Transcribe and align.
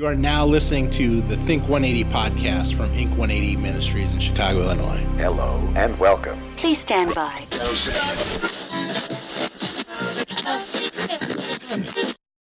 You 0.00 0.06
are 0.06 0.14
now 0.14 0.46
listening 0.46 0.88
to 0.92 1.20
the 1.20 1.36
Think 1.36 1.68
180 1.68 2.04
podcast 2.10 2.72
from 2.72 2.88
INK 2.92 3.10
180 3.18 3.58
Ministries 3.58 4.14
in 4.14 4.18
Chicago, 4.18 4.62
Illinois. 4.62 4.96
Hello 5.18 5.60
and 5.76 5.98
welcome. 5.98 6.40
Please 6.56 6.78
stand 6.78 7.12
by. 7.12 7.28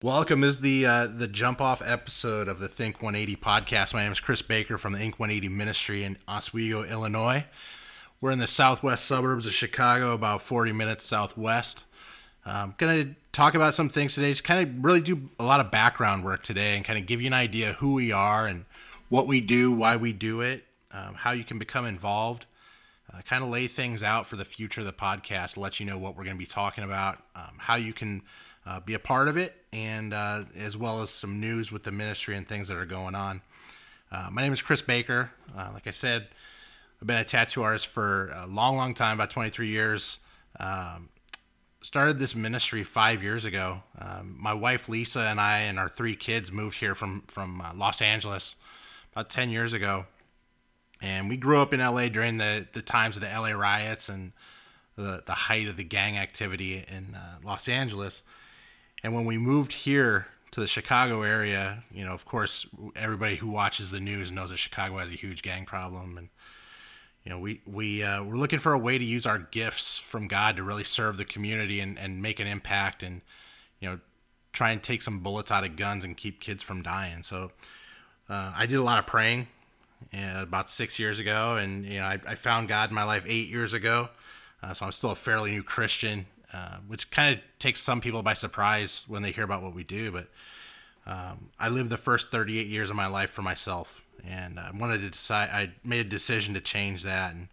Welcome 0.03 0.43
is 0.43 0.59
the 0.59 0.85
uh, 0.85 1.07
the 1.07 1.27
jump 1.27 1.59
off 1.59 1.81
episode 1.83 2.47
of 2.47 2.59
the 2.59 2.67
Think 2.67 3.01
180 3.01 3.35
podcast. 3.37 3.95
My 3.95 4.03
name 4.03 4.11
is 4.11 4.19
Chris 4.19 4.43
Baker 4.43 4.77
from 4.77 4.93
the 4.93 4.99
INK 4.99 5.17
180 5.17 5.49
Ministry 5.49 6.03
in 6.03 6.19
Oswego, 6.27 6.83
Illinois. 6.83 7.45
We're 8.21 8.29
in 8.29 8.37
the 8.37 8.45
southwest 8.45 9.05
suburbs 9.05 9.47
of 9.47 9.53
Chicago, 9.53 10.13
about 10.13 10.43
40 10.43 10.71
minutes 10.71 11.03
southwest. 11.03 11.85
I'm 12.51 12.75
going 12.77 13.07
to 13.07 13.15
talk 13.31 13.55
about 13.55 13.73
some 13.73 13.89
things 13.89 14.15
today, 14.15 14.29
just 14.29 14.43
kind 14.43 14.67
of 14.67 14.83
really 14.83 15.01
do 15.01 15.29
a 15.39 15.43
lot 15.43 15.59
of 15.59 15.71
background 15.71 16.23
work 16.23 16.43
today 16.43 16.75
and 16.75 16.83
kind 16.83 16.97
of 16.97 17.05
give 17.05 17.21
you 17.21 17.27
an 17.27 17.33
idea 17.33 17.73
who 17.73 17.93
we 17.93 18.11
are 18.11 18.47
and 18.47 18.65
what 19.09 19.27
we 19.27 19.41
do, 19.41 19.71
why 19.71 19.97
we 19.97 20.13
do 20.13 20.41
it, 20.41 20.65
um, 20.91 21.15
how 21.15 21.31
you 21.31 21.43
can 21.43 21.59
become 21.59 21.85
involved, 21.85 22.45
uh, 23.13 23.21
kind 23.21 23.43
of 23.43 23.49
lay 23.49 23.67
things 23.67 24.03
out 24.03 24.25
for 24.25 24.35
the 24.35 24.45
future 24.45 24.81
of 24.81 24.87
the 24.87 24.93
podcast, 24.93 25.57
let 25.57 25.79
you 25.79 25.85
know 25.85 25.97
what 25.97 26.15
we're 26.15 26.23
going 26.23 26.35
to 26.35 26.39
be 26.39 26.45
talking 26.45 26.83
about, 26.83 27.21
um, 27.35 27.55
how 27.57 27.75
you 27.75 27.93
can 27.93 28.21
uh, 28.65 28.79
be 28.79 28.93
a 28.93 28.99
part 28.99 29.27
of 29.27 29.37
it, 29.37 29.55
and 29.73 30.13
uh, 30.13 30.43
as 30.55 30.77
well 30.77 31.01
as 31.01 31.09
some 31.09 31.39
news 31.39 31.71
with 31.71 31.83
the 31.83 31.91
ministry 31.91 32.35
and 32.35 32.47
things 32.47 32.67
that 32.67 32.77
are 32.77 32.85
going 32.85 33.15
on. 33.15 33.41
Uh, 34.11 34.29
my 34.31 34.41
name 34.41 34.53
is 34.53 34.61
Chris 34.61 34.81
Baker. 34.81 35.31
Uh, 35.57 35.69
like 35.73 35.87
I 35.87 35.91
said, 35.91 36.27
I've 37.01 37.07
been 37.07 37.17
a 37.17 37.23
tattoo 37.23 37.63
artist 37.63 37.87
for 37.87 38.29
a 38.29 38.47
long, 38.47 38.75
long 38.75 38.93
time, 38.93 39.17
about 39.17 39.29
23 39.29 39.67
years. 39.67 40.19
Um, 40.59 41.09
started 41.81 42.19
this 42.19 42.35
ministry 42.35 42.83
five 42.83 43.23
years 43.23 43.45
ago. 43.45 43.83
Um, 43.97 44.35
my 44.39 44.53
wife 44.53 44.89
Lisa 44.89 45.21
and 45.21 45.39
I 45.39 45.59
and 45.59 45.79
our 45.79 45.89
three 45.89 46.15
kids 46.15 46.51
moved 46.51 46.79
here 46.79 46.95
from 46.95 47.23
from 47.27 47.61
uh, 47.61 47.71
Los 47.75 48.01
Angeles 48.01 48.55
about 49.13 49.29
ten 49.29 49.49
years 49.49 49.73
ago, 49.73 50.05
and 51.01 51.29
we 51.29 51.37
grew 51.37 51.59
up 51.59 51.73
in 51.73 51.79
LA 51.79 52.09
during 52.09 52.37
the 52.37 52.67
the 52.73 52.81
times 52.81 53.15
of 53.15 53.21
the 53.21 53.29
LA 53.29 53.51
riots 53.51 54.09
and 54.09 54.33
the 54.95 55.23
the 55.25 55.33
height 55.33 55.67
of 55.67 55.77
the 55.77 55.83
gang 55.83 56.17
activity 56.17 56.85
in 56.87 57.15
uh, 57.15 57.37
Los 57.43 57.67
Angeles. 57.67 58.23
And 59.01 59.15
when 59.15 59.25
we 59.25 59.37
moved 59.37 59.71
here 59.71 60.27
to 60.51 60.59
the 60.59 60.67
Chicago 60.67 61.21
area, 61.21 61.83
you 61.91 62.03
know, 62.03 62.11
of 62.11 62.25
course, 62.25 62.65
everybody 62.95 63.37
who 63.37 63.49
watches 63.49 63.91
the 63.91 63.99
news 63.99 64.31
knows 64.31 64.49
that 64.49 64.57
Chicago 64.57 64.97
has 64.97 65.09
a 65.09 65.13
huge 65.13 65.41
gang 65.41 65.65
problem 65.65 66.17
and 66.17 66.29
you 67.23 67.29
know, 67.29 67.39
we 67.39 67.61
we 67.65 68.03
uh, 68.03 68.23
we're 68.23 68.37
looking 68.37 68.59
for 68.59 68.73
a 68.73 68.79
way 68.79 68.97
to 68.97 69.03
use 69.03 69.25
our 69.25 69.39
gifts 69.39 69.97
from 69.97 70.27
God 70.27 70.55
to 70.55 70.63
really 70.63 70.83
serve 70.83 71.17
the 71.17 71.25
community 71.25 71.79
and, 71.79 71.99
and 71.99 72.21
make 72.21 72.39
an 72.39 72.47
impact 72.47 73.03
and 73.03 73.21
you 73.79 73.89
know 73.89 73.99
try 74.53 74.71
and 74.71 74.81
take 74.81 75.01
some 75.01 75.19
bullets 75.19 75.51
out 75.51 75.63
of 75.63 75.75
guns 75.75 76.03
and 76.03 76.17
keep 76.17 76.39
kids 76.39 76.63
from 76.63 76.81
dying. 76.81 77.23
So 77.23 77.51
uh, 78.29 78.53
I 78.55 78.65
did 78.65 78.77
a 78.77 78.83
lot 78.83 78.99
of 78.99 79.05
praying 79.05 79.47
about 80.13 80.69
six 80.69 80.97
years 80.97 81.19
ago, 81.19 81.57
and 81.57 81.85
you 81.85 81.99
know 81.99 82.05
I, 82.05 82.19
I, 82.27 82.35
found 82.35 82.67
God 82.67 82.89
in 82.89 82.95
my 82.95 83.03
life 83.03 83.23
eight 83.27 83.49
years 83.49 83.73
ago. 83.73 84.09
Uh, 84.63 84.73
so 84.73 84.85
I'm 84.85 84.91
still 84.91 85.11
a 85.11 85.15
fairly 85.15 85.51
new 85.51 85.63
Christian, 85.63 86.25
uh, 86.53 86.77
which 86.87 87.11
kind 87.11 87.35
of 87.35 87.41
takes 87.59 87.81
some 87.81 88.01
people 88.01 88.23
by 88.23 88.33
surprise 88.33 89.03
when 89.07 89.21
they 89.21 89.31
hear 89.31 89.43
about 89.43 89.61
what 89.61 89.73
we 89.73 89.83
do. 89.83 90.11
But 90.11 90.27
um, 91.09 91.49
I 91.59 91.69
lived 91.69 91.89
the 91.89 91.97
first 91.97 92.31
38 92.31 92.67
years 92.67 92.89
of 92.89 92.95
my 92.95 93.07
life 93.07 93.31
for 93.31 93.41
myself 93.41 94.01
and 94.27 94.59
I 94.59 94.71
wanted 94.71 95.01
to 95.01 95.09
decide. 95.09 95.49
I 95.51 95.71
made 95.83 96.05
a 96.05 96.09
decision 96.09 96.53
to 96.53 96.61
change 96.61 97.03
that, 97.03 97.33
and 97.33 97.47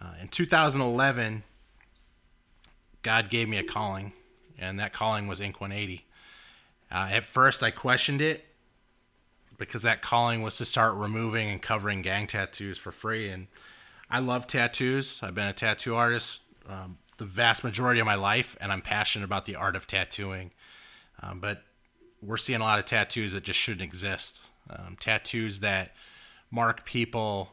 uh, 0.00 0.14
in 0.20 0.28
2011, 0.28 1.42
God 3.02 3.30
gave 3.30 3.48
me 3.48 3.58
a 3.58 3.62
calling, 3.62 4.12
and 4.58 4.78
that 4.80 4.92
calling 4.92 5.26
was 5.26 5.40
INK 5.40 5.60
180. 5.60 6.04
Uh, 6.90 7.08
at 7.12 7.24
first, 7.24 7.62
I 7.62 7.70
questioned 7.70 8.20
it 8.20 8.44
because 9.58 9.82
that 9.82 10.02
calling 10.02 10.42
was 10.42 10.58
to 10.58 10.64
start 10.64 10.94
removing 10.94 11.48
and 11.48 11.62
covering 11.62 12.02
gang 12.02 12.26
tattoos 12.26 12.78
for 12.78 12.92
free, 12.92 13.28
and 13.28 13.46
I 14.10 14.20
love 14.20 14.46
tattoos. 14.46 15.20
I've 15.22 15.34
been 15.34 15.48
a 15.48 15.52
tattoo 15.52 15.94
artist 15.94 16.42
um, 16.68 16.98
the 17.18 17.24
vast 17.24 17.64
majority 17.64 18.00
of 18.00 18.06
my 18.06 18.16
life, 18.16 18.56
and 18.60 18.70
I'm 18.70 18.82
passionate 18.82 19.24
about 19.24 19.46
the 19.46 19.56
art 19.56 19.76
of 19.76 19.86
tattooing. 19.86 20.50
Um, 21.22 21.40
but 21.40 21.62
we're 22.26 22.36
seeing 22.36 22.60
a 22.60 22.64
lot 22.64 22.78
of 22.78 22.84
tattoos 22.84 23.32
that 23.32 23.44
just 23.44 23.58
shouldn't 23.58 23.82
exist 23.82 24.40
um, 24.70 24.96
tattoos 24.98 25.60
that 25.60 25.94
mark 26.50 26.84
people 26.84 27.52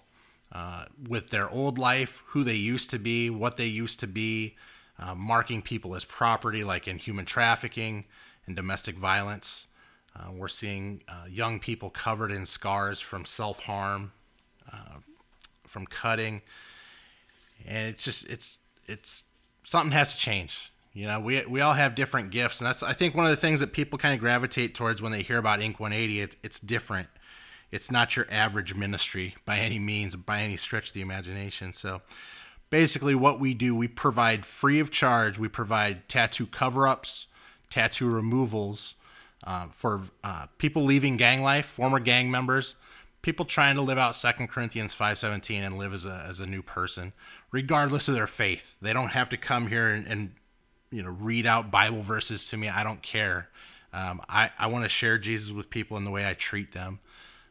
uh, 0.51 0.85
with 1.07 1.29
their 1.29 1.49
old 1.49 1.77
life, 1.77 2.23
who 2.27 2.43
they 2.43 2.55
used 2.55 2.89
to 2.91 2.99
be, 2.99 3.29
what 3.29 3.57
they 3.57 3.65
used 3.65 3.99
to 3.99 4.07
be, 4.07 4.55
uh, 4.99 5.15
marking 5.15 5.61
people 5.61 5.95
as 5.95 6.05
property, 6.05 6.63
like 6.63 6.87
in 6.87 6.97
human 6.97 7.25
trafficking 7.25 8.05
and 8.45 8.55
domestic 8.55 8.95
violence. 8.95 9.67
Uh, 10.15 10.31
we're 10.31 10.47
seeing 10.47 11.01
uh, 11.07 11.25
young 11.27 11.59
people 11.59 11.89
covered 11.89 12.31
in 12.31 12.45
scars 12.45 12.99
from 12.99 13.25
self 13.25 13.63
harm, 13.63 14.11
uh, 14.71 14.99
from 15.65 15.87
cutting, 15.87 16.43
and 17.65 17.89
it's 17.89 18.03
just 18.03 18.29
it's 18.29 18.59
it's 18.85 19.23
something 19.63 19.91
has 19.91 20.13
to 20.13 20.19
change. 20.19 20.71
You 20.93 21.07
know, 21.07 21.19
we 21.19 21.43
we 21.45 21.59
all 21.61 21.73
have 21.73 21.95
different 21.95 22.29
gifts, 22.29 22.59
and 22.61 22.67
that's 22.67 22.83
I 22.83 22.93
think 22.93 23.15
one 23.15 23.25
of 23.25 23.31
the 23.31 23.37
things 23.37 23.59
that 23.61 23.73
people 23.73 23.97
kind 23.97 24.13
of 24.13 24.19
gravitate 24.19 24.75
towards 24.75 25.01
when 25.01 25.11
they 25.11 25.23
hear 25.23 25.39
about 25.39 25.59
INK 25.59 25.79
180. 25.79 26.21
It's 26.21 26.37
it's 26.43 26.59
different. 26.59 27.07
It's 27.71 27.89
not 27.89 28.15
your 28.15 28.27
average 28.29 28.75
ministry 28.75 29.35
by 29.45 29.57
any 29.57 29.79
means, 29.79 30.15
by 30.15 30.41
any 30.41 30.57
stretch 30.57 30.89
of 30.89 30.93
the 30.93 31.01
imagination. 31.01 31.73
So, 31.73 32.03
basically, 32.69 33.15
what 33.15 33.39
we 33.39 33.55
do, 33.55 33.75
we 33.75 33.87
provide 33.87 34.45
free 34.45 34.79
of 34.79 34.91
charge. 34.91 35.39
We 35.39 35.47
provide 35.47 36.07
tattoo 36.07 36.45
cover-ups, 36.45 37.25
tattoo 37.71 38.11
removals 38.11 38.93
uh, 39.43 39.69
for 39.71 40.01
uh, 40.23 40.45
people 40.59 40.83
leaving 40.83 41.17
gang 41.17 41.41
life, 41.41 41.65
former 41.65 41.97
gang 41.97 42.29
members, 42.29 42.75
people 43.23 43.45
trying 43.45 43.73
to 43.73 43.81
live 43.81 43.97
out 43.97 44.15
Second 44.15 44.49
Corinthians 44.49 44.93
5:17 44.93 45.65
and 45.65 45.79
live 45.79 45.95
as 45.95 46.05
a 46.05 46.23
as 46.29 46.39
a 46.39 46.45
new 46.45 46.61
person, 46.61 47.13
regardless 47.51 48.07
of 48.07 48.13
their 48.13 48.27
faith. 48.27 48.77
They 48.79 48.93
don't 48.93 49.09
have 49.09 49.29
to 49.29 49.37
come 49.37 49.65
here 49.65 49.89
and, 49.89 50.05
and 50.05 50.35
you 50.93 51.01
know 51.01 51.09
read 51.09 51.45
out 51.45 51.71
Bible 51.71 52.01
verses 52.01 52.47
to 52.49 52.57
me. 52.57 52.69
I 52.69 52.83
don't 52.83 53.01
care. 53.01 53.49
Um, 53.91 54.21
I 54.29 54.51
I 54.57 54.67
want 54.67 54.85
to 54.85 54.89
share 54.89 55.17
Jesus 55.17 55.51
with 55.51 55.69
people 55.69 55.97
in 55.97 56.05
the 56.05 56.11
way 56.11 56.27
I 56.27 56.33
treat 56.33 56.71
them, 56.71 56.99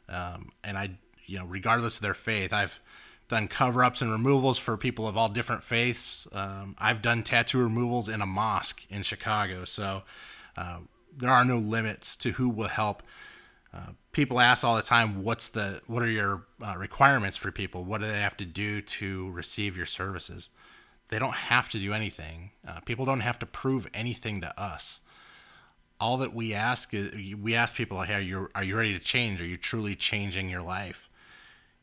um, 0.08 0.50
and 0.62 0.78
I 0.78 0.90
you 1.26 1.38
know 1.38 1.46
regardless 1.46 1.96
of 1.96 2.02
their 2.02 2.14
faith, 2.14 2.52
I've 2.52 2.80
done 3.28 3.48
cover 3.48 3.82
ups 3.82 4.00
and 4.00 4.12
removals 4.12 4.58
for 4.58 4.76
people 4.76 5.08
of 5.08 5.16
all 5.16 5.28
different 5.28 5.62
faiths. 5.62 6.28
Um, 6.32 6.76
I've 6.78 7.02
done 7.02 7.22
tattoo 7.22 7.58
removals 7.58 8.08
in 8.08 8.20
a 8.20 8.26
mosque 8.26 8.86
in 8.90 9.02
Chicago, 9.02 9.64
so 9.64 10.02
uh, 10.56 10.78
there 11.16 11.30
are 11.30 11.44
no 11.44 11.58
limits 11.58 12.14
to 12.16 12.32
who 12.32 12.48
will 12.48 12.68
help. 12.68 13.02
Uh, 13.74 13.92
people 14.12 14.38
ask 14.38 14.64
all 14.64 14.76
the 14.76 14.82
time, 14.82 15.24
"What's 15.24 15.48
the 15.48 15.82
what 15.88 16.02
are 16.02 16.10
your 16.10 16.44
uh, 16.64 16.74
requirements 16.78 17.36
for 17.36 17.50
people? 17.50 17.82
What 17.82 18.02
do 18.02 18.06
they 18.06 18.20
have 18.20 18.36
to 18.36 18.44
do 18.44 18.80
to 18.82 19.30
receive 19.32 19.76
your 19.76 19.86
services?" 19.86 20.48
They 21.12 21.18
don't 21.18 21.34
have 21.34 21.68
to 21.68 21.78
do 21.78 21.92
anything. 21.92 22.52
Uh, 22.66 22.80
people 22.80 23.04
don't 23.04 23.20
have 23.20 23.38
to 23.40 23.44
prove 23.44 23.86
anything 23.92 24.40
to 24.40 24.58
us. 24.58 25.02
All 26.00 26.16
that 26.16 26.32
we 26.32 26.54
ask 26.54 26.94
is 26.94 27.36
we 27.36 27.54
ask 27.54 27.76
people, 27.76 28.00
"Hey, 28.00 28.14
are 28.14 28.20
you 28.20 28.48
are 28.54 28.64
you 28.64 28.78
ready 28.78 28.94
to 28.94 28.98
change? 28.98 29.38
Are 29.42 29.46
you 29.46 29.58
truly 29.58 29.94
changing 29.94 30.48
your 30.48 30.62
life?" 30.62 31.10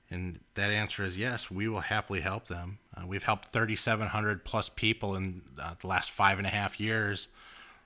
And 0.09 0.39
that 0.56 0.72
answer 0.72 1.03
is 1.03 1.16
yes. 1.16 1.51
We 1.51 1.68
will 1.68 1.81
happily 1.81 2.22
help 2.22 2.47
them. 2.47 2.79
Uh, 2.97 3.06
we've 3.06 3.22
helped 3.22 3.53
3,700 3.53 4.44
plus 4.45 4.68
people 4.68 5.16
in 5.16 5.44
uh, 5.62 5.75
the 5.79 5.85
last 5.85 6.09
five 6.09 6.39
and 6.39 6.47
a 6.47 6.50
half 6.50 6.79
years 6.79 7.28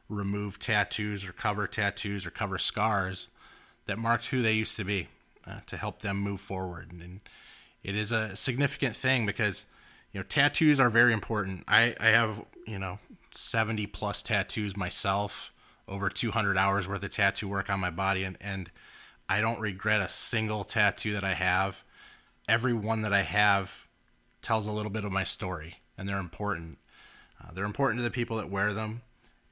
remove 0.08 0.60
tattoos 0.60 1.26
or 1.26 1.34
cover 1.34 1.68
tattoos 1.68 2.26
or 2.26 2.32
cover 2.32 2.58
scars 2.58 3.28
that 3.86 4.00
marked 4.00 4.28
who 4.28 4.42
they 4.42 4.54
used 4.54 4.78
to 4.78 4.86
be 4.86 5.10
uh, 5.46 5.60
to 5.68 5.76
help 5.76 6.00
them 6.04 6.20
move 6.20 6.40
forward. 6.40 6.94
And 6.94 7.20
it 7.84 7.98
is 7.98 8.14
a 8.14 8.34
significant 8.34 8.96
thing 8.96 9.26
because 9.26 9.66
you 10.14 10.20
know, 10.20 10.24
tattoos 10.24 10.80
are 10.80 10.90
very 10.90 11.12
important. 11.12 11.64
I, 11.68 11.96
I 12.00 12.08
have, 12.10 12.46
you 12.68 12.78
know, 12.78 13.00
70 13.32 13.88
plus 13.88 14.22
tattoos 14.22 14.78
myself, 14.78 15.52
over 15.88 16.10
200 16.10 16.58
hours 16.58 16.88
worth 16.88 17.04
of 17.04 17.12
tattoo 17.12 17.50
work 17.50 17.70
on 17.70 17.80
my 17.80 17.90
body. 17.90 18.24
And, 18.24 18.38
and 18.40 18.70
I 19.28 19.42
don't 19.42 19.60
regret 19.60 20.02
a 20.02 20.10
single 20.10 20.64
tattoo 20.64 21.14
that 21.14 21.24
I 21.24 21.34
have. 21.34 21.84
Every 22.48 22.74
one 22.74 23.02
that 23.02 23.14
I 23.14 23.22
have 23.22 23.88
tells 24.42 24.68
a 24.68 24.72
little 24.72 24.92
bit 24.92 25.06
of 25.06 25.12
my 25.12 25.24
story, 25.24 25.78
and 25.98 26.08
they're 26.08 26.20
important. 26.20 26.78
Uh, 27.42 27.52
they're 27.54 27.66
important 27.66 28.00
to 28.00 28.04
the 28.04 28.12
people 28.12 28.38
that 28.38 28.50
wear 28.50 28.74
them, 28.74 29.02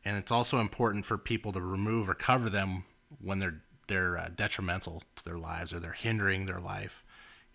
and 0.05 0.17
it's 0.17 0.31
also 0.31 0.59
important 0.59 1.05
for 1.05 1.17
people 1.17 1.51
to 1.53 1.61
remove 1.61 2.09
or 2.09 2.13
cover 2.13 2.49
them 2.49 2.83
when 3.19 3.39
they're 3.39 3.61
they're 3.87 4.17
uh, 4.17 4.29
detrimental 4.35 5.03
to 5.15 5.25
their 5.25 5.37
lives 5.37 5.73
or 5.73 5.79
they're 5.79 5.93
hindering 5.93 6.45
their 6.45 6.59
life. 6.59 7.03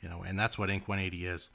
You 0.01 0.09
know, 0.09 0.23
and 0.23 0.39
that's 0.39 0.59
what 0.59 0.71
ink 0.71 0.89
180 0.89 1.27
is. 1.27 1.51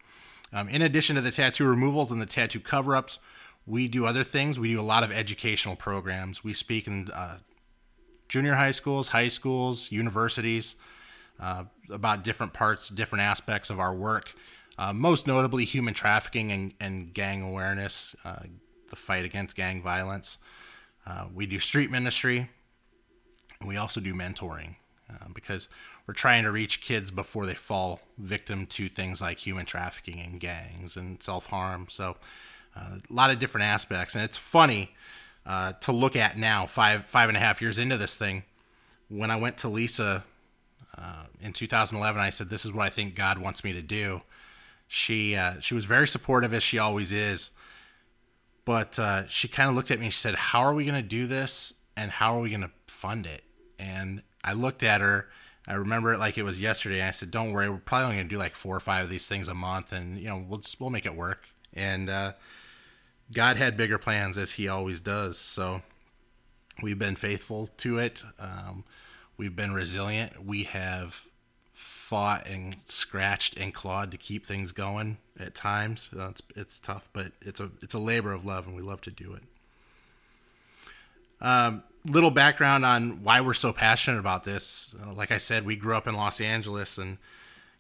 Um, 0.53 0.67
in 0.67 0.81
addition 0.81 1.15
to 1.15 1.21
the 1.21 1.31
tattoo 1.31 1.65
removals 1.65 2.11
and 2.11 2.21
the 2.21 2.25
tattoo 2.25 2.59
cover 2.59 2.95
ups, 2.95 3.19
we 3.65 3.87
do 3.87 4.05
other 4.05 4.23
things. 4.23 4.59
We 4.59 4.69
do 4.69 4.79
a 4.79 4.83
lot 4.83 5.03
of 5.03 5.11
educational 5.11 5.75
programs. 5.75 6.43
We 6.43 6.53
speak 6.53 6.87
in 6.87 7.09
uh, 7.11 7.37
junior 8.27 8.55
high 8.55 8.71
schools, 8.71 9.09
high 9.09 9.27
schools, 9.29 9.91
universities 9.91 10.75
uh, 11.39 11.65
about 11.89 12.23
different 12.23 12.53
parts, 12.53 12.89
different 12.89 13.23
aspects 13.23 13.69
of 13.69 13.79
our 13.79 13.93
work. 13.93 14.33
Uh, 14.77 14.93
most 14.93 15.27
notably, 15.27 15.65
human 15.65 15.93
trafficking 15.93 16.51
and, 16.51 16.73
and 16.79 17.13
gang 17.13 17.43
awareness, 17.43 18.15
uh, 18.25 18.39
the 18.89 18.95
fight 18.95 19.25
against 19.25 19.55
gang 19.55 19.81
violence. 19.81 20.37
Uh, 21.05 21.25
we 21.33 21.45
do 21.45 21.59
street 21.59 21.91
ministry, 21.91 22.49
and 23.59 23.69
we 23.69 23.77
also 23.77 23.99
do 24.01 24.13
mentoring. 24.13 24.75
uh, 25.09 25.27
because 25.33 25.67
we're 26.11 26.15
trying 26.15 26.43
to 26.43 26.51
reach 26.51 26.81
kids 26.81 27.09
before 27.09 27.45
they 27.45 27.53
fall 27.53 28.01
victim 28.17 28.65
to 28.65 28.89
things 28.89 29.21
like 29.21 29.37
human 29.37 29.65
trafficking 29.65 30.19
and 30.19 30.41
gangs 30.41 30.97
and 30.97 31.23
self 31.23 31.45
harm. 31.45 31.85
So, 31.87 32.17
uh, 32.75 32.97
a 33.09 33.13
lot 33.13 33.31
of 33.31 33.39
different 33.39 33.63
aspects, 33.63 34.13
and 34.13 34.21
it's 34.21 34.35
funny 34.35 34.93
uh, 35.45 35.71
to 35.79 35.93
look 35.93 36.17
at 36.17 36.37
now, 36.37 36.65
five 36.65 37.05
five 37.05 37.29
and 37.29 37.37
a 37.37 37.39
half 37.39 37.61
years 37.61 37.77
into 37.77 37.95
this 37.95 38.17
thing. 38.17 38.43
When 39.07 39.31
I 39.31 39.37
went 39.37 39.57
to 39.59 39.69
Lisa 39.69 40.25
uh, 40.97 41.23
in 41.39 41.53
2011, 41.53 42.21
I 42.21 42.29
said, 42.29 42.49
"This 42.49 42.65
is 42.65 42.73
what 42.73 42.85
I 42.85 42.89
think 42.89 43.15
God 43.15 43.37
wants 43.37 43.63
me 43.63 43.71
to 43.71 43.81
do." 43.81 44.21
She 44.89 45.37
uh, 45.37 45.61
she 45.61 45.73
was 45.73 45.85
very 45.85 46.09
supportive 46.09 46.53
as 46.53 46.61
she 46.61 46.77
always 46.77 47.13
is, 47.13 47.51
but 48.65 48.99
uh, 48.99 49.25
she 49.29 49.47
kind 49.47 49.69
of 49.69 49.77
looked 49.77 49.91
at 49.91 49.99
me 49.99 50.07
and 50.07 50.13
she 50.13 50.19
said, 50.19 50.35
"How 50.35 50.59
are 50.59 50.73
we 50.73 50.83
going 50.83 51.01
to 51.01 51.07
do 51.07 51.25
this, 51.25 51.73
and 51.95 52.11
how 52.11 52.35
are 52.35 52.41
we 52.41 52.49
going 52.49 52.63
to 52.63 52.71
fund 52.87 53.25
it?" 53.25 53.45
And 53.79 54.23
I 54.43 54.51
looked 54.51 54.83
at 54.83 54.99
her. 54.99 55.29
I 55.71 55.75
remember 55.75 56.11
it 56.11 56.19
like 56.19 56.37
it 56.37 56.43
was 56.43 56.59
yesterday. 56.59 57.01
I 57.01 57.11
said, 57.11 57.31
"Don't 57.31 57.53
worry, 57.53 57.69
we're 57.69 57.77
probably 57.77 58.07
only 58.07 58.23
to 58.23 58.27
do 58.27 58.37
like 58.37 58.55
four 58.55 58.75
or 58.75 58.81
five 58.81 59.05
of 59.05 59.09
these 59.09 59.25
things 59.25 59.47
a 59.47 59.53
month, 59.53 59.93
and 59.93 60.17
you 60.17 60.25
know, 60.27 60.43
we'll 60.45 60.59
just, 60.59 60.81
we'll 60.81 60.89
make 60.89 61.05
it 61.05 61.15
work." 61.15 61.47
And 61.73 62.09
uh, 62.09 62.33
God 63.31 63.55
had 63.55 63.77
bigger 63.77 63.97
plans, 63.97 64.37
as 64.37 64.51
He 64.51 64.67
always 64.67 64.99
does. 64.99 65.37
So 65.37 65.81
we've 66.81 66.99
been 66.99 67.15
faithful 67.15 67.67
to 67.77 67.99
it. 67.99 68.21
Um, 68.37 68.83
we've 69.37 69.55
been 69.55 69.73
resilient. 69.73 70.45
We 70.45 70.63
have 70.63 71.23
fought 71.71 72.47
and 72.47 72.77
scratched 72.81 73.55
and 73.55 73.73
clawed 73.73 74.11
to 74.11 74.17
keep 74.17 74.45
things 74.45 74.73
going 74.73 75.19
at 75.39 75.55
times. 75.55 76.09
Uh, 76.13 76.31
it's 76.31 76.41
it's 76.53 76.79
tough, 76.81 77.09
but 77.13 77.31
it's 77.41 77.61
a 77.61 77.71
it's 77.81 77.93
a 77.93 77.99
labor 77.99 78.33
of 78.33 78.43
love, 78.43 78.67
and 78.67 78.75
we 78.75 78.81
love 78.81 78.99
to 79.03 79.11
do 79.11 79.35
it. 79.35 79.43
Um, 81.39 81.83
little 82.05 82.31
background 82.31 82.85
on 82.85 83.23
why 83.23 83.41
we're 83.41 83.53
so 83.53 83.73
passionate 83.73 84.19
about 84.19 84.43
this. 84.43 84.95
Uh, 85.01 85.13
like 85.13 85.31
I 85.31 85.37
said, 85.37 85.65
we 85.65 85.75
grew 85.75 85.95
up 85.95 86.07
in 86.07 86.15
Los 86.15 86.41
Angeles, 86.41 86.97
and 86.97 87.17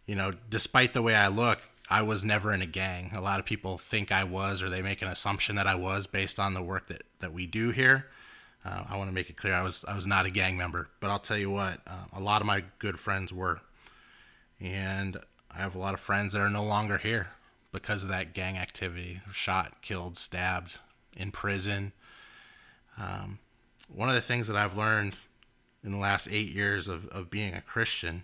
you 0.05 0.15
know, 0.15 0.33
despite 0.49 0.93
the 0.93 1.01
way 1.01 1.15
I 1.15 1.27
look, 1.27 1.59
I 1.89 2.01
was 2.03 2.23
never 2.23 2.53
in 2.53 2.61
a 2.61 2.67
gang. 2.67 3.11
A 3.13 3.21
lot 3.21 3.39
of 3.39 3.45
people 3.45 3.77
think 3.77 4.11
I 4.11 4.23
was, 4.23 4.61
or 4.63 4.69
they 4.69 4.81
make 4.81 5.01
an 5.01 5.07
assumption 5.07 5.55
that 5.55 5.67
I 5.67 5.75
was 5.75 6.07
based 6.07 6.39
on 6.39 6.53
the 6.53 6.63
work 6.63 6.87
that 6.87 7.03
that 7.19 7.33
we 7.33 7.45
do 7.45 7.71
here. 7.71 8.07
Uh, 8.63 8.83
I 8.89 8.97
want 8.97 9.09
to 9.09 9.13
make 9.13 9.29
it 9.29 9.37
clear 9.37 9.53
I 9.53 9.63
was 9.63 9.83
I 9.87 9.95
was 9.95 10.05
not 10.05 10.25
a 10.25 10.29
gang 10.29 10.55
member, 10.57 10.89
but 10.99 11.09
I'll 11.09 11.19
tell 11.19 11.37
you 11.37 11.49
what, 11.49 11.81
uh, 11.87 12.05
a 12.13 12.19
lot 12.19 12.41
of 12.41 12.47
my 12.47 12.63
good 12.79 12.99
friends 12.99 13.33
were, 13.33 13.61
and 14.59 15.17
I 15.49 15.57
have 15.57 15.75
a 15.75 15.79
lot 15.79 15.93
of 15.93 15.99
friends 15.99 16.33
that 16.33 16.41
are 16.41 16.49
no 16.49 16.63
longer 16.63 16.97
here 16.97 17.29
because 17.71 18.03
of 18.03 18.09
that 18.09 18.33
gang 18.33 18.57
activity. 18.57 19.21
Shot, 19.31 19.81
killed, 19.81 20.17
stabbed, 20.17 20.79
in 21.15 21.31
prison. 21.31 21.93
Um, 22.97 23.39
one 23.93 24.09
of 24.09 24.15
the 24.15 24.21
things 24.21 24.47
that 24.47 24.55
I've 24.55 24.77
learned 24.77 25.15
in 25.83 25.91
the 25.91 25.97
last 25.97 26.27
eight 26.31 26.53
years 26.53 26.87
of, 26.87 27.07
of 27.07 27.29
being 27.29 27.53
a 27.53 27.61
Christian 27.61 28.23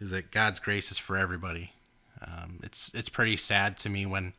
is 0.00 0.10
that 0.10 0.30
God's 0.30 0.58
grace 0.58 0.90
is 0.90 0.98
for 0.98 1.16
everybody. 1.16 1.72
Um, 2.20 2.60
it's 2.62 2.90
it's 2.94 3.08
pretty 3.08 3.36
sad 3.36 3.76
to 3.78 3.88
me 3.88 4.06
when 4.06 4.32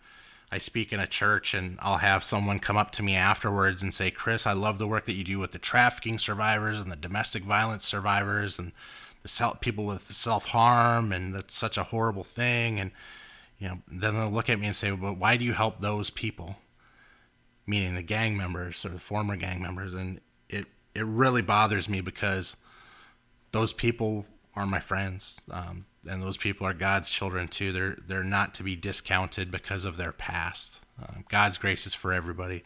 I 0.52 0.58
speak 0.58 0.92
in 0.94 1.00
a 1.00 1.08
church 1.08 1.54
and 1.54 1.78
I'll 1.82 1.98
have 1.98 2.24
someone 2.24 2.60
come 2.60 2.78
up 2.78 2.92
to 2.92 3.04
me 3.04 3.16
afterwards 3.16 3.84
and 3.84 3.94
say, 3.94 4.12
"Chris, 4.12 4.48
I 4.48 4.54
love 4.54 4.78
the 4.78 4.88
work 4.88 5.06
that 5.06 5.14
you 5.14 5.24
do 5.24 5.40
with 5.40 5.52
the 5.52 5.60
trafficking 5.60 6.20
survivors 6.20 6.80
and 6.80 6.92
the 6.92 6.96
domestic 6.96 7.44
violence 7.44 7.86
survivors 7.86 8.58
and 8.58 8.72
the 9.22 9.28
self, 9.28 9.62
people 9.62 9.86
with 9.86 10.14
self 10.14 10.48
harm, 10.48 11.12
and 11.12 11.34
that's 11.36 11.56
such 11.56 11.78
a 11.78 11.84
horrible 11.84 12.24
thing." 12.24 12.80
And 12.80 12.92
you 13.60 13.70
know, 13.70 13.80
then 13.88 14.16
they'll 14.16 14.30
look 14.30 14.50
at 14.50 14.60
me 14.60 14.68
and 14.68 14.76
say, 14.76 14.92
"Well, 14.92 15.14
why 15.14 15.38
do 15.38 15.46
you 15.46 15.54
help 15.54 15.80
those 15.80 16.10
people?" 16.10 16.58
Meaning 17.68 17.96
the 17.96 18.04
gang 18.04 18.38
members 18.38 18.86
or 18.86 18.90
the 18.90 19.00
former 19.00 19.36
gang 19.36 19.62
members, 19.62 19.94
and 19.94 20.22
it 20.50 20.66
it 20.94 21.06
really 21.06 21.42
bothers 21.42 21.90
me 21.90 22.02
because 22.02 22.56
those 23.52 23.74
people 23.74 24.26
are 24.56 24.66
my 24.66 24.80
friends. 24.80 25.42
Um, 25.52 25.86
and 26.08 26.22
those 26.22 26.38
people 26.38 26.68
are 26.68 26.74
God's 26.74 27.10
children 27.10 27.48
too. 27.48 27.72
They're 27.72 27.98
they're 28.06 28.24
not 28.24 28.54
to 28.56 28.64
be 28.64 28.76
discounted 28.76 29.52
because 29.52 29.86
of 29.86 29.98
their 29.98 30.12
past. 30.12 30.80
Uh, 31.02 31.22
God's 31.30 31.58
grace 31.58 31.86
is 31.86 31.94
for 31.94 32.14
everybody, 32.14 32.64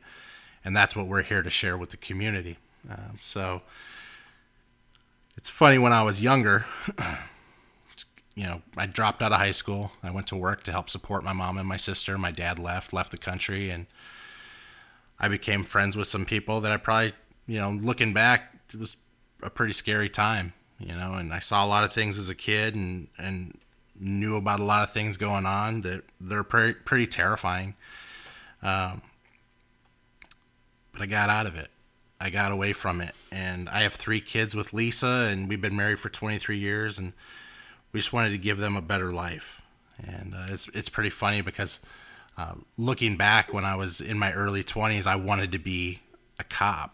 and 0.64 0.76
that's 0.76 0.96
what 0.96 1.08
we're 1.08 1.24
here 1.24 1.42
to 1.42 1.50
share 1.50 1.78
with 1.78 1.92
the 1.92 1.98
community. 1.98 2.58
Um, 2.90 3.18
so 3.22 3.62
it's 5.38 5.50
funny 5.50 5.78
when 5.78 5.94
I 5.94 6.04
was 6.04 6.22
younger. 6.22 6.66
you 8.36 8.44
know, 8.44 8.62
I 8.78 8.86
dropped 8.86 9.22
out 9.22 9.32
of 9.32 9.40
high 9.40 9.52
school. 9.52 9.92
I 10.04 10.12
went 10.12 10.28
to 10.28 10.36
work 10.36 10.64
to 10.64 10.72
help 10.72 10.90
support 10.90 11.24
my 11.24 11.34
mom 11.34 11.58
and 11.58 11.68
my 11.68 11.78
sister. 11.78 12.18
My 12.18 12.32
dad 12.32 12.60
left, 12.60 12.94
left 12.94 13.12
the 13.12 13.18
country, 13.18 13.70
and 13.70 13.88
I 15.20 15.28
became 15.28 15.64
friends 15.64 15.98
with 15.98 16.08
some 16.08 16.26
people 16.26 16.62
that 16.62 16.72
I 16.72 16.78
probably, 16.78 17.14
you 17.50 17.60
know, 17.60 17.72
looking 17.72 18.14
back, 18.14 18.54
it 18.74 18.80
was 18.80 18.96
a 19.44 19.50
pretty 19.50 19.74
scary 19.74 20.10
time 20.10 20.54
you 20.80 20.96
know, 20.96 21.14
and 21.14 21.34
I 21.34 21.40
saw 21.40 21.66
a 21.66 21.68
lot 21.68 21.84
of 21.84 21.92
things 21.92 22.18
as 22.18 22.30
a 22.30 22.36
kid 22.36 22.74
and 22.74 23.08
and 23.18 23.58
knew 24.00 24.38
about 24.38 24.62
a 24.62 24.64
lot 24.64 24.84
of 24.84 24.94
things 24.94 25.18
going 25.18 25.46
on 25.46 25.82
that 25.82 26.04
they're 26.22 26.44
pretty 26.44 27.06
terrifying. 27.06 27.76
Um, 28.64 29.02
but 30.94 31.02
I 31.02 31.06
got 31.06 31.30
out 31.30 31.46
of 31.46 31.56
it. 31.56 31.70
I 32.22 32.30
got 32.30 32.52
away 32.52 32.74
from 32.74 33.02
it, 33.02 33.14
and 33.32 33.70
I 33.70 33.82
have 33.82 33.94
three 33.94 34.22
kids 34.22 34.56
with 34.56 34.74
Lisa, 34.74 35.28
and 35.30 35.48
we've 35.48 35.62
been 35.62 35.76
married 35.76 36.00
for 36.00 36.10
23 36.10 36.58
years, 36.58 36.98
and 36.98 37.14
we 37.94 38.00
just 38.00 38.12
wanted 38.12 38.32
to 38.32 38.38
give 38.38 38.58
them 38.58 38.76
a 38.76 38.82
better 38.82 39.12
life. 39.12 39.62
And 40.02 40.34
uh, 40.34 40.48
it's 40.50 40.70
it's 40.70 40.90
pretty 40.90 41.10
funny 41.10 41.42
because 41.42 41.82
uh, 42.38 42.56
looking 42.78 43.18
back 43.18 43.54
when 43.54 43.66
I 43.66 43.76
was 43.76 44.00
in 44.00 44.18
my 44.18 44.32
early 44.32 44.64
20s, 44.64 45.06
I 45.06 45.18
wanted 45.18 45.52
to 45.52 45.60
be 45.60 46.00
a 46.40 46.46
cop 46.46 46.94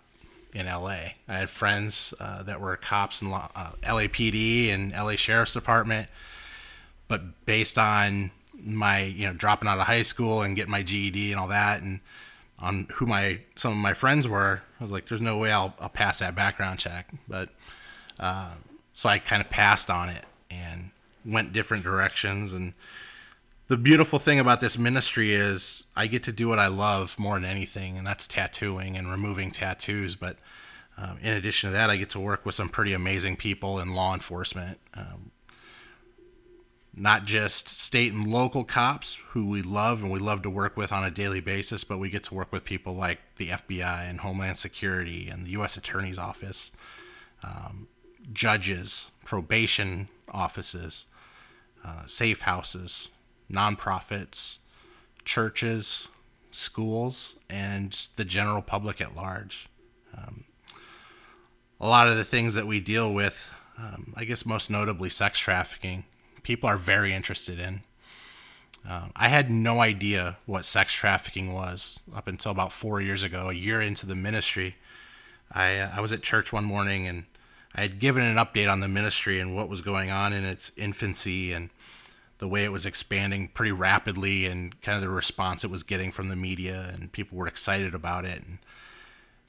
in 0.55 0.65
LA. 0.67 1.11
I 1.27 1.37
had 1.39 1.49
friends 1.49 2.13
uh, 2.19 2.41
that 2.43 2.61
were 2.61 2.77
cops 2.77 3.21
in 3.21 3.31
uh, 3.31 3.71
LAPD 3.83 4.73
and 4.73 4.93
LA 4.93 5.17
Sheriff's 5.17 5.53
Department, 5.53 6.07
but 7.09 7.45
based 7.45 7.77
on 7.77 8.31
my 8.57 9.01
you 9.01 9.27
know 9.27 9.33
dropping 9.33 9.67
out 9.67 9.77
of 9.77 9.85
high 9.85 10.01
school 10.01 10.41
and 10.41 10.55
getting 10.55 10.71
my 10.71 10.81
GED 10.81 11.31
and 11.31 11.39
all 11.39 11.49
that, 11.49 11.81
and 11.81 11.99
on 12.57 12.87
who 12.95 13.05
my 13.05 13.41
some 13.55 13.73
of 13.73 13.77
my 13.77 13.93
friends 13.93 14.27
were, 14.29 14.61
I 14.79 14.83
was 14.83 14.91
like, 14.93 15.05
"There's 15.05 15.21
no 15.21 15.37
way 15.37 15.51
I'll, 15.51 15.75
I'll 15.79 15.89
pass 15.89 16.19
that 16.19 16.35
background 16.35 16.79
check." 16.79 17.11
But 17.27 17.49
uh, 18.17 18.51
so 18.93 19.09
I 19.09 19.19
kind 19.19 19.41
of 19.41 19.49
passed 19.49 19.89
on 19.89 20.07
it 20.07 20.23
and 20.49 20.91
went 21.25 21.51
different 21.51 21.83
directions 21.83 22.53
and 22.53 22.73
the 23.67 23.77
beautiful 23.77 24.19
thing 24.19 24.39
about 24.39 24.59
this 24.59 24.77
ministry 24.77 25.33
is 25.33 25.85
I 25.95 26.07
get 26.07 26.23
to 26.23 26.31
do 26.31 26.47
what 26.47 26.59
I 26.59 26.67
love 26.67 27.17
more 27.17 27.35
than 27.35 27.45
anything, 27.45 27.97
and 27.97 28.05
that's 28.05 28.27
tattooing 28.27 28.95
and 28.95 29.09
removing 29.09 29.51
tattoos. 29.51 30.15
But 30.15 30.37
um, 30.97 31.17
in 31.21 31.33
addition 31.33 31.69
to 31.69 31.73
that, 31.73 31.89
I 31.89 31.97
get 31.97 32.11
to 32.11 32.19
work 32.19 32.45
with 32.45 32.55
some 32.55 32.69
pretty 32.69 32.93
amazing 32.93 33.37
people 33.37 33.79
in 33.79 33.93
law 33.93 34.13
enforcement. 34.13 34.79
Um, 34.93 35.31
not 36.97 37.25
just 37.25 37.67
state 37.67 38.13
and 38.13 38.25
local 38.25 38.63
cops 38.63 39.19
who 39.29 39.49
we 39.49 39.61
love 39.61 40.01
and 40.01 40.11
we 40.11 40.19
love 40.19 40.41
to 40.43 40.49
work 40.49 40.77
with 40.77 40.93
on 40.93 41.03
a 41.03 41.11
daily 41.11 41.41
basis, 41.41 41.83
but 41.83 41.97
we 41.97 42.09
get 42.09 42.23
to 42.23 42.33
work 42.33 42.51
with 42.53 42.63
people 42.63 42.93
like 42.93 43.19
the 43.35 43.49
FBI 43.49 44.09
and 44.09 44.21
Homeland 44.21 44.57
Security 44.57 45.27
and 45.27 45.45
the 45.45 45.51
U.S. 45.51 45.75
Attorney's 45.75 46.17
Office, 46.17 46.71
um, 47.43 47.89
judges, 48.31 49.11
probation 49.25 50.07
offices, 50.31 51.05
uh, 51.83 52.05
safe 52.05 52.41
houses, 52.41 53.09
nonprofits, 53.51 54.57
churches, 55.23 56.07
schools, 56.51 57.35
and 57.49 58.07
the 58.15 58.25
general 58.25 58.61
public 58.61 59.01
at 59.01 59.15
large. 59.15 59.67
Um, 60.17 60.45
a 61.79 61.87
lot 61.87 62.07
of 62.07 62.17
the 62.17 62.23
things 62.23 62.53
that 62.53 62.67
we 62.67 62.79
deal 62.79 63.13
with, 63.13 63.49
um, 63.77 64.13
I 64.15 64.25
guess 64.25 64.45
most 64.45 64.69
notably 64.69 65.09
sex 65.09 65.39
trafficking, 65.39 66.05
people 66.43 66.69
are 66.69 66.77
very 66.77 67.13
interested 67.13 67.59
in. 67.59 67.81
Um, 68.87 69.11
I 69.15 69.29
had 69.29 69.49
no 69.49 69.79
idea 69.79 70.37
what 70.45 70.63
sex 70.63 70.93
trafficking 70.93 71.53
was 71.53 71.99
up 72.15 72.27
until 72.27 72.51
about 72.51 72.71
four 72.71 73.01
years 73.01 73.23
ago, 73.23 73.49
a 73.49 73.53
year 73.53 73.81
into 73.81 74.05
the 74.05 74.15
ministry. 74.15 74.75
I, 75.51 75.77
uh, 75.77 75.91
I 75.95 76.01
was 76.01 76.11
at 76.11 76.21
church 76.21 76.53
one 76.53 76.65
morning 76.65 77.07
and 77.07 77.25
I 77.73 77.81
had 77.81 77.99
given 77.99 78.23
an 78.23 78.37
update 78.37 78.71
on 78.71 78.79
the 78.79 78.87
ministry 78.87 79.39
and 79.39 79.55
what 79.55 79.69
was 79.69 79.81
going 79.81 80.11
on 80.11 80.33
in 80.33 80.45
its 80.45 80.71
infancy 80.77 81.51
and 81.51 81.71
the 82.39 82.47
way 82.47 82.63
it 82.63 82.71
was 82.71 82.85
expanding 82.85 83.47
pretty 83.47 83.71
rapidly 83.71 84.45
and 84.45 84.79
kind 84.81 84.95
of 84.95 85.01
the 85.01 85.09
response 85.09 85.63
it 85.63 85.71
was 85.71 85.83
getting 85.83 86.11
from 86.11 86.29
the 86.29 86.35
media 86.35 86.93
and 86.93 87.11
people 87.11 87.37
were 87.37 87.47
excited 87.47 87.95
about 87.95 88.25
it. 88.25 88.43
And 88.45 88.57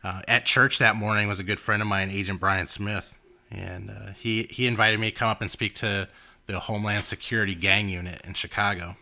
uh, 0.04 0.22
at 0.28 0.46
church 0.46 0.78
that 0.78 0.94
morning 0.94 1.28
was 1.28 1.40
a 1.40 1.44
good 1.44 1.58
friend 1.58 1.82
of 1.82 1.88
mine, 1.88 2.10
Agent 2.10 2.38
Brian 2.38 2.66
Smith, 2.66 3.18
and 3.50 3.90
uh, 3.90 4.12
he 4.16 4.44
he 4.44 4.66
invited 4.66 5.00
me 5.00 5.10
to 5.10 5.16
come 5.16 5.28
up 5.28 5.40
and 5.40 5.50
speak 5.50 5.74
to 5.76 6.08
the 6.46 6.60
Homeland 6.60 7.04
Security 7.04 7.54
gang 7.54 7.88
unit 7.88 8.20
in 8.24 8.34
Chicago. 8.34 8.96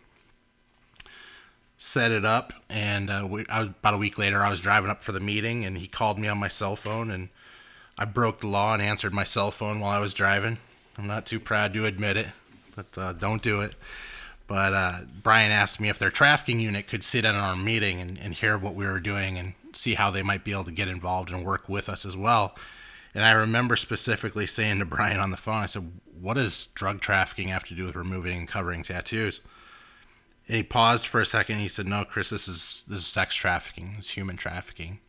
Set 1.77 2.11
it 2.11 2.25
up, 2.25 2.53
and 2.69 3.09
uh, 3.09 3.27
we, 3.29 3.45
was, 3.47 3.67
about 3.67 3.93
a 3.93 3.97
week 3.97 4.17
later, 4.17 4.41
I 4.41 4.49
was 4.49 4.59
driving 4.59 4.89
up 4.89 5.03
for 5.03 5.11
the 5.11 5.19
meeting, 5.19 5.65
and 5.65 5.77
he 5.77 5.87
called 5.87 6.17
me 6.17 6.27
on 6.27 6.39
my 6.39 6.47
cell 6.47 6.75
phone, 6.75 7.11
and 7.11 7.29
I 7.97 8.05
broke 8.05 8.39
the 8.39 8.47
law 8.47 8.73
and 8.73 8.81
answered 8.81 9.13
my 9.13 9.25
cell 9.25 9.51
phone 9.51 9.79
while 9.79 9.91
I 9.91 9.99
was 9.99 10.13
driving. 10.13 10.57
I'm 10.97 11.05
not 11.05 11.25
too 11.25 11.39
proud 11.39 11.73
to 11.73 11.85
admit 11.85 12.17
it 12.17 12.27
but 12.75 12.97
uh, 12.97 13.13
don't 13.13 13.41
do 13.41 13.61
it. 13.61 13.75
But 14.47 14.73
uh, 14.73 14.99
Brian 15.23 15.51
asked 15.51 15.79
me 15.79 15.89
if 15.89 15.97
their 15.97 16.11
trafficking 16.11 16.59
unit 16.59 16.87
could 16.87 17.03
sit 17.03 17.25
in 17.25 17.35
our 17.35 17.55
meeting 17.55 17.99
and, 17.99 18.19
and 18.19 18.33
hear 18.33 18.57
what 18.57 18.75
we 18.75 18.85
were 18.85 18.99
doing 18.99 19.37
and 19.37 19.53
see 19.73 19.95
how 19.95 20.11
they 20.11 20.23
might 20.23 20.43
be 20.43 20.51
able 20.51 20.65
to 20.65 20.71
get 20.71 20.87
involved 20.87 21.31
and 21.31 21.43
work 21.43 21.67
with 21.67 21.89
us 21.89 22.05
as 22.05 22.15
well. 22.15 22.55
And 23.15 23.25
I 23.25 23.31
remember 23.31 23.75
specifically 23.75 24.45
saying 24.45 24.79
to 24.79 24.85
Brian 24.85 25.19
on 25.19 25.31
the 25.31 25.37
phone, 25.37 25.63
I 25.63 25.65
said, 25.65 25.91
What 26.19 26.35
does 26.35 26.67
drug 26.67 27.01
trafficking 27.01 27.47
have 27.47 27.63
to 27.65 27.73
do 27.73 27.85
with 27.85 27.95
removing 27.95 28.37
and 28.37 28.47
covering 28.47 28.83
tattoos? 28.83 29.41
And 30.47 30.57
he 30.57 30.63
paused 30.63 31.07
for 31.07 31.21
a 31.21 31.25
second. 31.25 31.57
he 31.57 31.67
said, 31.67 31.87
"No, 31.87 32.05
Chris, 32.05 32.29
this 32.29 32.47
is 32.47 32.85
this 32.87 32.99
is 32.99 33.07
sex 33.07 33.35
trafficking. 33.35 33.93
This 33.95 34.05
is 34.05 34.11
human 34.11 34.37
trafficking." 34.37 34.99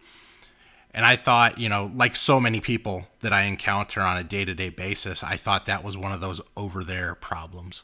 And 0.96 1.04
I 1.04 1.14
thought, 1.14 1.58
you 1.58 1.68
know, 1.68 1.92
like 1.94 2.16
so 2.16 2.40
many 2.40 2.58
people 2.58 3.06
that 3.20 3.30
I 3.30 3.42
encounter 3.42 4.00
on 4.00 4.16
a 4.16 4.24
day-to-day 4.24 4.70
basis, 4.70 5.22
I 5.22 5.36
thought 5.36 5.66
that 5.66 5.84
was 5.84 5.94
one 5.94 6.10
of 6.10 6.22
those 6.22 6.40
over 6.56 6.82
there 6.82 7.14
problems. 7.14 7.82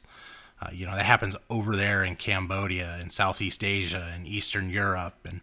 Uh, 0.62 0.71
you 0.73 0.87
know, 0.87 0.97
that 0.97 1.04
happens 1.04 1.37
over 1.50 1.76
there 1.76 2.02
in 2.02 2.16
Cambodia 2.16 2.97
and 2.99 3.12
Southeast 3.12 3.62
Asia 3.62 4.11
and 4.14 4.26
Eastern 4.26 4.71
Europe, 4.71 5.16
and 5.26 5.42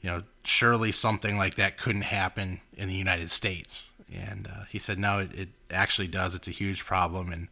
you 0.00 0.08
know, 0.08 0.22
surely 0.44 0.92
something 0.92 1.36
like 1.36 1.56
that 1.56 1.76
couldn't 1.76 2.02
happen 2.02 2.60
in 2.76 2.88
the 2.88 2.94
United 2.94 3.28
States. 3.28 3.90
And 4.12 4.46
uh, 4.46 4.64
he 4.68 4.78
said, 4.78 4.98
no, 4.98 5.18
it, 5.18 5.34
it, 5.34 5.48
actually 5.72 6.08
does. 6.08 6.34
It's 6.36 6.48
a 6.48 6.52
huge 6.52 6.84
problem, 6.84 7.32
and 7.32 7.48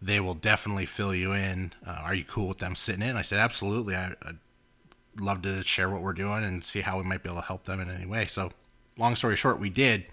they 0.00 0.20
will 0.20 0.34
definitely 0.34 0.86
fill 0.86 1.14
you 1.14 1.32
in. 1.32 1.72
Uh, 1.86 2.00
are 2.02 2.14
you 2.14 2.24
cool 2.24 2.48
with 2.48 2.58
them 2.58 2.74
sitting 2.74 3.02
in? 3.02 3.16
I 3.16 3.22
said, 3.22 3.40
absolutely. 3.40 3.94
I, 3.94 4.14
would 4.24 4.38
love 5.20 5.42
to 5.42 5.62
share 5.64 5.90
what 5.90 6.02
we're 6.02 6.12
doing 6.12 6.44
and 6.44 6.64
see 6.64 6.80
how 6.80 6.96
we 6.96 7.04
might 7.04 7.22
be 7.22 7.28
able 7.28 7.40
to 7.40 7.46
help 7.46 7.64
them 7.64 7.80
in 7.80 7.90
any 7.90 8.06
way. 8.06 8.24
So, 8.26 8.50
long 8.98 9.14
story 9.14 9.36
short, 9.36 9.58
we 9.58 9.70
did. 9.70 10.06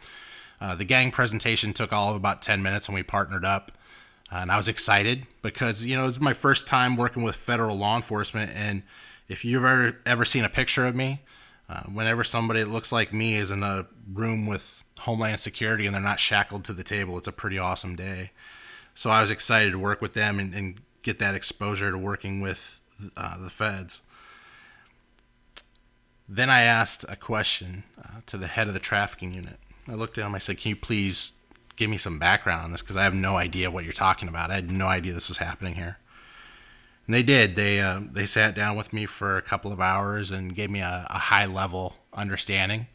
Uh, 0.59 0.75
the 0.75 0.85
gang 0.85 1.11
presentation 1.11 1.73
took 1.73 1.91
all 1.91 2.09
of 2.09 2.15
about 2.15 2.41
10 2.41 2.63
minutes, 2.63 2.87
and 2.87 2.95
we 2.95 3.03
partnered 3.03 3.45
up. 3.45 3.71
Uh, 4.31 4.37
and 4.37 4.51
I 4.51 4.57
was 4.57 4.67
excited 4.67 5.27
because, 5.41 5.85
you 5.85 5.95
know, 5.95 6.03
it 6.03 6.07
was 6.07 6.19
my 6.19 6.33
first 6.33 6.67
time 6.67 6.95
working 6.95 7.23
with 7.23 7.35
federal 7.35 7.75
law 7.77 7.95
enforcement. 7.95 8.51
And 8.55 8.83
if 9.27 9.45
you've 9.45 9.63
ever, 9.63 9.99
ever 10.05 10.25
seen 10.25 10.43
a 10.43 10.49
picture 10.49 10.85
of 10.85 10.95
me, 10.95 11.21
uh, 11.69 11.83
whenever 11.83 12.23
somebody 12.23 12.61
that 12.61 12.69
looks 12.69 12.91
like 12.91 13.13
me 13.13 13.35
is 13.35 13.51
in 13.51 13.63
a 13.63 13.85
room 14.11 14.45
with 14.45 14.83
Homeland 14.99 15.39
Security 15.39 15.85
and 15.85 15.93
they're 15.93 16.01
not 16.01 16.19
shackled 16.19 16.63
to 16.65 16.73
the 16.73 16.83
table, 16.83 17.17
it's 17.17 17.27
a 17.27 17.31
pretty 17.31 17.57
awesome 17.57 17.95
day. 17.95 18.31
So 18.95 19.09
I 19.09 19.21
was 19.21 19.31
excited 19.31 19.71
to 19.71 19.79
work 19.79 20.01
with 20.01 20.13
them 20.13 20.39
and, 20.39 20.53
and 20.53 20.79
get 21.01 21.19
that 21.19 21.35
exposure 21.35 21.91
to 21.91 21.97
working 21.97 22.41
with 22.41 22.81
uh, 23.17 23.37
the 23.37 23.49
feds. 23.49 24.01
Then 26.27 26.50
I 26.50 26.62
asked 26.62 27.06
a 27.10 27.15
question 27.15 27.84
uh, 28.01 28.22
to 28.27 28.38
the 28.38 28.48
head 28.48 28.68
of 28.68 28.74
the 28.74 28.80
trafficking 28.80 29.34
unit. 29.34 29.60
I 29.88 29.94
looked 29.94 30.18
at 30.18 30.25
him. 30.25 30.36
I 30.36 30.39
said, 30.39 30.58
"Can 30.58 30.70
you 30.70 30.75
please 30.75 31.34
give 31.75 31.89
me 31.89 31.98
some 31.98 32.20
background 32.20 32.63
on 32.63 32.72
this? 32.72 32.82
Because 32.82 32.98
I 32.98 33.03
have 33.03 33.13
no 33.13 33.36
idea 33.36 33.72
what 33.72 33.84
you're 33.84 33.94
talking 33.94 34.30
about. 34.30 34.51
I 34.51 34.56
had 34.56 34.72
no 34.72 34.88
idea 34.88 35.13
this 35.13 35.27
was 35.27 35.38
happening 35.38 35.75
here." 35.75 35.98
And 37.06 37.13
they 37.13 37.24
did. 37.24 37.56
They 37.56 37.82
uh, 37.82 38.01
they 38.12 38.25
sat 38.25 38.56
down 38.56 38.77
with 38.77 38.94
me 38.94 39.06
for 39.06 39.38
a 39.38 39.42
couple 39.42 39.72
of 39.72 39.82
hours 39.82 40.32
and 40.32 40.56
gave 40.56 40.70
me 40.70 40.80
a, 40.80 41.06
a 41.10 41.18
high 41.18 41.46
level 41.46 41.98
understanding 42.13 42.88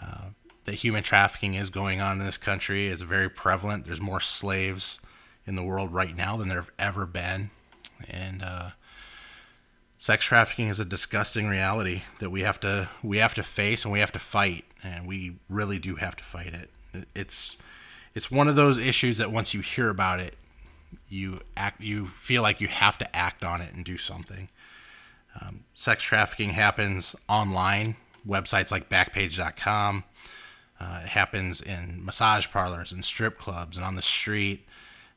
uh, 0.00 0.30
that 0.64 0.76
human 0.76 1.02
trafficking 1.02 1.54
is 1.54 1.68
going 1.68 2.00
on 2.00 2.18
in 2.18 2.24
this 2.24 2.38
country. 2.38 2.88
It's 2.88 3.02
very 3.02 3.28
prevalent. 3.28 3.84
There's 3.84 4.00
more 4.00 4.20
slaves 4.20 4.98
in 5.46 5.54
the 5.56 5.62
world 5.62 5.92
right 5.92 6.16
now 6.16 6.36
than 6.36 6.48
there 6.48 6.60
have 6.60 6.72
ever 6.78 7.04
been, 7.04 7.50
and 8.08 8.42
uh, 8.42 8.70
sex 10.06 10.24
trafficking 10.24 10.68
is 10.68 10.78
a 10.78 10.84
disgusting 10.84 11.48
reality 11.48 12.02
that 12.20 12.30
we 12.30 12.42
have 12.42 12.60
to 12.60 12.88
we 13.02 13.18
have 13.18 13.34
to 13.34 13.42
face 13.42 13.84
and 13.84 13.92
we 13.92 13.98
have 13.98 14.12
to 14.12 14.20
fight, 14.20 14.64
and 14.84 15.04
we 15.04 15.34
really 15.48 15.80
do 15.80 15.96
have 15.96 16.14
to 16.14 16.22
fight 16.22 16.54
it. 16.54 16.70
It's 17.12 17.56
it's 18.14 18.30
one 18.30 18.46
of 18.46 18.54
those 18.54 18.78
issues 18.78 19.18
that 19.18 19.32
once 19.32 19.52
you 19.52 19.62
hear 19.62 19.90
about 19.90 20.20
it, 20.20 20.36
you 21.08 21.40
act 21.56 21.80
you 21.80 22.06
feel 22.06 22.40
like 22.40 22.60
you 22.60 22.68
have 22.68 22.96
to 22.98 23.16
act 23.16 23.42
on 23.42 23.60
it 23.60 23.74
and 23.74 23.84
do 23.84 23.98
something. 23.98 24.48
Um, 25.40 25.64
sex 25.74 26.04
trafficking 26.04 26.50
happens 26.50 27.16
online, 27.28 27.96
websites 28.24 28.70
like 28.70 28.88
Backpage.com. 28.88 30.04
Uh, 30.78 31.00
it 31.02 31.08
happens 31.08 31.60
in 31.60 32.04
massage 32.04 32.48
parlors 32.48 32.92
and 32.92 33.04
strip 33.04 33.38
clubs 33.38 33.76
and 33.76 33.84
on 33.84 33.96
the 33.96 34.02
street. 34.02 34.68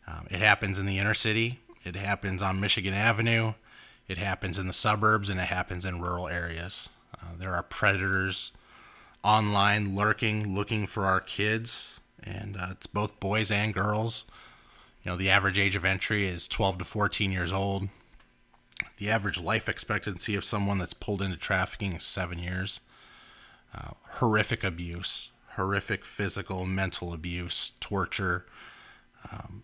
Um, 0.07 0.25
it 0.31 0.39
happens 0.39 0.79
in 0.79 0.87
the 0.87 0.97
inner 0.97 1.13
city. 1.13 1.59
It 1.85 1.95
happens 1.95 2.41
on 2.41 2.59
Michigan 2.59 2.95
Avenue. 2.95 3.53
It 4.09 4.17
happens 4.17 4.57
in 4.57 4.65
the 4.65 4.73
suburbs 4.73 5.29
and 5.29 5.39
it 5.39 5.45
happens 5.45 5.85
in 5.85 6.01
rural 6.01 6.27
areas. 6.27 6.89
Uh, 7.15 7.35
there 7.37 7.53
are 7.53 7.61
predators 7.61 8.51
online 9.23 9.95
lurking, 9.95 10.55
looking 10.55 10.87
for 10.87 11.05
our 11.05 11.21
kids, 11.21 11.99
and 12.23 12.57
uh, 12.57 12.69
it's 12.71 12.87
both 12.87 13.19
boys 13.19 13.51
and 13.51 13.71
girls. 13.71 14.23
You 15.03 15.11
know, 15.11 15.15
the 15.15 15.29
average 15.29 15.59
age 15.59 15.75
of 15.75 15.85
entry 15.85 16.27
is 16.27 16.47
12 16.47 16.79
to 16.79 16.85
14 16.85 17.31
years 17.31 17.53
old. 17.53 17.89
The 18.97 19.11
average 19.11 19.39
life 19.39 19.69
expectancy 19.69 20.35
of 20.35 20.43
someone 20.43 20.79
that's 20.79 20.93
pulled 20.95 21.21
into 21.21 21.37
trafficking 21.37 21.93
is 21.93 22.03
seven 22.03 22.39
years. 22.39 22.79
Uh, 23.75 23.91
horrific 24.13 24.63
abuse, 24.63 25.29
horrific 25.55 26.03
physical, 26.03 26.65
mental 26.65 27.13
abuse, 27.13 27.73
torture. 27.79 28.47
Um, 29.31 29.63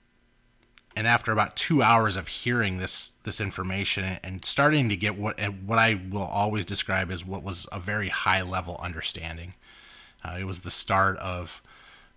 and 0.95 1.07
after 1.07 1.31
about 1.31 1.55
two 1.55 1.81
hours 1.81 2.15
of 2.15 2.27
hearing 2.27 2.77
this 2.77 3.13
this 3.23 3.41
information 3.41 4.17
and 4.23 4.45
starting 4.45 4.87
to 4.89 4.95
get 4.95 5.17
what 5.17 5.39
what 5.65 5.77
I 5.77 5.99
will 6.09 6.23
always 6.23 6.65
describe 6.65 7.11
as 7.11 7.25
what 7.25 7.43
was 7.43 7.67
a 7.71 7.79
very 7.79 8.09
high 8.09 8.41
level 8.41 8.79
understanding, 8.81 9.55
uh, 10.23 10.37
it 10.39 10.45
was 10.45 10.61
the 10.61 10.71
start 10.71 11.17
of 11.17 11.61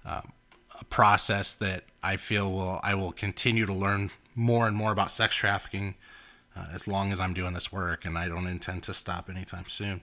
um, 0.04 0.32
a 0.78 0.85
process 0.85 1.52
that 1.54 1.85
I 2.02 2.16
feel 2.16 2.52
will 2.52 2.80
I 2.82 2.94
will 2.94 3.12
continue 3.12 3.66
to 3.66 3.75
learn 3.75 4.11
more 4.35 4.68
and 4.68 4.76
more 4.76 4.92
about 4.92 5.11
sex 5.11 5.35
trafficking 5.35 5.97
uh, 6.56 6.66
as 6.73 6.87
long 6.87 7.12
as 7.12 7.18
I'm 7.18 7.35
doing 7.35 7.54
this 7.54 7.73
work, 7.73 8.04
and 8.04 8.16
I 8.16 8.28
don't 8.28 8.47
intend 8.47 8.85
to 8.85 8.94
stop 8.94 9.28
anytime 9.28 9.66
soon. 9.66 10.02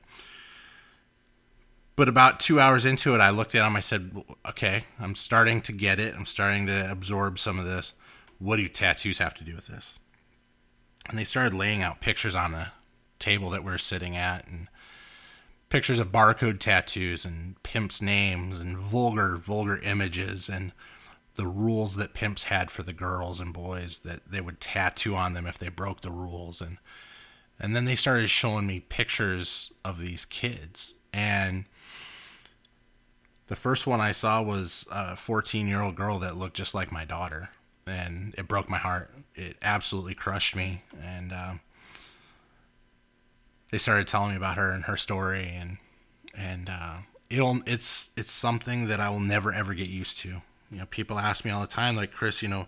But 1.96 2.10
about 2.10 2.41
two 2.41 2.60
hours 2.60 2.84
into 2.84 3.15
it, 3.15 3.22
I 3.22 3.29
looked 3.29 3.55
at 3.55 3.65
him. 3.65 3.77
I 3.77 3.79
said, 3.79 4.22
"Okay, 4.46 4.84
I'm 5.00 5.15
starting 5.15 5.62
to 5.62 5.72
get 5.72 5.98
it. 5.98 6.13
I'm 6.13 6.25
starting 6.25 6.67
to 6.67 6.91
absorb 6.91 7.39
some 7.39 7.58
of 7.58 7.65
this. 7.65 7.94
What 8.39 8.58
do 8.58 8.68
tattoos 8.68 9.20
have 9.20 9.34
to 9.36 9.44
do 9.44 9.56
with 9.56 9.68
this?" 9.68 10.00
And 11.08 11.18
they 11.18 11.24
started 11.24 11.54
laying 11.54 11.84
out 11.84 12.01
pictures 12.01 12.36
on 12.36 12.51
the 12.51 12.72
table 13.20 13.50
that 13.51 13.63
we 13.63 13.72
are 13.72 13.77
sitting 13.77 14.15
at, 14.18 14.48
and 14.48 14.68
pictures 15.70 16.00
of 16.00 16.12
barcode 16.12 16.60
tattoos 16.60 17.25
and 17.25 17.62
pimps' 17.63 18.01
names 18.01 18.60
and 18.60 18.77
vulgar, 18.77 19.38
vulgar 19.38 19.77
images 19.80 20.50
and 20.50 20.72
the 21.36 21.48
rules 21.48 21.96
that 21.96 22.13
pimps 22.13 22.44
had 22.44 22.72
for 22.72 22.84
the 22.84 22.94
girls 22.94 23.39
and 23.39 23.54
boys 23.54 24.00
that 24.00 24.22
they 24.30 24.42
would 24.42 24.60
tattoo 24.62 25.15
on 25.15 25.34
them 25.34 25.46
if 25.46 25.58
they 25.58 25.70
broke 25.70 26.01
the 26.01 26.12
rules. 26.12 26.62
And 26.62 26.77
and 27.60 27.75
then 27.75 27.86
they 27.86 27.96
started 27.96 28.30
showing 28.30 28.68
me 28.68 28.80
pictures 28.82 29.72
of 29.84 30.00
these 30.00 30.25
kids. 30.25 30.96
And 31.13 31.65
the 33.48 33.56
first 33.56 33.88
one 33.88 34.01
I 34.01 34.12
saw 34.12 34.42
was 34.42 34.86
a 34.92 35.15
14 35.15 35.68
year 35.68 35.82
old 35.82 35.96
girl 35.96 36.20
that 36.20 36.38
looked 36.38 36.58
just 36.58 36.75
like 36.75 36.92
my 36.92 37.06
daughter 37.06 37.50
and 37.88 38.34
it 38.38 38.48
broke 38.48 38.70
my 38.70 38.77
heart 38.77 39.12
it 39.36 39.58
absolutely 39.62 40.15
crushed 40.15 40.56
me 40.56 40.84
and 41.04 41.32
um, 41.32 41.60
they 43.72 43.77
started 43.77 44.08
telling 44.08 44.32
me 44.32 44.38
about 44.38 44.58
her 44.58 44.70
and 44.70 44.86
her 44.86 44.98
story 44.98 45.51
and 45.54 45.77
and 46.34 46.70
uh, 46.70 46.98
it'll 47.30 47.60
it's 47.65 48.10
it's 48.18 48.32
something 48.32 48.88
that 48.88 49.00
I 49.00 49.10
will 49.10 49.20
never 49.20 49.54
ever 49.54 49.74
get 49.74 49.88
used 49.88 50.20
to. 50.20 50.42
You 50.72 50.80
know, 50.80 50.86
people 50.86 51.20
ask 51.20 51.46
me 51.46 51.51
all 51.51 51.62
the 51.62 51.68
time, 51.68 51.96
like 51.96 52.12
Chris, 52.12 52.42
you 52.42 52.48
know, 52.48 52.68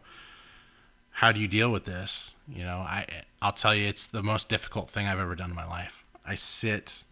how 1.12 1.32
do 1.32 1.40
you 1.40 1.48
deal 1.48 1.72
with 1.72 1.86
this? 1.86 2.32
You 2.48 2.64
know, 2.64 2.78
I 2.78 3.06
I'll 3.42 3.54
tell 3.54 3.76
you, 3.76 3.88
it's 3.88 4.06
the 4.06 4.24
most 4.24 4.50
difficult 4.50 4.90
thing 4.90 5.08
I've 5.08 5.20
ever 5.20 5.36
done 5.36 5.50
in 5.50 5.56
my 5.56 5.68
life. 5.68 6.04
I 6.26 6.36
sit 6.36 7.04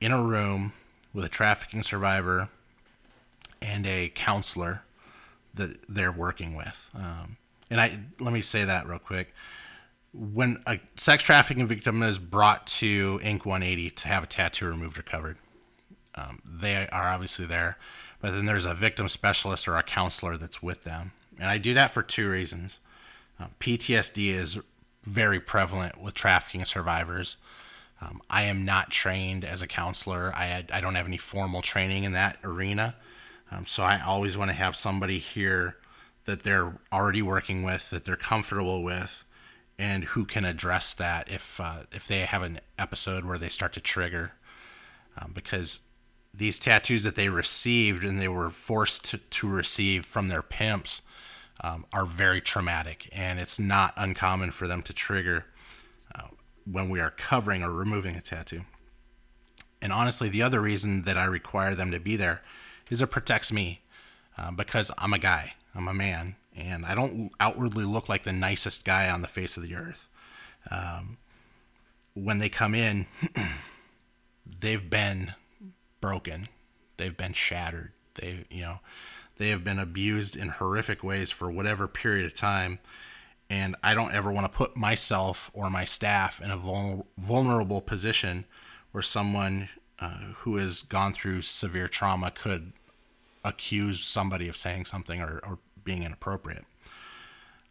in 0.00 0.12
a 0.12 0.22
room 0.22 0.72
with 1.12 1.24
a 1.24 1.28
trafficking 1.28 1.82
survivor 1.82 2.48
and 3.62 3.86
a 3.86 4.10
counselor 4.14 4.82
that 5.54 5.76
they're 5.88 6.12
working 6.12 6.56
with. 6.56 6.90
Um, 6.94 7.36
and 7.70 7.80
I 7.80 7.98
let 8.20 8.32
me 8.32 8.42
say 8.42 8.64
that 8.64 8.86
real 8.86 8.98
quick 8.98 9.32
when 10.14 10.62
a 10.66 10.78
sex 10.96 11.24
trafficking 11.24 11.66
victim 11.66 12.02
is 12.02 12.18
brought 12.18 12.66
to 12.68 13.18
INK 13.18 13.44
180 13.44 13.90
to 13.90 14.08
have 14.08 14.22
a 14.22 14.26
tattoo 14.26 14.68
removed 14.68 14.98
or 14.98 15.02
covered, 15.02 15.36
um, 16.14 16.38
they 16.44 16.88
are 16.92 17.08
obviously 17.08 17.44
there, 17.44 17.76
but 18.20 18.30
then 18.30 18.46
there's 18.46 18.64
a 18.64 18.74
victim 18.74 19.08
specialist 19.08 19.66
or 19.66 19.76
a 19.76 19.82
counselor 19.82 20.36
that's 20.36 20.62
with 20.62 20.84
them. 20.84 21.12
And 21.38 21.48
I 21.48 21.58
do 21.58 21.74
that 21.74 21.90
for 21.90 22.02
two 22.02 22.30
reasons. 22.30 22.78
Uh, 23.40 23.46
PTSD 23.58 24.28
is 24.28 24.58
very 25.02 25.40
prevalent 25.40 26.00
with 26.00 26.14
trafficking 26.14 26.64
survivors. 26.64 27.36
Um, 28.00 28.22
I 28.30 28.42
am 28.42 28.64
not 28.64 28.90
trained 28.90 29.44
as 29.44 29.62
a 29.62 29.66
counselor. 29.66 30.32
I, 30.36 30.46
had, 30.46 30.70
I 30.72 30.80
don't 30.80 30.94
have 30.94 31.08
any 31.08 31.16
formal 31.16 31.60
training 31.60 32.04
in 32.04 32.12
that 32.12 32.38
arena. 32.44 32.94
Um, 33.54 33.66
so 33.66 33.82
I 33.82 34.00
always 34.00 34.36
want 34.36 34.50
to 34.50 34.56
have 34.56 34.74
somebody 34.74 35.18
here 35.18 35.76
that 36.24 36.42
they're 36.42 36.78
already 36.92 37.22
working 37.22 37.62
with, 37.62 37.90
that 37.90 38.04
they're 38.04 38.16
comfortable 38.16 38.82
with, 38.82 39.24
and 39.78 40.04
who 40.04 40.24
can 40.24 40.44
address 40.44 40.92
that 40.94 41.30
if 41.30 41.60
uh, 41.60 41.84
if 41.92 42.06
they 42.08 42.20
have 42.20 42.42
an 42.42 42.60
episode 42.78 43.24
where 43.24 43.38
they 43.38 43.48
start 43.48 43.72
to 43.74 43.80
trigger, 43.80 44.32
um, 45.18 45.32
because 45.34 45.80
these 46.32 46.58
tattoos 46.58 47.04
that 47.04 47.14
they 47.14 47.28
received 47.28 48.02
and 48.02 48.20
they 48.20 48.28
were 48.28 48.50
forced 48.50 49.04
to, 49.04 49.18
to 49.18 49.48
receive 49.48 50.04
from 50.04 50.28
their 50.28 50.42
pimps 50.42 51.00
um, 51.60 51.86
are 51.92 52.06
very 52.06 52.40
traumatic, 52.40 53.08
and 53.12 53.38
it's 53.38 53.58
not 53.58 53.94
uncommon 53.96 54.50
for 54.50 54.66
them 54.66 54.82
to 54.82 54.92
trigger 54.92 55.46
uh, 56.14 56.28
when 56.64 56.88
we 56.88 57.00
are 57.00 57.10
covering 57.10 57.62
or 57.62 57.70
removing 57.70 58.16
a 58.16 58.22
tattoo. 58.22 58.62
And 59.80 59.92
honestly, 59.92 60.28
the 60.28 60.42
other 60.42 60.60
reason 60.60 61.02
that 61.02 61.18
I 61.18 61.26
require 61.26 61.74
them 61.74 61.90
to 61.90 62.00
be 62.00 62.16
there 62.16 62.40
is 62.90 63.02
it 63.02 63.08
protects 63.08 63.52
me. 63.52 63.80
uh, 64.36 64.50
because 64.50 64.90
I'm 64.98 65.12
a 65.12 65.18
guy, 65.18 65.54
I'm 65.74 65.86
a 65.88 65.94
man, 65.94 66.36
and 66.56 66.84
I 66.84 66.94
don't 66.94 67.30
outwardly 67.38 67.84
look 67.84 68.08
like 68.08 68.24
the 68.24 68.32
nicest 68.32 68.84
guy 68.84 69.08
on 69.08 69.22
the 69.22 69.28
face 69.28 69.56
of 69.56 69.62
the 69.62 69.74
earth. 69.76 70.08
Um, 70.70 71.18
when 72.14 72.38
they 72.38 72.48
come 72.48 72.74
in, 72.74 73.06
they've 74.60 74.88
been 74.90 75.34
broken, 76.00 76.48
they've 76.96 77.16
been 77.16 77.32
shattered, 77.32 77.92
they 78.14 78.44
you 78.50 78.62
know 78.62 78.80
they 79.36 79.48
have 79.50 79.64
been 79.64 79.78
abused 79.78 80.36
in 80.36 80.48
horrific 80.48 81.02
ways 81.02 81.30
for 81.30 81.50
whatever 81.50 81.88
period 81.88 82.24
of 82.26 82.34
time 82.34 82.78
and 83.50 83.76
I 83.82 83.94
don't 83.94 84.14
ever 84.14 84.32
want 84.32 84.50
to 84.50 84.56
put 84.56 84.76
myself 84.76 85.50
or 85.52 85.68
my 85.70 85.84
staff 85.84 86.40
in 86.40 86.50
a 86.50 87.02
vulnerable 87.18 87.80
position 87.80 88.44
where 88.92 89.02
someone 89.02 89.68
uh, 90.00 90.32
who 90.38 90.56
has 90.56 90.82
gone 90.82 91.12
through 91.12 91.42
severe 91.42 91.88
trauma 91.88 92.30
could 92.30 92.72
accuse 93.44 94.02
somebody 94.02 94.48
of 94.48 94.56
saying 94.56 94.84
something 94.84 95.20
or, 95.20 95.40
or 95.46 95.58
being 95.84 96.02
inappropriate. 96.02 96.64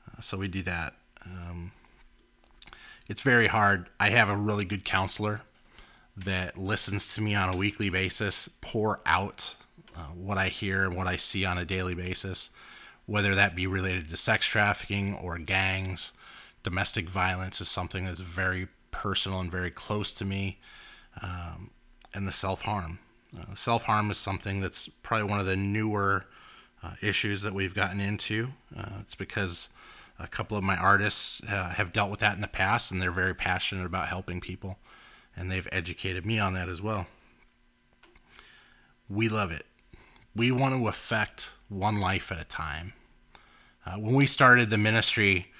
Uh, 0.08 0.22
so 0.22 0.38
we 0.38 0.48
do 0.48 0.62
that. 0.62 0.96
Um, 1.25 1.72
it's 3.08 3.22
very 3.22 3.48
hard. 3.48 3.89
I 4.00 4.10
have 4.10 4.30
a 4.30 4.38
really 4.38 4.65
good 4.65 4.86
counselor 4.86 5.42
that 6.15 6.58
listens 6.58 7.13
to 7.15 7.22
me 7.22 7.34
on 7.34 7.53
a 7.53 7.58
weekly 7.58 7.89
basis, 7.89 8.48
pour 8.62 9.00
out 9.06 9.56
uh, 9.96 10.06
what 10.13 10.38
I 10.38 10.50
hear 10.50 10.86
and 10.86 10.96
what 10.96 11.08
I 11.08 11.15
see 11.15 11.44
on 11.44 11.58
a 11.58 11.65
daily 11.65 11.96
basis 11.96 12.50
whether 13.06 13.36
that 13.36 13.56
be 13.56 13.68
related 13.68 14.10
to 14.10 14.18
sex 14.18 14.46
trafficking 14.48 15.15
or 15.15 15.38
gangs. 15.38 16.12
Domestic 16.63 17.10
violence 17.10 17.60
is 17.60 17.68
something 17.68 18.06
that's 18.06 18.22
very 18.22 18.68
personal 18.92 19.39
and 19.39 19.51
very 19.51 19.72
close 19.72 20.13
to 20.13 20.25
me, 20.25 20.60
um, 21.22 21.72
and 22.13 22.27
the 22.27 22.32
self 22.32 22.63
harm. 22.63 23.00
Uh, 23.38 23.55
self 23.55 23.84
harm 23.86 24.12
is 24.12 24.17
something 24.17 24.60
that's 24.60 24.88
probably 24.88 25.29
one 25.29 25.39
of 25.39 25.46
the 25.46 25.55
newer 25.55 26.25
uh, 26.84 26.91
issues 27.01 27.41
that 27.41 27.53
we've 27.53 27.74
gotten 27.74 28.00
into. 28.00 28.50
Uh, 28.75 29.00
it's 29.01 29.15
because 29.15 29.70
a 30.20 30.27
couple 30.27 30.58
of 30.58 30.63
my 30.63 30.77
artists 30.77 31.41
uh, 31.48 31.70
have 31.70 31.91
dealt 31.91 32.12
with 32.12 32.20
that 32.20 32.36
in 32.36 32.41
the 32.41 32.48
past, 32.48 32.91
and 32.91 33.01
they're 33.01 33.12
very 33.12 33.34
passionate 33.34 33.86
about 33.86 34.08
helping 34.08 34.39
people, 34.39 34.77
and 35.36 35.50
they've 35.50 35.67
educated 35.72 36.25
me 36.25 36.39
on 36.39 36.53
that 36.53 36.70
as 36.70 36.82
well. 36.82 37.08
We 39.10 39.27
love 39.29 39.51
it. 39.51 39.65
We 40.36 40.51
want 40.51 40.75
to 40.75 40.88
affect 40.88 41.51
one 41.70 42.00
life 42.00 42.32
at 42.32 42.39
a 42.39 42.46
time. 42.46 42.93
Uh, 43.86 43.96
when 43.96 44.15
we 44.15 44.25
started 44.25 44.70
the 44.70 44.77
ministry, 44.77 45.51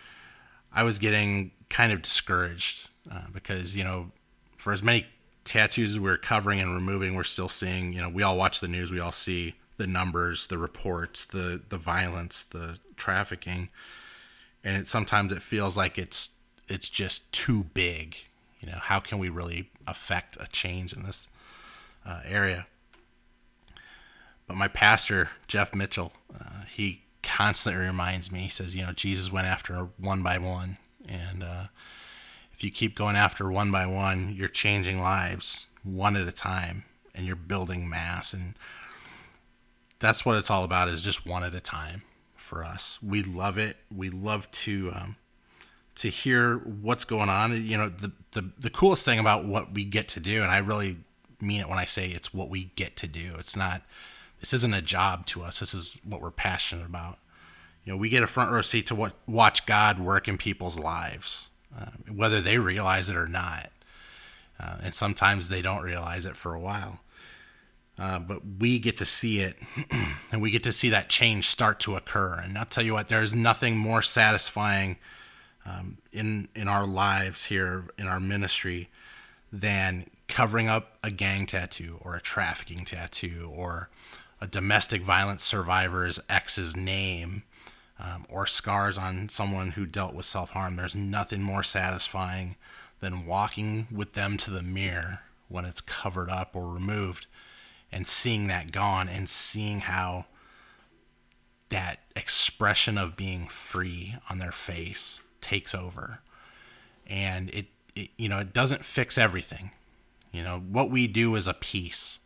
I 0.72 0.84
was 0.84 0.98
getting 0.98 1.52
kind 1.70 1.92
of 1.92 2.02
discouraged 2.02 2.90
uh, 3.12 3.26
because, 3.34 3.76
you 3.76 3.84
know, 3.84 4.12
for 4.58 4.72
as 4.72 4.82
many 4.82 5.08
tattoos 5.44 6.00
we 6.00 6.06
we're 6.06 6.18
covering 6.18 6.60
and 6.60 6.74
removing, 6.74 7.16
we're 7.16 7.24
still 7.24 7.50
seeing, 7.50 7.94
you 7.94 8.02
know, 8.02 8.10
we 8.10 8.24
all 8.24 8.38
watch 8.38 8.60
the 8.60 8.68
news, 8.68 8.92
we 8.92 9.00
all 9.00 9.12
see 9.12 9.56
the 9.78 9.88
numbers, 9.88 10.48
the 10.48 10.58
reports, 10.58 11.26
the, 11.26 11.62
the 11.70 11.78
violence, 11.78 12.44
the 12.44 12.80
trafficking. 12.96 13.70
And 14.64 14.78
it, 14.78 14.88
sometimes 14.88 15.32
it 15.32 15.42
feels 15.42 15.76
like 15.76 15.98
it's 15.98 16.30
it's 16.70 16.88
just 16.90 17.30
too 17.32 17.66
big. 17.74 18.16
You 18.62 18.70
know, 18.70 18.78
how 18.78 19.00
can 19.00 19.20
we 19.20 19.30
really 19.30 19.70
affect 19.86 20.38
a 20.40 20.48
change 20.48 20.94
in 20.94 21.04
this 21.04 21.28
uh, 22.06 22.22
area? 22.26 22.68
But 24.48 24.56
my 24.56 24.70
pastor, 24.70 25.32
Jeff 25.48 25.76
Mitchell, 25.76 26.14
uh, 26.34 26.64
he 26.70 27.04
constantly 27.22 27.86
reminds 27.86 28.32
me. 28.32 28.42
He 28.42 28.50
says, 28.50 28.76
you 28.76 28.86
know, 28.86 28.94
Jesus 28.94 29.32
went 29.32 29.48
after 29.48 29.90
one 29.98 30.24
by 30.24 30.38
one, 30.38 30.78
and 31.08 31.44
uh, 31.44 31.64
you 32.64 32.72
keep 32.72 32.96
going 32.96 33.16
after 33.16 33.52
one 33.52 33.72
by 33.72 33.86
one, 33.86 34.34
you're 34.36 34.48
changing 34.48 35.00
lives 35.00 35.68
one 35.84 36.16
at 36.16 36.28
a 36.28 36.32
time, 36.32 36.86
and 37.14 37.26
you're 37.26 37.36
building 37.36 37.90
mass, 37.90 38.34
and 38.34 38.56
that's 40.00 40.26
what 40.26 40.38
it's 40.38 40.50
all 40.50 40.64
about. 40.64 40.88
Is 40.88 41.04
just 41.04 41.26
one 41.26 41.44
at 41.44 41.54
a 41.54 41.60
time 41.60 42.04
for 42.36 42.64
us. 42.64 43.00
We 43.02 43.24
love 43.24 43.58
it. 43.58 43.78
We 43.94 44.10
love 44.10 44.50
to. 44.52 44.92
Um, 44.96 45.16
to 45.96 46.10
hear 46.10 46.56
what's 46.58 47.06
going 47.06 47.30
on, 47.30 47.68
you 47.68 47.78
know, 47.78 47.88
the, 47.88 48.12
the 48.32 48.50
the 48.58 48.72
coolest 48.72 49.06
thing 49.06 49.20
about 49.20 49.46
what 49.46 49.76
we 49.76 49.86
get 49.86 50.08
to 50.08 50.20
do, 50.20 50.42
and 50.42 50.52
I 50.52 50.58
really 50.58 50.98
mean 51.40 51.62
it 51.62 51.70
when 51.70 51.78
I 51.78 51.86
say 51.86 52.08
it's 52.08 52.34
what 52.34 52.50
we 52.50 52.72
get 52.76 52.96
to 52.98 53.08
do. 53.08 53.36
It's 53.38 53.56
not 53.56 53.84
this 54.44 54.54
isn't 54.54 54.74
a 54.74 54.82
job 54.82 55.26
to 55.28 55.42
us. 55.42 55.62
This 55.62 55.74
is 55.74 55.98
what 56.04 56.20
we're 56.20 56.30
passionate 56.30 56.86
about. 56.86 57.18
You 57.86 57.94
know, 57.94 57.98
we 57.98 58.10
get 58.10 58.24
a 58.24 58.28
front 58.28 58.52
row 58.52 58.62
seat 58.62 58.88
to 58.88 58.96
what, 58.96 59.14
watch 59.26 59.66
God 59.66 60.00
work 60.00 60.28
in 60.28 60.38
people's 60.38 60.78
lives, 60.78 61.50
uh, 61.80 61.86
whether 62.14 62.42
they 62.42 62.58
realize 62.58 63.10
it 63.10 63.16
or 63.16 63.28
not. 63.28 63.70
Uh, 64.60 64.78
and 64.84 64.94
sometimes 64.94 65.50
they 65.50 65.62
don't 65.62 65.84
realize 65.84 66.26
it 66.26 66.36
for 66.36 66.54
a 66.54 66.60
while. 66.60 67.00
Uh, 68.00 68.18
but 68.18 68.42
we 68.60 68.80
get 68.80 68.98
to 68.98 69.06
see 69.06 69.40
it, 69.40 69.56
and 70.32 70.42
we 70.42 70.50
get 70.50 70.64
to 70.64 70.72
see 70.72 70.90
that 70.90 71.10
change 71.10 71.48
start 71.48 71.80
to 71.80 71.96
occur. 71.96 72.40
And 72.44 72.58
I'll 72.58 72.66
tell 72.66 72.84
you 72.84 72.94
what, 72.94 73.08
there's 73.08 73.36
nothing 73.36 73.78
more 73.78 74.02
satisfying 74.02 74.98
um, 75.66 75.98
in 76.12 76.50
in 76.56 76.68
our 76.68 76.86
lives 76.88 77.46
here 77.46 77.86
in 77.98 78.08
our 78.08 78.20
ministry 78.20 78.90
than 79.52 80.08
covering 80.28 80.68
up 80.68 80.98
a 81.04 81.12
gang 81.12 81.46
tattoo 81.46 82.00
or 82.02 82.16
a 82.16 82.22
trafficking 82.22 82.84
tattoo 82.84 83.52
or 83.54 83.90
a 84.42 84.48
domestic 84.48 85.02
violence 85.02 85.44
survivor's 85.44 86.20
ex's 86.28 86.76
name 86.76 87.44
um, 88.04 88.26
or 88.30 88.46
scars 88.46 88.98
on 88.98 89.30
someone 89.30 89.72
who 89.72 89.86
dealt 89.86 90.14
with 90.14 90.26
self 90.26 90.52
harm. 90.52 90.76
There's 90.76 90.96
nothing 90.96 91.42
more 91.42 91.64
satisfying 91.64 92.56
than 93.00 93.26
walking 93.26 93.88
with 93.92 94.14
them 94.14 94.38
to 94.38 94.52
the 94.52 94.62
mirror 94.62 95.22
when 95.48 95.66
it's 95.66 95.82
covered 95.82 96.30
up 96.30 96.56
or 96.56 96.68
removed 96.68 97.26
and 97.92 98.06
seeing 98.06 98.48
that 98.48 98.72
gone 98.72 99.08
and 99.08 99.30
seeing 99.30 99.82
how 99.82 100.26
that 101.70 102.00
expression 102.16 102.98
of 102.98 103.16
being 103.16 103.48
free 103.48 104.16
on 104.30 104.38
their 104.38 104.52
face 104.52 105.22
takes 105.42 105.74
over. 105.74 106.20
And 107.08 107.50
it, 107.50 107.68
it 107.96 108.10
you 108.18 108.30
know, 108.30 108.40
it 108.40 108.54
doesn't 108.54 108.86
fix 108.86 109.18
everything. 109.18 109.72
You 110.32 110.44
know, 110.44 110.60
what 110.60 110.90
we 110.90 111.08
do 111.08 111.36
is 111.36 111.48
a 111.48 111.54
piece 111.54 112.20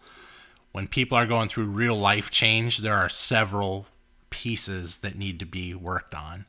when 0.78 0.88
people 0.88 1.18
are 1.18 1.26
going 1.26 1.50
through 1.50 1.66
real 1.66 1.96
life 1.96 2.30
change, 2.30 2.78
there 2.80 2.94
are 2.94 3.10
several 3.10 3.88
pieces 4.30 4.98
that 4.98 5.18
need 5.18 5.40
to 5.40 5.46
be 5.46 5.74
worked 5.74 6.14
on. 6.14 6.46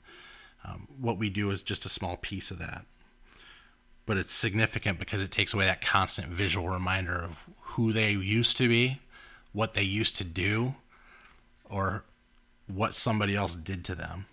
Um, 0.64 0.88
what 1.00 1.18
we 1.18 1.30
do 1.30 1.50
is 1.50 1.62
just 1.62 1.86
a 1.86 1.88
small 1.88 2.16
piece 2.16 2.50
of 2.50 2.58
that. 2.58 2.84
But 4.06 4.16
it's 4.16 4.32
significant 4.32 4.98
because 4.98 5.22
it 5.22 5.30
takes 5.30 5.52
away 5.52 5.66
that 5.66 5.80
constant 5.80 6.28
visual 6.28 6.68
reminder 6.68 7.14
of 7.14 7.44
who 7.60 7.92
they 7.92 8.12
used 8.12 8.56
to 8.56 8.68
be, 8.68 9.00
what 9.52 9.74
they 9.74 9.82
used 9.82 10.16
to 10.16 10.24
do, 10.24 10.74
or 11.68 12.04
what 12.66 12.94
somebody 12.94 13.36
else 13.36 13.54
did 13.54 13.84
to 13.84 13.94
them 13.94 14.26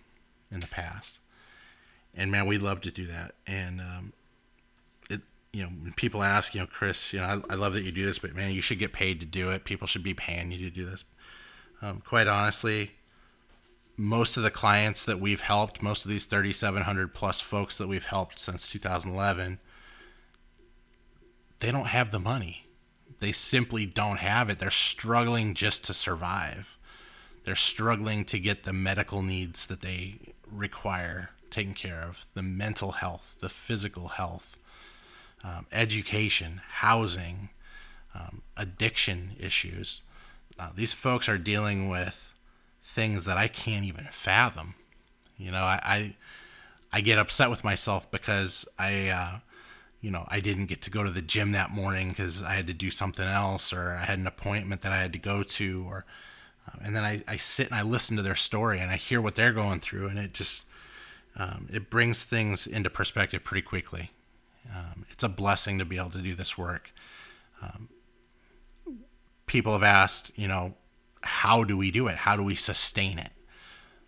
in 0.50 0.60
the 0.60 0.66
past. 0.66 1.20
And 2.14 2.30
man, 2.30 2.46
we 2.46 2.56
love 2.56 2.80
to 2.82 2.90
do 2.90 3.06
that. 3.06 3.34
And 3.46 3.80
um, 3.80 4.12
you 5.56 5.62
know, 5.62 5.70
when 5.70 5.94
people 5.94 6.22
ask, 6.22 6.54
you 6.54 6.60
know, 6.60 6.66
Chris, 6.66 7.14
you 7.14 7.18
know, 7.18 7.24
I, 7.24 7.54
I, 7.54 7.56
love 7.56 7.72
that 7.72 7.82
you 7.82 7.90
do 7.90 8.04
this, 8.04 8.18
but 8.18 8.34
man, 8.34 8.50
you 8.50 8.60
should 8.60 8.78
get 8.78 8.92
paid 8.92 9.20
to 9.20 9.26
do 9.26 9.50
it. 9.50 9.64
People 9.64 9.86
should 9.86 10.02
be 10.02 10.12
paying 10.12 10.50
you 10.50 10.58
to 10.58 10.70
do 10.70 10.84
this. 10.84 11.02
Um, 11.80 12.02
quite 12.04 12.28
honestly, 12.28 12.90
most 13.96 14.36
of 14.36 14.42
the 14.42 14.50
clients 14.50 15.04
that 15.04 15.20
we've 15.20 15.40
helped, 15.40 15.82
most 15.82 16.04
of 16.04 16.10
these 16.10 16.26
3,700 16.26 17.14
plus 17.14 17.40
folks 17.40 17.78
that 17.78 17.88
we've 17.88 18.04
helped 18.04 18.38
since 18.38 18.68
2011, 18.70 19.58
they 21.60 21.72
don't 21.72 21.88
have 21.88 22.10
the 22.10 22.20
money. 22.20 22.66
They 23.20 23.32
simply 23.32 23.86
don't 23.86 24.18
have 24.18 24.50
it. 24.50 24.58
They're 24.58 24.70
struggling 24.70 25.54
just 25.54 25.84
to 25.84 25.94
survive. 25.94 26.76
They're 27.44 27.54
struggling 27.54 28.24
to 28.26 28.38
get 28.38 28.64
the 28.64 28.72
medical 28.72 29.22
needs 29.22 29.66
that 29.66 29.80
they 29.80 30.34
require 30.50 31.30
taken 31.48 31.72
care 31.72 32.02
of, 32.02 32.26
the 32.34 32.42
mental 32.42 32.92
health, 32.92 33.38
the 33.40 33.48
physical 33.48 34.08
health 34.08 34.58
um, 35.44 35.66
education, 35.72 36.60
housing, 36.68 37.50
um, 38.14 38.42
addiction 38.56 39.36
issues. 39.38 40.02
Uh, 40.58 40.70
these 40.74 40.92
folks 40.92 41.28
are 41.28 41.38
dealing 41.38 41.88
with 41.88 42.34
things 42.86 43.24
that 43.24 43.36
I 43.36 43.48
can't 43.48 43.84
even 43.84 44.04
fathom. 44.10 44.74
You 45.36 45.50
know, 45.50 45.62
I 45.62 45.80
I, 45.82 46.16
I 46.92 47.00
get 47.00 47.18
upset 47.18 47.50
with 47.50 47.64
myself 47.64 48.10
because 48.10 48.66
I, 48.78 49.08
uh, 49.08 49.38
you 50.00 50.10
know, 50.10 50.24
I 50.28 50.40
didn't 50.40 50.66
get 50.66 50.82
to 50.82 50.90
go 50.90 51.02
to 51.02 51.10
the 51.10 51.20
gym 51.20 51.52
that 51.52 51.70
morning 51.70 52.10
because 52.10 52.42
I 52.42 52.54
had 52.54 52.66
to 52.68 52.72
do 52.72 52.90
something 52.90 53.26
else, 53.26 53.72
or 53.72 53.98
I 54.00 54.04
had 54.04 54.18
an 54.18 54.26
appointment 54.26 54.82
that 54.82 54.92
I 54.92 54.98
had 54.98 55.12
to 55.12 55.18
go 55.18 55.42
to, 55.42 55.84
or 55.86 56.04
uh, 56.66 56.78
and 56.82 56.94
then 56.94 57.04
I, 57.04 57.22
I 57.26 57.36
sit 57.36 57.66
and 57.66 57.74
I 57.76 57.82
listen 57.82 58.16
to 58.16 58.22
their 58.22 58.36
story 58.36 58.78
and 58.78 58.90
I 58.90 58.96
hear 58.96 59.20
what 59.20 59.34
they're 59.34 59.52
going 59.52 59.80
through, 59.80 60.06
and 60.06 60.18
it 60.18 60.32
just 60.32 60.64
um, 61.36 61.68
it 61.72 61.90
brings 61.90 62.24
things 62.24 62.66
into 62.66 62.88
perspective 62.88 63.42
pretty 63.42 63.62
quickly. 63.62 64.12
Um, 64.74 65.04
it's 65.10 65.22
a 65.24 65.28
blessing 65.28 65.78
to 65.78 65.84
be 65.84 65.98
able 65.98 66.10
to 66.10 66.22
do 66.22 66.34
this 66.34 66.56
work. 66.56 66.92
Um, 67.60 67.88
people 69.46 69.72
have 69.72 69.82
asked, 69.82 70.32
you 70.36 70.48
know, 70.48 70.74
how 71.26 71.64
do 71.64 71.76
we 71.76 71.90
do 71.90 72.08
it? 72.08 72.16
How 72.16 72.36
do 72.36 72.42
we 72.42 72.54
sustain 72.54 73.18
it? 73.18 73.32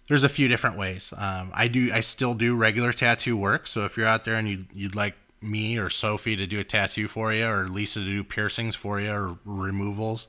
There's 0.08 0.24
a 0.24 0.28
few 0.28 0.48
different 0.48 0.78
ways. 0.78 1.12
Um, 1.16 1.50
I 1.52 1.68
do. 1.68 1.90
I 1.92 2.00
still 2.00 2.34
do 2.34 2.56
regular 2.56 2.92
tattoo 2.92 3.36
work. 3.36 3.66
So 3.66 3.84
if 3.84 3.96
you're 3.96 4.06
out 4.06 4.24
there 4.24 4.36
and 4.36 4.48
you'd, 4.48 4.66
you'd 4.72 4.94
like 4.94 5.16
me 5.42 5.78
or 5.78 5.90
Sophie 5.90 6.36
to 6.36 6.46
do 6.46 6.58
a 6.58 6.64
tattoo 6.64 7.08
for 7.08 7.32
you, 7.32 7.46
or 7.46 7.68
Lisa 7.68 8.00
to 8.00 8.06
do 8.06 8.24
piercings 8.24 8.74
for 8.74 9.00
you, 9.00 9.12
or 9.12 9.38
removals, 9.44 10.26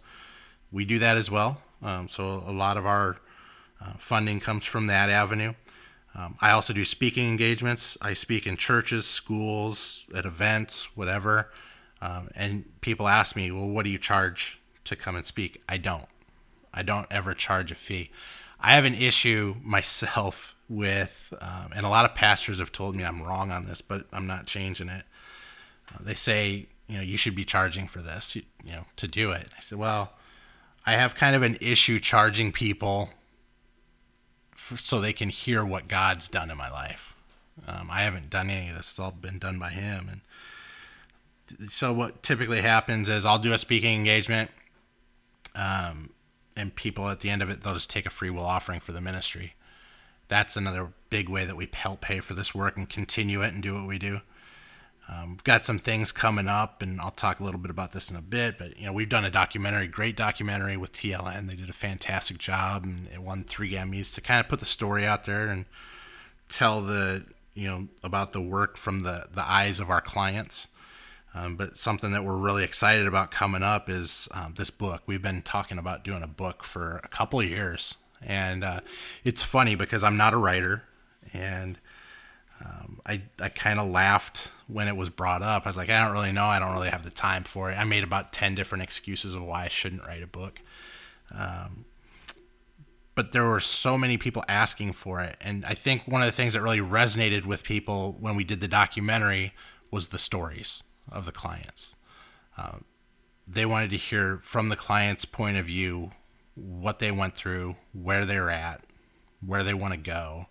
we 0.72 0.84
do 0.86 1.00
that 1.00 1.18
as 1.18 1.32
well. 1.32 1.62
Um, 1.82 2.10
so 2.10 2.44
a 2.46 2.52
lot 2.52 2.78
of 2.78 2.86
our 2.86 3.18
Uh, 3.82 3.96
funding 3.98 4.42
comes 4.42 4.66
from 4.66 4.88
that 4.88 5.10
avenue. 5.10 5.54
Um, 6.14 6.36
I 6.42 6.52
also 6.52 6.74
do 6.74 6.84
speaking 6.84 7.30
engagements. 7.30 7.98
I 8.02 8.14
speak 8.14 8.46
in 8.46 8.58
churches, 8.58 9.08
schools, 9.08 10.06
at 10.14 10.26
events, 10.26 10.90
whatever. 10.98 11.50
Um, 12.02 12.28
and 12.36 12.66
people 12.82 13.08
ask 13.08 13.38
me, 13.38 13.52
well, 13.52 13.70
what 13.70 13.86
do 13.86 13.90
you 13.90 13.98
charge 13.98 14.60
to 14.84 14.98
come 14.98 15.16
and 15.16 15.26
speak? 15.26 15.62
I 15.70 15.78
don't. 15.78 16.10
I 16.74 16.84
don't 16.84 17.08
ever 17.12 17.34
charge 17.34 17.72
a 17.72 17.76
fee. 17.76 18.12
I 18.60 18.74
have 18.74 18.86
an 18.86 18.96
issue 18.96 19.56
myself 19.64 20.56
with, 20.68 21.34
um, 21.42 21.72
and 21.76 21.86
a 21.86 21.90
lot 21.90 22.06
of 22.06 22.16
pastors 22.16 22.60
have 22.60 22.72
told 22.72 22.96
me 22.96 23.04
I'm 23.04 23.24
wrong 23.24 23.52
on 23.52 23.66
this, 23.66 23.82
but 23.82 24.06
I'm 24.12 24.28
not 24.28 24.46
changing 24.46 24.90
it. 24.90 25.04
Uh, 25.94 25.98
they 26.02 26.14
say, 26.14 26.68
you 26.88 26.98
know, 26.98 27.02
you 27.02 27.18
should 27.18 27.36
be 27.36 27.46
charging 27.46 27.88
for 27.88 28.02
this, 28.02 28.36
you, 28.36 28.44
you 28.64 28.74
know, 28.74 28.86
to 28.98 29.08
do 29.08 29.32
it. 29.32 29.48
I 29.58 29.62
said, 29.62 29.78
well, 29.78 30.14
I 30.86 30.94
have 30.94 31.16
kind 31.16 31.36
of 31.36 31.44
an 31.44 31.58
issue 31.62 32.00
charging 32.00 32.52
people 32.52 33.10
for, 34.56 34.78
so 34.78 35.00
they 35.00 35.14
can 35.14 35.30
hear 35.30 35.64
what 35.66 35.88
God's 35.88 36.28
done 36.28 36.52
in 36.52 36.58
my 36.58 36.70
life. 36.70 37.16
Um, 37.68 37.90
I 37.92 38.02
haven't 38.02 38.30
done 38.30 38.50
any 38.50 38.70
of 38.70 38.76
this; 38.76 38.90
it's 38.90 39.00
all 39.00 39.12
been 39.12 39.40
done 39.40 39.60
by 39.60 39.70
Him. 39.70 40.22
And 41.58 41.72
so, 41.72 41.92
what 41.94 42.24
typically 42.24 42.62
happens 42.62 43.10
is 43.10 43.26
I'll 43.26 43.40
do 43.40 43.54
a 43.54 43.58
speaking 43.58 43.96
engagement, 43.96 44.50
um, 45.56 46.12
and 46.60 46.76
people 46.76 47.10
at 47.10 47.22
the 47.22 47.30
end 47.30 47.42
of 47.42 47.50
it 47.50 47.62
they'll 47.62 47.74
just 47.74 47.90
take 47.90 48.06
a 48.06 48.12
free 48.12 48.30
will 48.30 48.46
offering 48.46 48.80
for 48.80 48.92
the 48.92 49.02
ministry. 49.02 49.56
That's 50.28 50.56
another 50.56 50.94
big 51.10 51.28
way 51.30 51.46
that 51.46 51.56
we 51.56 51.68
help 51.74 52.02
pay 52.02 52.20
for 52.20 52.34
this 52.34 52.54
work 52.54 52.78
and 52.78 52.88
continue 52.88 53.42
it 53.42 53.54
and 53.54 53.64
do 53.64 53.74
what 53.74 53.88
we 53.88 53.98
do. 53.98 54.22
Um, 55.12 55.32
we've 55.32 55.44
got 55.44 55.66
some 55.66 55.80
things 55.80 56.12
coming 56.12 56.48
up, 56.48 56.84
and 56.84 57.02
I'll 57.02 57.10
talk 57.10 57.40
a 57.40 57.44
little 57.44 57.60
bit 57.60 57.72
about 57.72 57.94
this 57.94 58.12
in 58.12 58.16
a 58.16 58.22
bit. 58.22 58.60
But 58.60 58.80
you 58.80 58.86
know, 58.86 58.94
we've 58.94 59.10
done 59.10 59.26
a 59.26 59.32
documentary, 59.32 59.88
great 59.88 60.16
documentary 60.16 60.78
with 60.78 60.94
TLN. 60.94 61.48
They 61.48 61.56
did 61.56 61.70
a 61.70 61.74
fantastic 61.74 62.38
job, 62.38 62.84
and 62.84 63.08
it 63.08 63.22
won 63.24 63.44
three 63.44 63.72
Emmys 63.72 64.14
to 64.14 64.22
kind 64.22 64.40
of 64.40 64.48
put 64.48 64.60
the 64.60 64.68
story 64.68 65.08
out 65.08 65.24
there 65.24 65.48
and 65.48 65.66
tell 66.48 66.82
the 66.82 67.26
you 67.56 67.68
know 67.68 67.88
about 68.04 68.34
the 68.34 68.42
work 68.42 68.78
from 68.78 69.02
the 69.02 69.28
the 69.34 69.50
eyes 69.50 69.80
of 69.80 69.90
our 69.90 70.02
clients. 70.02 70.68
Um, 71.40 71.56
but 71.56 71.78
something 71.78 72.12
that 72.12 72.26
we're 72.26 72.36
really 72.36 72.64
excited 72.64 73.08
about 73.08 73.32
coming 73.32 73.64
up 73.64 73.90
is 73.90 74.28
um, 74.32 74.56
this 74.58 74.70
book. 74.70 75.04
We've 75.06 75.22
been 75.22 75.42
talking 75.42 75.78
about 75.78 76.04
doing 76.04 76.22
a 76.22 76.28
book 76.28 76.64
for 76.64 77.00
a 77.04 77.08
couple 77.08 77.40
of 77.40 77.48
years, 77.48 77.96
and 78.22 78.64
uh, 78.64 78.82
it's 79.24 79.42
funny 79.42 79.76
because 79.76 80.04
I'm 80.04 80.18
not 80.18 80.34
a 80.34 80.38
writer, 80.38 80.84
and 81.32 81.78
um, 82.64 83.00
I 83.06 83.22
I 83.40 83.50
kind 83.50 83.80
of 83.80 83.90
laughed 83.90 84.52
when 84.68 84.90
it 84.90 84.98
was 84.98 85.10
brought 85.10 85.42
up. 85.42 85.66
I 85.66 85.70
was 85.70 85.78
like, 85.78 85.90
I 85.90 86.04
don't 86.04 86.14
really 86.14 86.34
know. 86.34 86.46
I 86.46 86.60
don't 86.60 86.74
really 86.74 86.90
have 86.90 87.04
the 87.04 87.12
time 87.12 87.44
for 87.44 87.72
it. 87.72 87.76
I 87.76 87.86
made 87.86 88.04
about 88.04 88.34
ten 88.34 88.54
different 88.54 88.84
excuses 88.84 89.34
of 89.34 89.42
why 89.44 89.64
I 89.64 89.70
shouldn't 89.70 90.06
write 90.06 90.24
a 90.24 90.28
book. 90.28 90.60
Um, 91.32 91.86
but 93.16 93.32
there 93.32 93.46
were 93.46 93.62
so 93.62 93.98
many 93.98 94.18
people 94.18 94.44
asking 94.50 94.92
for 94.94 95.22
it, 95.22 95.38
and 95.40 95.64
I 95.66 95.74
think 95.74 96.06
one 96.06 96.22
of 96.22 96.26
the 96.26 96.34
things 96.34 96.52
that 96.52 96.62
really 96.62 96.80
resonated 96.80 97.46
with 97.46 97.64
people 97.64 98.18
when 98.20 98.36
we 98.36 98.44
did 98.44 98.60
the 98.60 98.68
documentary 98.68 99.54
was 99.90 100.10
the 100.10 100.20
stories 100.20 100.84
of 101.12 101.26
the 101.26 101.32
clients. 101.32 101.96
Um, 102.58 102.86
they 103.48 103.66
wanted 103.66 103.90
to 103.92 103.98
hear 103.98 104.40
from 104.44 104.70
the 104.70 104.76
client's 104.76 105.26
point 105.26 105.58
of 105.58 105.66
view 105.66 106.12
what 106.56 107.00
they 107.00 107.12
went 107.12 107.36
through, 107.36 107.76
where 107.94 108.26
they're 108.26 108.50
at, 108.50 108.84
where 109.46 109.64
they 109.64 109.74
want 109.74 109.94
to 109.94 110.00
go, 110.00 110.48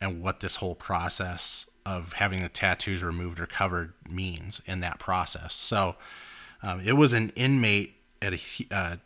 and 0.00 0.22
what 0.22 0.40
this 0.40 0.56
whole 0.56 0.74
process 0.74 1.66
of 1.86 2.14
having 2.14 2.42
the 2.42 2.48
tattoos 2.48 3.02
removed 3.02 3.40
or 3.40 3.46
covered 3.46 3.92
means 4.08 4.60
in 4.66 4.80
that 4.80 4.98
process. 4.98 5.54
So 5.54 5.96
um, 6.62 6.80
it 6.80 6.92
was 6.92 7.12
an 7.12 7.30
inmate 7.36 7.94
at 8.20 8.34
a 8.34 8.40
uh, 8.70 8.96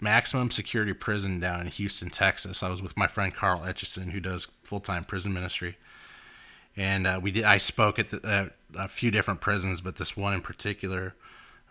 maximum 0.00 0.50
security 0.50 0.92
prison 0.92 1.40
down 1.40 1.60
in 1.60 1.66
Houston, 1.66 2.10
Texas. 2.10 2.62
I 2.62 2.70
was 2.70 2.80
with 2.80 2.96
my 2.96 3.06
friend 3.06 3.34
Carl 3.34 3.60
Etchison, 3.60 4.10
who 4.10 4.20
does 4.20 4.48
full 4.62 4.80
time 4.80 5.04
prison 5.04 5.32
ministry, 5.32 5.76
and 6.76 7.06
uh, 7.06 7.20
we 7.22 7.30
did. 7.30 7.44
I 7.44 7.58
spoke 7.58 7.98
at, 7.98 8.10
the, 8.10 8.26
uh, 8.26 8.48
a 8.76 8.88
few 8.88 9.10
different 9.10 9.40
prisons, 9.40 9.80
but 9.80 9.96
this 9.96 10.16
one 10.16 10.34
in 10.34 10.40
particular, 10.40 11.14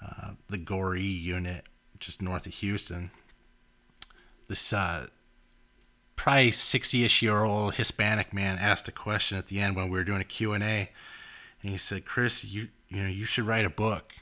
uh, 0.03 0.31
the 0.47 0.57
Goree 0.57 1.21
unit, 1.21 1.65
just 1.99 2.21
north 2.21 2.45
of 2.45 2.53
Houston. 2.55 3.11
This 4.47 4.73
uh, 4.73 5.07
probably 6.15 6.51
60-ish 6.51 7.21
year 7.21 7.43
old 7.43 7.75
Hispanic 7.75 8.33
man 8.33 8.57
asked 8.57 8.87
a 8.87 8.91
question 8.91 9.37
at 9.37 9.47
the 9.47 9.59
end 9.59 9.75
when 9.75 9.89
we 9.89 9.97
were 9.97 10.03
doing 10.03 10.21
a 10.21 10.25
Q&A 10.25 10.89
and 11.63 11.71
he 11.71 11.77
said, 11.77 12.05
"Chris, 12.05 12.43
you 12.43 12.67
you 12.89 13.01
know, 13.01 13.09
you 13.09 13.25
should 13.25 13.47
write 13.47 13.65
a 13.65 13.69
book." 13.69 14.13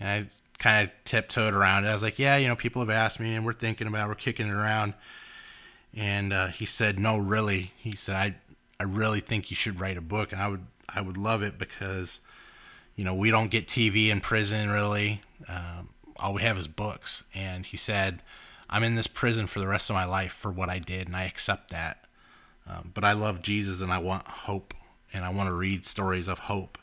And 0.00 0.08
I 0.08 0.28
kind 0.58 0.88
of 0.88 1.04
tiptoed 1.04 1.54
around 1.54 1.84
it. 1.84 1.88
I 1.88 1.92
was 1.92 2.02
like, 2.02 2.18
"Yeah, 2.18 2.36
you 2.36 2.48
know, 2.48 2.56
people 2.56 2.80
have 2.80 2.90
asked 2.90 3.20
me 3.20 3.34
and 3.34 3.44
we're 3.44 3.52
thinking 3.52 3.86
about, 3.86 4.06
it, 4.06 4.08
we're 4.08 4.14
kicking 4.14 4.46
it 4.46 4.54
around." 4.54 4.94
And 5.92 6.32
uh, 6.32 6.46
he 6.46 6.64
said, 6.64 6.98
"No, 6.98 7.18
really." 7.18 7.72
He 7.76 7.96
said, 7.96 8.14
"I 8.16 8.36
I 8.80 8.84
really 8.84 9.20
think 9.20 9.50
you 9.50 9.56
should 9.56 9.80
write 9.80 9.98
a 9.98 10.00
book." 10.00 10.32
And 10.32 10.40
I 10.40 10.48
would 10.48 10.66
I 10.88 11.00
would 11.00 11.16
love 11.16 11.42
it 11.42 11.58
because 11.58 12.20
you 12.96 13.04
know, 13.04 13.14
we 13.14 13.30
don't 13.30 13.50
get 13.50 13.66
TV 13.66 14.08
in 14.08 14.20
prison 14.20 14.70
really. 14.70 15.22
Um, 15.48 15.88
all 16.18 16.34
we 16.34 16.42
have 16.42 16.58
is 16.58 16.68
books. 16.68 17.24
And 17.34 17.66
he 17.66 17.76
said, 17.76 18.22
I'm 18.70 18.84
in 18.84 18.94
this 18.94 19.06
prison 19.06 19.46
for 19.46 19.58
the 19.58 19.66
rest 19.66 19.90
of 19.90 19.94
my 19.94 20.04
life 20.04 20.32
for 20.32 20.50
what 20.50 20.70
I 20.70 20.78
did, 20.78 21.06
and 21.06 21.16
I 21.16 21.24
accept 21.24 21.70
that. 21.70 22.04
Um, 22.66 22.92
but 22.94 23.04
I 23.04 23.12
love 23.12 23.42
Jesus 23.42 23.80
and 23.80 23.92
I 23.92 23.98
want 23.98 24.26
hope, 24.26 24.72
and 25.12 25.24
I 25.24 25.30
want 25.30 25.48
to 25.48 25.54
read 25.54 25.84
stories 25.84 26.28
of 26.28 26.38
hope. 26.38 26.78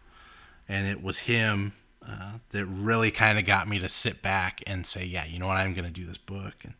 And 0.67 0.87
it 0.87 1.01
was 1.01 1.19
him 1.19 1.73
uh, 2.07 2.33
that 2.51 2.65
really 2.65 3.11
kind 3.11 3.39
of 3.39 3.45
got 3.45 3.67
me 3.67 3.79
to 3.79 3.89
sit 3.89 4.21
back 4.21 4.61
and 4.67 4.85
say, 4.85 5.05
yeah, 5.05 5.25
you 5.25 5.39
know 5.39 5.47
what, 5.47 5.57
I'm 5.57 5.73
going 5.73 5.85
to 5.85 5.91
do 5.91 6.05
this 6.05 6.17
book. 6.17 6.55
And 6.63 6.73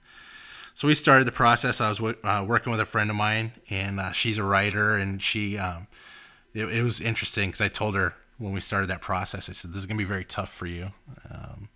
so 0.76 0.88
we 0.88 0.94
started 0.94 1.26
the 1.26 1.32
process. 1.32 1.82
I 1.82 1.90
was 1.90 2.00
uh, 2.02 2.46
working 2.48 2.72
with 2.72 2.80
a 2.80 2.86
friend 2.86 3.10
of 3.10 3.16
mine, 3.16 3.54
and 3.70 4.00
uh, 4.00 4.12
she's 4.12 4.38
a 4.38 4.44
writer, 4.44 4.96
and 4.96 5.22
she, 5.22 5.58
um, 5.58 5.88
it, 6.60 6.80
it, 6.80 6.84
was 6.84 7.00
interesting 7.00 7.50
because 7.50 7.62
I 7.62 7.68
told 7.68 7.96
her 7.96 8.14
when 8.38 8.52
we 8.52 8.60
started 8.60 8.90
that 8.90 9.02
process, 9.02 9.50
I 9.50 9.54
said, 9.54 9.72
this 9.72 9.80
is 9.80 9.86
going 9.86 9.98
to 9.98 10.04
be 10.04 10.08
very 10.08 10.26
tough 10.26 10.52
for 10.52 10.66
you. 10.66 10.92
Um, 11.30 11.70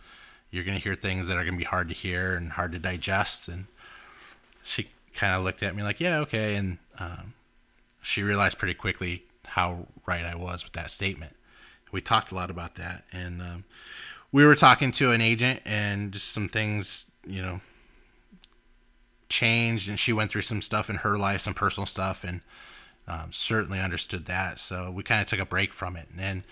you're 0.52 0.64
going 0.64 0.78
to 0.78 0.84
hear 0.84 0.96
things 0.96 1.28
that 1.28 1.38
are 1.38 1.44
going 1.44 1.54
to 1.54 1.60
be 1.60 1.64
hard 1.64 1.88
to 1.90 1.94
hear 1.94 2.36
and 2.36 2.52
hard 2.52 2.72
to 2.74 2.80
digest. 2.80 3.48
And 3.48 3.66
she 4.62 4.90
kind 5.14 5.34
of 5.34 5.44
looked 5.44 5.64
at 5.64 5.76
me 5.76 5.84
like, 5.84 6.00
yeah, 6.00 6.20
okay. 6.20 6.56
And 6.56 6.78
um, 7.00 7.34
she 8.02 8.24
realized 8.24 8.58
pretty 8.58 8.74
quickly 8.74 9.24
how 9.46 9.88
right 10.06 10.26
I 10.26 10.36
was 10.36 10.64
with 10.64 10.74
that 10.74 10.92
statement. 10.92 11.36
We 11.92 12.02
talked 12.02 12.32
a 12.32 12.36
lot 12.36 12.50
about 12.50 12.76
that. 12.76 13.04
And 13.12 13.42
um, 13.42 13.64
we 14.32 14.46
were 14.46 14.56
talking 14.56 14.92
to 14.94 15.12
an 15.12 15.22
agent 15.22 15.62
and 15.66 16.12
just 16.12 16.30
some 16.30 16.50
things, 16.50 17.06
you 17.26 17.42
know, 17.42 17.62
changed. 19.30 19.90
And 19.90 20.00
she 20.00 20.14
went 20.14 20.32
through 20.32 20.42
some 20.42 20.62
stuff 20.62 20.90
in 20.90 20.98
her 20.98 21.18
life, 21.18 21.42
some 21.42 21.54
personal 21.54 21.86
stuff, 21.86 22.24
and 22.24 22.42
um, 23.08 23.32
certainly 23.32 23.80
understood 23.80 24.26
that. 24.26 24.60
So 24.60 24.92
we 24.92 25.04
kind 25.04 25.22
of 25.22 25.28
took 25.28 25.40
a 25.40 25.46
break 25.46 25.74
from 25.74 25.96
it. 25.96 26.08
And 26.12 26.20
then 26.20 26.44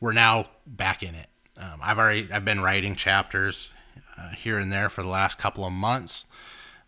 we're 0.00 0.12
now 0.12 0.46
back 0.66 1.02
in 1.02 1.14
it. 1.14 1.28
Um, 1.56 1.80
I've 1.82 1.98
already 1.98 2.28
I've 2.32 2.44
been 2.44 2.60
writing 2.60 2.94
chapters 2.94 3.70
uh, 4.16 4.30
here 4.30 4.58
and 4.58 4.72
there 4.72 4.88
for 4.88 5.02
the 5.02 5.08
last 5.08 5.38
couple 5.38 5.64
of 5.64 5.72
months. 5.72 6.24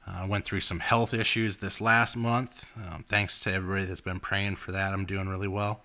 I 0.07 0.25
uh, 0.25 0.27
went 0.27 0.45
through 0.45 0.61
some 0.61 0.81
health 0.81 1.13
issues 1.13 1.59
this 1.59 1.81
last 1.81 2.17
month. 2.17 2.73
Um, 2.77 3.05
thanks 3.07 3.41
to 3.41 3.53
everybody 3.53 3.85
that's 3.85 4.01
been 4.01 4.21
praying 4.21 4.57
for 4.57 4.73
that. 4.73 4.93
I'm 4.93 5.05
doing 5.05 5.29
really 5.29 5.49
well. 5.49 5.83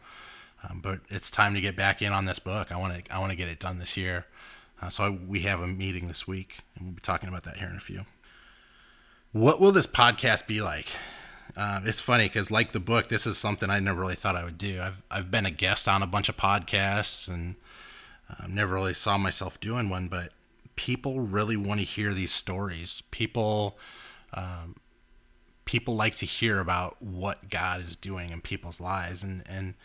Um, 0.63 0.80
but 0.82 1.02
it's 1.10 1.30
time 1.30 1.54
to 1.54 1.62
get 1.62 1.76
back 1.76 2.02
in 2.02 2.12
on 2.12 2.26
this 2.26 2.39
book. 2.39 2.71
I 2.71 2.78
want 2.78 3.06
to 3.06 3.13
I 3.13 3.19
want 3.19 3.32
to 3.32 3.36
get 3.36 3.50
it 3.50 3.60
done 3.60 3.80
this 3.80 3.98
year. 3.98 4.26
Uh, 4.82 4.89
so 4.89 5.04
I, 5.04 5.10
we 5.10 5.41
have 5.41 5.62
a 5.62 5.67
meeting 5.67 6.08
this 6.08 6.28
week, 6.28 6.60
and 6.76 6.86
we'll 6.86 6.95
be 6.95 7.02
talking 7.02 7.30
about 7.30 7.43
that 7.43 7.58
here 7.58 7.69
in 7.69 7.76
a 7.76 7.80
few. 7.80 8.06
What 9.32 9.60
will 9.60 9.71
this 9.71 9.88
podcast 9.88 10.48
be 10.48 10.62
like? 10.62 10.88
Uh, 11.57 11.79
it's 11.85 12.01
funny 12.01 12.25
because, 12.25 12.51
like 12.51 12.71
the 12.73 12.79
book, 12.79 13.07
this 13.07 13.25
is 13.25 13.37
something 13.37 13.69
I 13.69 13.79
never 13.79 14.01
really 14.01 14.15
thought 14.15 14.35
I 14.35 14.43
would 14.43 14.57
do. 14.57 14.81
I've 14.81 15.01
I've 15.09 15.31
been 15.31 15.45
a 15.45 15.51
guest 15.51 15.87
on 15.87 16.03
a 16.03 16.07
bunch 16.07 16.27
of 16.27 16.35
podcasts 16.35 17.27
and 17.27 17.55
I 18.29 18.47
never 18.47 18.73
really 18.73 18.93
saw 18.93 19.17
myself 19.17 19.59
doing 19.59 19.89
one, 19.89 20.07
but 20.07 20.31
people 20.75 21.19
really 21.19 21.55
want 21.55 21.79
to 21.79 21.85
hear 21.85 22.13
these 22.13 22.31
stories. 22.31 23.03
People, 23.11 23.77
um, 24.33 24.75
people 25.65 25.95
like 25.95 26.15
to 26.15 26.25
hear 26.25 26.59
about 26.59 27.01
what 27.01 27.49
God 27.49 27.81
is 27.81 27.95
doing 27.95 28.31
in 28.31 28.41
people's 28.41 28.79
lives, 28.79 29.23
and 29.23 29.43
and 29.47 29.75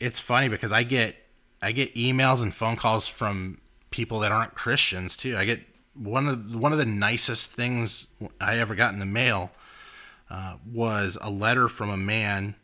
it's 0.00 0.18
funny 0.18 0.48
because 0.48 0.72
I 0.72 0.82
get 0.82 1.16
I 1.62 1.72
get 1.72 1.94
emails 1.94 2.42
and 2.42 2.52
phone 2.52 2.76
calls 2.76 3.06
from 3.06 3.60
people 3.90 4.18
that 4.20 4.32
aren't 4.32 4.54
Christians 4.54 5.16
too. 5.16 5.36
I 5.36 5.44
get 5.44 5.60
one 5.94 6.26
of 6.26 6.56
one 6.56 6.72
of 6.72 6.78
the 6.78 6.86
nicest 6.86 7.52
things 7.52 8.08
I 8.40 8.58
ever 8.58 8.74
got 8.74 8.92
in 8.92 8.98
the 8.98 9.06
mail 9.06 9.52
uh, 10.30 10.56
was 10.66 11.18
a 11.20 11.30
letter 11.30 11.68
from 11.68 11.90
a 11.90 11.96
man 11.96 12.54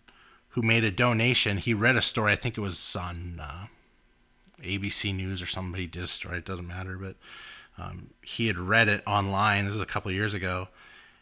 who 0.50 0.62
made 0.62 0.84
a 0.84 0.90
donation. 0.90 1.58
He 1.58 1.74
read 1.74 1.96
a 1.96 2.02
story. 2.02 2.32
I 2.32 2.36
think 2.36 2.58
it 2.58 2.60
was 2.60 2.96
on. 2.96 3.40
Uh, 3.40 3.66
ABC 4.62 5.14
News 5.14 5.42
or 5.42 5.46
somebody 5.46 5.86
did 5.86 6.04
a 6.04 6.08
story. 6.08 6.38
It 6.38 6.44
doesn't 6.44 6.66
matter, 6.66 6.96
but 6.96 7.16
um, 7.78 8.10
he 8.22 8.46
had 8.46 8.58
read 8.58 8.88
it 8.88 9.02
online. 9.06 9.64
This 9.64 9.74
is 9.74 9.80
a 9.80 9.86
couple 9.86 10.10
years 10.10 10.34
ago. 10.34 10.68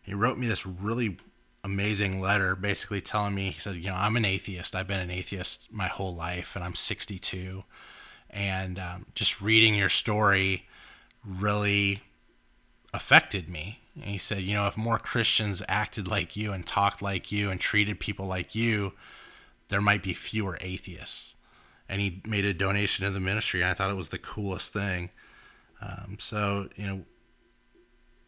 He 0.02 0.14
wrote 0.14 0.38
me 0.38 0.46
this 0.46 0.66
really 0.66 1.18
amazing 1.62 2.20
letter, 2.20 2.56
basically 2.56 3.00
telling 3.00 3.34
me 3.34 3.50
he 3.50 3.60
said, 3.60 3.76
you 3.76 3.90
know, 3.90 3.96
I'm 3.96 4.16
an 4.16 4.24
atheist. 4.24 4.74
I've 4.74 4.88
been 4.88 5.00
an 5.00 5.10
atheist 5.10 5.68
my 5.70 5.86
whole 5.86 6.14
life, 6.14 6.56
and 6.56 6.64
I'm 6.64 6.74
62. 6.74 7.64
And 8.30 8.78
um, 8.78 9.06
just 9.14 9.40
reading 9.40 9.74
your 9.74 9.88
story 9.88 10.66
really 11.24 12.02
affected 12.92 13.48
me. 13.48 13.80
And 14.00 14.10
he 14.10 14.18
said, 14.18 14.42
you 14.42 14.54
know, 14.54 14.66
if 14.66 14.76
more 14.76 14.98
Christians 14.98 15.62
acted 15.68 16.08
like 16.08 16.36
you 16.36 16.52
and 16.52 16.66
talked 16.66 17.02
like 17.02 17.32
you 17.32 17.50
and 17.50 17.60
treated 17.60 18.00
people 18.00 18.26
like 18.26 18.54
you, 18.54 18.92
there 19.68 19.80
might 19.80 20.02
be 20.02 20.14
fewer 20.14 20.58
atheists. 20.60 21.34
And 21.88 22.00
he 22.00 22.20
made 22.26 22.44
a 22.44 22.54
donation 22.54 23.04
to 23.04 23.10
the 23.10 23.20
ministry. 23.20 23.62
And 23.62 23.70
I 23.70 23.74
thought 23.74 23.90
it 23.90 23.96
was 23.96 24.10
the 24.10 24.18
coolest 24.18 24.72
thing. 24.72 25.10
Um, 25.80 26.16
so, 26.18 26.68
you 26.76 26.86
know, 26.86 27.00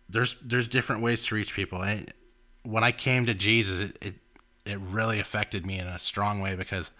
there's 0.09 0.37
there's 0.43 0.69
different 0.69 1.03
ways 1.03 1.25
to 1.27 1.35
reach 1.35 1.55
people. 1.55 1.83
And 1.83 2.13
when 2.63 2.85
I 2.85 2.93
came 2.93 3.27
to 3.27 3.35
Jesus, 3.35 3.81
it, 3.81 3.99
it 4.01 4.15
it 4.65 4.79
really 4.79 5.21
affected 5.21 5.65
me 5.65 5.79
in 5.79 5.87
a 5.87 5.99
strong 5.99 6.41
way 6.41 6.55
because 6.55 6.91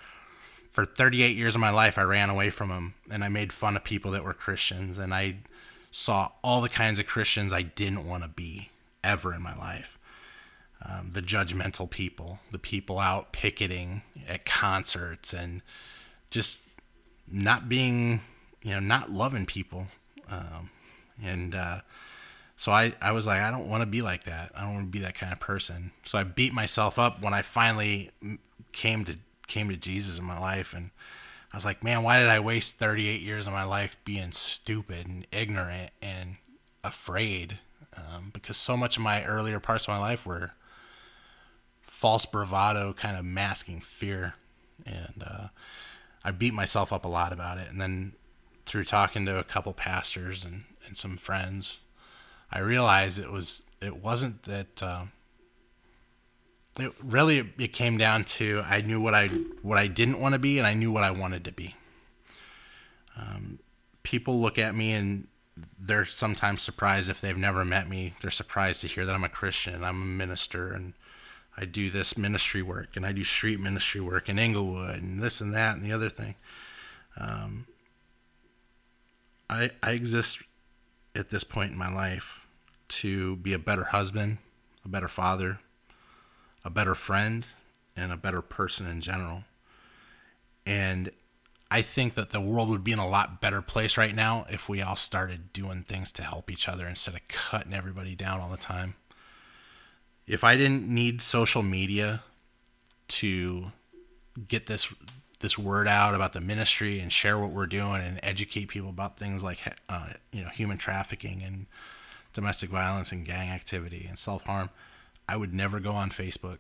for 0.71 0.85
38 0.85 1.37
years 1.37 1.55
of 1.55 1.61
my 1.61 1.71
life 1.71 1.99
I 1.99 2.03
ran 2.03 2.31
away 2.31 2.51
from 2.51 2.71
him 2.71 2.95
and 3.11 3.23
I 3.23 3.29
made 3.29 3.53
fun 3.53 3.77
of 3.77 3.85
people 3.85 4.13
that 4.13 4.25
were 4.25 4.33
Christians 4.33 4.99
and 4.99 5.13
I 5.13 5.39
saw 5.91 6.31
all 6.43 6.61
the 6.61 6.69
kinds 6.69 6.99
of 6.99 7.07
Christians 7.07 7.53
I 7.53 7.63
didn't 7.63 8.07
want 8.07 8.23
to 8.23 8.29
be 8.29 8.71
ever 9.03 9.35
in 9.35 9.43
my 9.43 9.57
life. 9.57 9.99
Um, 10.85 11.11
the 11.13 11.21
judgmental 11.21 11.91
people, 11.91 12.39
the 12.51 12.59
people 12.59 12.99
out 12.99 13.33
picketing 13.33 14.03
at 14.27 14.47
concerts 14.47 15.35
and 15.35 15.63
just 16.31 16.63
not 17.31 17.69
being, 17.69 18.23
you 18.63 18.73
know, 18.73 18.81
not 18.81 19.11
loving 19.11 19.45
people. 19.45 19.89
Um, 20.31 20.71
and 21.23 21.55
uh, 21.55 21.81
so 22.57 22.73
I, 22.73 22.95
I 23.01 23.13
was 23.13 23.27
like, 23.27 23.41
I 23.41 23.51
don't 23.51 23.69
want 23.69 23.83
to 23.83 23.87
be 23.87 24.01
like 24.01 24.25
that. 24.25 24.53
I 24.55 24.63
don't 24.63 24.75
want 24.75 24.87
to 24.87 24.91
be 24.91 25.01
that 25.01 25.15
kind 25.15 25.33
of 25.33 25.41
person. 25.41 25.93
So 26.05 26.19
I 26.19 26.25
beat 26.25 26.53
myself 26.53 26.99
up 26.99 27.23
when 27.23 27.35
I 27.35 27.43
finally 27.43 28.11
came 28.73 29.05
to 29.05 29.17
came 29.47 29.69
to 29.69 29.77
Jesus 29.77 30.19
in 30.19 30.25
my 30.25 30.39
life, 30.39 30.73
and 30.73 30.91
I 31.53 31.57
was 31.57 31.65
like, 31.65 31.83
man, 31.83 32.03
why 32.03 32.21
did 32.21 32.29
I 32.29 32.39
waste 32.41 32.77
38 32.77 33.23
years 33.23 33.47
of 33.47 33.53
my 33.53 33.65
life 33.65 33.97
being 34.05 34.33
stupid 34.33 35.07
and 35.07 35.27
ignorant 35.33 35.91
and 36.01 36.37
afraid? 36.85 37.59
Um, 37.97 38.31
because 38.33 38.57
so 38.57 38.77
much 38.77 38.97
of 38.97 39.03
my 39.03 39.25
earlier 39.25 39.59
parts 39.59 39.85
of 39.85 39.89
my 39.89 39.99
life 39.99 40.25
were 40.25 40.53
false 41.83 42.25
bravado, 42.25 42.93
kind 42.93 43.17
of 43.17 43.25
masking 43.25 43.81
fear, 43.81 44.35
and 44.87 45.25
uh, 45.27 45.49
I 46.25 46.31
beat 46.31 46.55
myself 46.55 46.93
up 46.93 47.05
a 47.05 47.09
lot 47.09 47.33
about 47.33 47.59
it. 47.59 47.69
And 47.69 47.81
then 47.81 48.13
through 48.65 48.85
talking 48.85 49.27
to 49.27 49.39
a 49.39 49.45
couple 49.45 49.73
pastors 49.73 50.45
and, 50.45 50.65
and 50.87 50.97
some 50.97 51.17
friends, 51.17 51.81
I 52.53 52.61
realized 52.61 53.19
it 53.19 53.31
was 53.31 53.65
it 53.81 53.97
wasn't 53.97 54.45
that. 54.45 54.83
Uh, 54.83 55.05
it 56.79 56.93
really 57.03 57.51
it 57.59 57.73
came 57.73 57.99
down 57.99 58.25
to 58.25 58.63
I 58.67 58.81
knew 58.81 59.01
what 59.01 59.15
I 59.15 59.29
what 59.63 59.79
I 59.79 59.87
didn't 59.87 60.21
want 60.21 60.35
to 60.35 60.39
be 60.39 60.59
and 60.59 60.67
I 60.67 60.75
knew 60.75 60.93
what 60.93 61.05
I 61.05 61.11
wanted 61.11 61.45
to 61.45 61.53
be. 61.53 61.75
Um, 63.17 63.59
people 64.03 64.41
look 64.41 64.59
at 64.59 64.75
me 64.75 64.93
and 64.93 65.27
they're 65.79 66.05
sometimes 66.05 66.63
surprised 66.63 67.11
if 67.11 67.21
they've 67.21 67.37
never 67.37 67.65
met 67.65 67.89
me. 67.89 68.15
They're 68.21 68.31
surprised 68.31 68.81
to 68.83 68.87
hear 68.87 69.05
that 69.05 69.15
I'm 69.15 69.25
a 69.25 69.29
Christian 69.29 69.83
I'm 69.85 70.03
a 70.03 70.07
minister 70.07 70.73
and 70.73 70.95
I 71.57 71.65
do 71.65 71.91
this 71.91 72.17
ministry 72.17 72.63
work 72.63 72.97
and 72.97 73.05
I 73.05 73.13
do 73.13 73.25
street 73.25 73.61
ministry 73.61 74.01
work 74.01 74.29
in 74.29 74.39
Englewood 74.39 75.03
and 75.03 75.21
this 75.21 75.41
and 75.41 75.53
that 75.55 75.77
and 75.77 75.85
the 75.85 75.93
other 75.93 76.09
thing. 76.09 76.37
Um, 77.17 77.67
I 79.49 79.71
I 79.83 79.91
exist 79.91 80.43
at 81.17 81.31
this 81.31 81.43
point 81.43 81.73
in 81.73 81.79
my 81.79 81.93
life 81.93 82.47
to 82.89 83.37
be 83.37 83.53
a 83.53 83.59
better 83.59 83.85
husband, 83.85 84.39
a 84.85 84.89
better 84.89 85.09
father, 85.09 85.59
a 86.65 86.71
better 86.71 86.95
friend 86.95 87.47
and 87.97 88.13
a 88.13 88.17
better 88.17 88.43
person 88.43 88.87
in 88.87 89.01
general. 89.01 89.45
And 90.67 91.11
I 91.71 91.83
think 91.83 92.15
that 92.15 92.31
the 92.31 92.41
world 92.41 92.69
would 92.69 92.85
be 92.85 92.93
in 92.93 92.99
a 92.99 93.09
lot 93.09 93.41
better 93.41 93.63
place 93.63 93.97
right 93.97 94.15
now 94.15 94.47
if 94.51 94.69
we 94.69 94.83
all 94.83 94.97
started 94.97 95.53
doing 95.53 95.83
things 95.83 96.11
to 96.13 96.23
help 96.23 96.51
each 96.51 96.69
other 96.69 96.87
instead 96.87 97.15
of 97.15 97.27
cutting 97.29 97.73
everybody 97.73 98.15
down 98.15 98.41
all 98.41 98.51
the 98.51 98.57
time. 98.57 98.95
If 100.27 100.45
I 100.45 100.57
didn't 100.57 100.89
need 100.89 101.23
social 101.23 101.63
media 101.63 102.23
to 103.09 103.73
get 104.47 104.67
this 104.67 104.93
this 105.41 105.59
word 105.59 105.89
out 105.89 106.15
about 106.15 106.35
the 106.35 106.41
ministry 106.41 107.01
and 107.01 107.11
share 107.11 107.39
what 107.39 107.51
we're 107.51 107.67
doing 107.67 108.03
and 108.03 108.21
educate 108.23 108.69
people 108.69 108.91
about 108.91 109.19
things 109.19 109.43
like 109.43 109.61
uh, 109.89 110.11
you 110.33 110.43
know 110.43 110.51
human 110.51 110.77
trafficking 110.79 111.43
and 111.43 111.67
domestic 112.33 112.71
violence 112.71 113.11
and 113.11 113.25
gang 113.25 113.49
activity 113.49 114.07
and 114.09 114.19
self 114.19 114.45
harm, 114.45 114.71
I 115.31 115.37
would 115.37 115.55
never 115.55 115.79
go 115.79 115.93
on 115.93 116.11
Facebook 116.11 116.59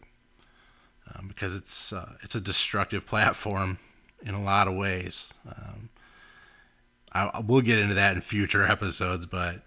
um, 1.12 1.26
because 1.26 1.56
it's 1.56 1.92
uh, 1.92 2.12
it's 2.22 2.36
a 2.36 2.40
destructive 2.40 3.04
platform 3.14 3.78
in 4.22 4.34
a 4.34 4.42
lot 4.42 4.68
of 4.68 4.74
ways. 4.74 5.34
Um, 5.44 5.88
I, 7.12 7.24
I, 7.34 7.40
will 7.40 7.62
get 7.62 7.80
into 7.80 7.94
that 7.94 8.14
in 8.14 8.20
future 8.20 8.64
episodes, 8.70 9.26
but 9.26 9.62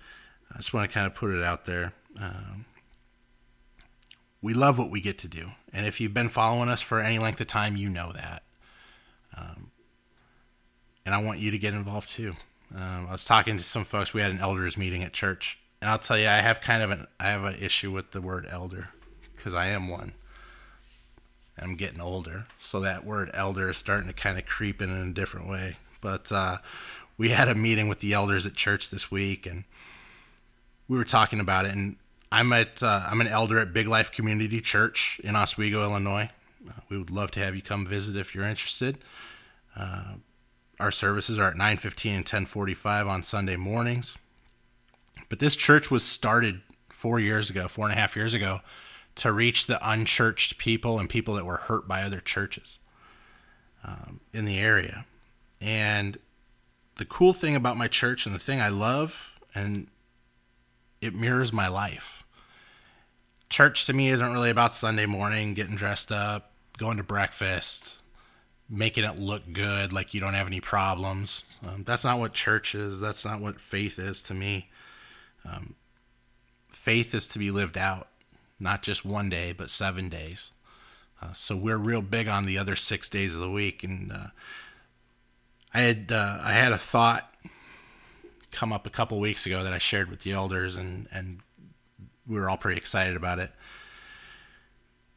I 0.54 0.58
just 0.58 0.74
want 0.74 0.90
to 0.90 0.94
kind 0.94 1.06
of 1.06 1.16
put 1.16 1.32
it 1.32 1.44
out 1.44 1.66
there. 1.66 1.94
Um, 2.18 2.64
we 4.42 4.54
love 4.54 4.80
what 4.80 4.90
we 4.90 5.02
get 5.02 5.18
to 5.20 5.28
do, 5.28 5.50
and 5.74 5.86
if 5.86 6.00
you've 6.00 6.14
been 6.14 6.30
following 6.30 6.70
us 6.70 6.82
for 6.82 7.02
any 7.02 7.20
length 7.20 7.42
of 7.42 7.48
time, 7.48 7.76
you 7.76 7.90
know 7.90 8.14
that. 8.14 8.44
Um, 9.36 9.72
and 11.06 11.14
I 11.14 11.18
want 11.18 11.40
you 11.40 11.52
to 11.52 11.58
get 11.58 11.74
involved 11.74 12.08
too. 12.08 12.36
Um, 12.74 13.08
I 13.10 13.12
was 13.12 13.26
talking 13.26 13.58
to 13.58 13.64
some 13.66 13.84
folks. 13.84 14.14
We 14.14 14.22
had 14.22 14.32
an 14.32 14.40
elders 14.40 14.78
meeting 14.78 15.04
at 15.04 15.12
church 15.12 15.60
and 15.84 15.90
I'll 15.90 16.00
tell 16.00 16.18
you, 16.18 16.30
I 16.30 16.38
have 16.38 16.62
kind 16.62 16.82
of 16.82 16.92
an 16.92 17.08
I 17.20 17.26
have 17.26 17.44
an 17.44 17.58
issue 17.60 17.92
with 17.92 18.12
the 18.12 18.22
word 18.22 18.48
elder 18.50 18.88
because 19.44 19.54
I 19.54 19.68
am 19.68 19.90
one. 19.90 20.14
I'm 21.60 21.76
getting 21.76 22.00
older, 22.00 22.48
so 22.58 22.80
that 22.80 23.06
word 23.06 23.30
elder 23.34 23.70
is 23.70 23.78
starting 23.78 24.08
to 24.08 24.14
kind 24.14 24.40
of 24.40 24.46
creep 24.46 24.82
in 24.82 24.90
in 24.90 25.10
a 25.10 25.14
different 25.14 25.50
way. 25.50 25.76
But 26.00 26.32
uh, 26.32 26.60
we 27.18 27.30
had 27.30 27.50
a 27.50 27.56
meeting 27.56 27.90
with 27.90 28.00
the 28.00 28.14
elders 28.14 28.46
at 28.46 28.54
church 28.54 28.90
this 28.90 29.12
week, 29.12 29.46
and 29.46 29.66
we 30.88 30.98
were 30.98 31.04
talking 31.04 31.42
about 31.42 31.66
it. 31.66 31.74
And 31.74 31.98
I'm 32.32 32.54
at 32.54 32.82
uh, 32.82 33.06
I'm 33.06 33.20
an 33.20 33.28
elder 33.28 33.60
at 33.60 33.74
Big 33.74 33.88
Life 33.88 34.12
Community 34.12 34.62
Church 34.62 35.20
in 35.26 35.36
Oswego, 35.36 35.84
Illinois. 35.84 36.30
Uh, 36.68 36.80
we 36.88 36.98
would 36.98 37.12
love 37.12 37.32
to 37.32 37.42
have 37.42 37.54
you 37.54 37.62
come 37.62 37.86
visit 37.86 38.16
if 38.16 38.34
you're 38.34 38.46
interested. 38.46 38.98
Uh, 39.76 40.14
our 40.80 40.92
services 40.92 41.38
are 41.38 41.50
at 41.50 41.58
9:15 41.58 42.16
and 42.16 42.26
10:45 42.26 43.08
on 43.08 43.24
Sunday 43.24 43.58
mornings. 43.58 44.18
But 45.28 45.40
this 45.40 45.58
church 45.58 45.92
was 45.92 46.04
started 46.04 46.62
four 46.90 47.20
years 47.20 47.50
ago, 47.50 47.68
four 47.68 47.86
and 47.86 47.94
a 47.94 48.00
half 48.00 48.16
years 48.16 48.34
ago, 48.34 48.62
to 49.16 49.32
reach 49.32 49.68
the 49.68 49.80
unchurched 49.88 50.58
people 50.58 51.00
and 51.00 51.10
people 51.10 51.36
that 51.36 51.46
were 51.46 51.58
hurt 51.58 51.88
by 51.88 52.02
other 52.04 52.20
churches 52.20 52.80
um, 53.84 54.20
in 54.34 54.46
the 54.46 54.58
area. 54.58 55.06
And 55.62 56.18
the 56.96 57.06
cool 57.06 57.34
thing 57.34 57.56
about 57.56 57.78
my 57.78 57.88
church 57.88 58.26
and 58.26 58.34
the 58.34 58.40
thing 58.40 58.62
I 58.62 58.70
love, 58.70 59.40
and 59.54 59.88
it 61.02 61.14
mirrors 61.14 61.54
my 61.54 61.68
life. 61.68 62.24
Church 63.50 63.86
to 63.86 63.94
me 63.94 64.10
isn't 64.10 64.34
really 64.34 64.50
about 64.50 64.74
Sunday 64.74 65.06
morning, 65.06 65.54
getting 65.54 65.76
dressed 65.76 66.12
up, 66.12 66.52
going 66.78 66.98
to 66.98 67.04
breakfast, 67.04 68.00
making 68.70 69.04
it 69.04 69.20
look 69.20 69.44
good, 69.54 69.94
like 69.94 70.14
you 70.14 70.20
don't 70.20 70.34
have 70.34 70.48
any 70.48 70.60
problems. 70.60 71.46
Um, 71.66 71.84
that's 71.84 72.04
not 72.04 72.20
what 72.20 72.34
church 72.34 72.74
is. 72.74 73.00
That's 73.00 73.24
not 73.24 73.40
what 73.40 73.62
faith 73.62 74.00
is 74.00 74.22
to 74.24 74.34
me. 74.34 74.70
Um, 75.46 75.76
faith 76.70 77.14
is 77.14 77.28
to 77.30 77.40
be 77.40 77.52
lived 77.52 77.78
out, 77.78 78.08
not 78.64 78.82
just 78.82 79.06
one 79.06 79.30
day, 79.30 79.52
but 79.52 79.70
seven 79.70 80.10
days. 80.10 80.52
Uh, 81.22 81.34
so 81.34 81.56
we're 81.56 81.78
real 81.78 82.02
big 82.02 82.28
on 82.28 82.46
the 82.46 82.58
other 82.58 82.76
six 82.76 83.08
days 83.10 83.36
of 83.36 83.42
the 83.42 83.50
week, 83.50 83.84
and 83.84 84.12
uh, 84.12 84.28
I 85.74 85.82
had 85.82 86.12
uh, 86.12 86.40
I 86.42 86.54
had 86.54 86.72
a 86.72 86.78
thought 86.78 87.34
come 88.52 88.74
up 88.74 88.86
a 88.88 88.90
couple 88.90 89.20
weeks 89.20 89.46
ago 89.46 89.64
that 89.64 89.74
I 89.74 89.78
shared 89.78 90.10
with 90.10 90.22
the 90.22 90.32
elders, 90.32 90.76
and 90.76 91.08
and 91.12 91.40
we 92.28 92.40
were 92.40 92.50
all 92.50 92.58
pretty 92.58 92.78
excited 92.78 93.16
about 93.16 93.40
it. 93.40 93.52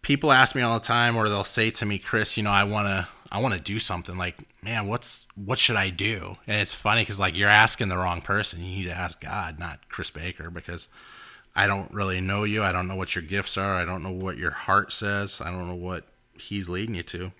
People 0.02 0.30
ask 0.30 0.54
me 0.54 0.62
all 0.62 0.78
the 0.78 0.84
time, 0.84 1.16
or 1.16 1.28
they'll 1.28 1.44
say 1.44 1.70
to 1.70 1.86
me, 1.86 1.98
"Chris, 1.98 2.36
you 2.36 2.42
know, 2.42 2.50
I 2.50 2.64
want 2.64 2.86
to 2.86 3.08
I 3.30 3.40
want 3.40 3.54
to 3.54 3.60
do 3.60 3.78
something 3.78 4.16
like, 4.16 4.36
man, 4.62 4.86
what's 4.86 5.26
what 5.34 5.58
should 5.58 5.76
I 5.76 5.90
do? 5.90 6.36
And 6.46 6.60
it's 6.60 6.74
funny 6.74 7.02
because 7.02 7.20
like 7.20 7.36
you're 7.36 7.48
asking 7.48 7.88
the 7.88 7.96
wrong 7.96 8.20
person. 8.20 8.62
You 8.62 8.76
need 8.76 8.84
to 8.84 8.96
ask 8.96 9.20
God, 9.20 9.58
not 9.58 9.88
Chris 9.88 10.10
Baker, 10.10 10.50
because 10.50 10.88
I 11.56 11.66
don't 11.66 11.90
really 11.92 12.20
know 12.20 12.44
you. 12.44 12.62
I 12.62 12.70
don't 12.70 12.86
know 12.86 12.94
what 12.94 13.14
your 13.14 13.22
gifts 13.22 13.56
are. 13.56 13.74
I 13.74 13.86
don't 13.86 14.02
know 14.02 14.12
what 14.12 14.36
your 14.36 14.50
heart 14.50 14.92
says. 14.92 15.40
I 15.40 15.50
don't 15.50 15.66
know 15.66 15.74
what 15.74 16.04
He's 16.38 16.68
leading 16.68 16.94
you 16.94 17.02
to. 17.04 17.32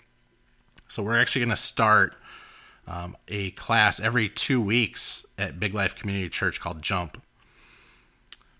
So 0.89 1.03
we're 1.03 1.19
actually 1.19 1.43
going 1.43 1.51
to 1.51 1.57
start 1.57 2.15
um, 2.87 3.17
a 3.29 3.51
class 3.53 4.01
every 4.01 4.29
two 4.29 4.61
weeks 4.61 5.25
at 5.37 5.61
Big 5.61 5.75
Life 5.75 5.95
Community 5.95 6.31
Church 6.31 6.61
called 6.61 6.81
Jump, 6.81 7.23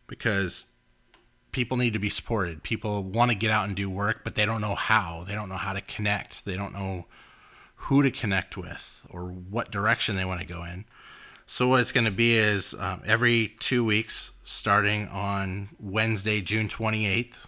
because 0.07 0.67
people 1.53 1.79
need 1.79 1.95
to 1.95 1.99
be 1.99 2.11
supported. 2.11 2.63
People 2.63 3.03
want 3.03 3.31
to 3.31 3.35
get 3.35 3.51
out 3.51 3.67
and 3.67 3.75
do 3.75 3.89
work, 3.89 4.21
but 4.25 4.35
they 4.35 4.45
don't 4.45 4.61
know 4.61 4.75
how. 4.75 5.25
They 5.27 5.35
don't 5.35 5.49
know 5.49 5.55
how 5.57 5.73
to 5.73 5.81
connect. 5.81 6.45
They 6.45 6.57
don't 6.57 6.75
know 6.75 7.07
who 7.77 8.03
to 8.03 8.11
connect 8.11 8.59
with 8.59 9.01
or 9.09 9.23
what 9.23 9.71
direction 9.71 10.17
they 10.17 10.25
want 10.25 10.41
to 10.41 10.47
go 10.47 10.65
in. 10.65 10.85
So, 11.49 11.69
what 11.69 11.81
it's 11.81 11.93
going 11.93 12.07
to 12.07 12.11
be 12.11 12.35
is 12.35 12.75
um, 12.75 13.03
every 13.07 13.55
two 13.61 13.85
weeks, 13.85 14.33
starting 14.43 15.07
on 15.09 15.69
Wednesday, 15.79 16.41
June 16.41 16.67
28th, 16.67 17.39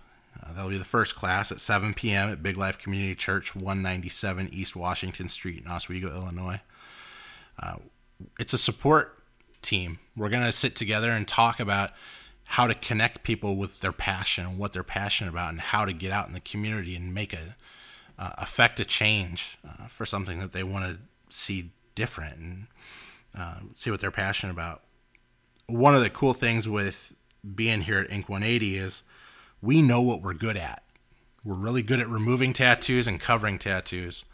uh, 0.40 0.52
that'll 0.52 0.70
be 0.70 0.78
the 0.78 0.84
first 0.84 1.16
class 1.16 1.50
at 1.50 1.58
7 1.58 1.94
p.m. 1.94 2.30
at 2.30 2.40
Big 2.40 2.56
Life 2.56 2.78
Community 2.78 3.16
Church, 3.16 3.56
197 3.56 4.50
East 4.52 4.76
Washington 4.76 5.28
Street 5.28 5.64
in 5.64 5.70
Oswego, 5.70 6.14
Illinois. 6.14 6.60
Uh, 7.60 7.76
it's 8.38 8.52
a 8.52 8.58
support 8.58 9.18
team. 9.62 9.98
We're 10.16 10.28
going 10.28 10.44
to 10.44 10.52
sit 10.52 10.76
together 10.76 11.10
and 11.10 11.26
talk 11.26 11.58
about 11.58 11.90
how 12.46 12.68
to 12.68 12.74
connect 12.74 13.24
people 13.24 13.56
with 13.56 13.80
their 13.80 13.92
passion 13.92 14.46
and 14.46 14.58
what 14.58 14.72
they're 14.72 14.84
passionate 14.84 15.30
about 15.30 15.50
and 15.50 15.60
how 15.60 15.84
to 15.84 15.92
get 15.92 16.12
out 16.12 16.28
in 16.28 16.34
the 16.34 16.40
community 16.40 16.94
and 16.94 17.12
make 17.12 17.32
a 17.32 17.56
uh, 18.16 18.30
affect 18.38 18.80
a 18.80 18.84
change 18.84 19.58
uh, 19.68 19.86
for 19.88 20.06
something 20.06 20.38
that 20.38 20.52
they 20.52 20.62
want 20.62 20.84
to 20.84 20.98
see 21.36 21.70
different 21.94 22.36
and 22.36 22.66
uh, 23.38 23.60
see 23.74 23.90
what 23.90 24.00
they're 24.00 24.10
passionate 24.10 24.52
about. 24.52 24.82
One 25.66 25.94
of 25.94 26.02
the 26.02 26.10
cool 26.10 26.34
things 26.34 26.68
with 26.68 27.14
being 27.54 27.82
here 27.82 28.00
at 28.00 28.10
Ink 28.10 28.28
180 28.28 28.76
is 28.76 29.02
we 29.60 29.82
know 29.82 30.02
what 30.02 30.22
we're 30.22 30.34
good 30.34 30.56
at. 30.56 30.82
We're 31.44 31.54
really 31.54 31.82
good 31.82 32.00
at 32.00 32.08
removing 32.08 32.52
tattoos 32.52 33.06
and 33.06 33.20
covering 33.20 33.58
tattoos, 33.58 34.24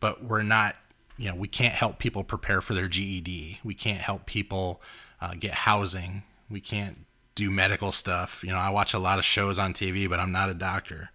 but 0.00 0.24
we're 0.24 0.42
not, 0.42 0.76
you 1.16 1.28
know, 1.28 1.36
we 1.36 1.48
can't 1.48 1.74
help 1.74 1.98
people 1.98 2.24
prepare 2.24 2.60
for 2.60 2.74
their 2.74 2.88
GED. 2.88 3.60
We 3.62 3.74
can't 3.74 4.00
help 4.00 4.26
people 4.26 4.80
uh, 5.20 5.34
get 5.38 5.52
housing. 5.52 6.22
We 6.48 6.60
can't 6.60 7.06
do 7.34 7.50
medical 7.50 7.92
stuff. 7.92 8.42
You 8.42 8.50
know, 8.50 8.58
I 8.58 8.70
watch 8.70 8.94
a 8.94 8.98
lot 8.98 9.18
of 9.18 9.24
shows 9.24 9.58
on 9.58 9.74
TV, 9.74 10.08
but 10.08 10.18
I'm 10.18 10.32
not 10.32 10.50
a 10.50 10.54
doctor. 10.54 11.10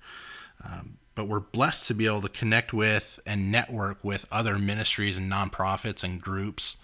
Um, 0.63 0.97
but 1.15 1.27
we're 1.27 1.39
blessed 1.39 1.87
to 1.87 1.93
be 1.93 2.05
able 2.05 2.21
to 2.21 2.29
connect 2.29 2.71
with 2.71 3.19
and 3.25 3.51
network 3.51 4.03
with 4.03 4.25
other 4.31 4.57
ministries 4.57 5.17
and 5.17 5.31
nonprofits 5.31 6.03
and 6.03 6.21
groups 6.21 6.77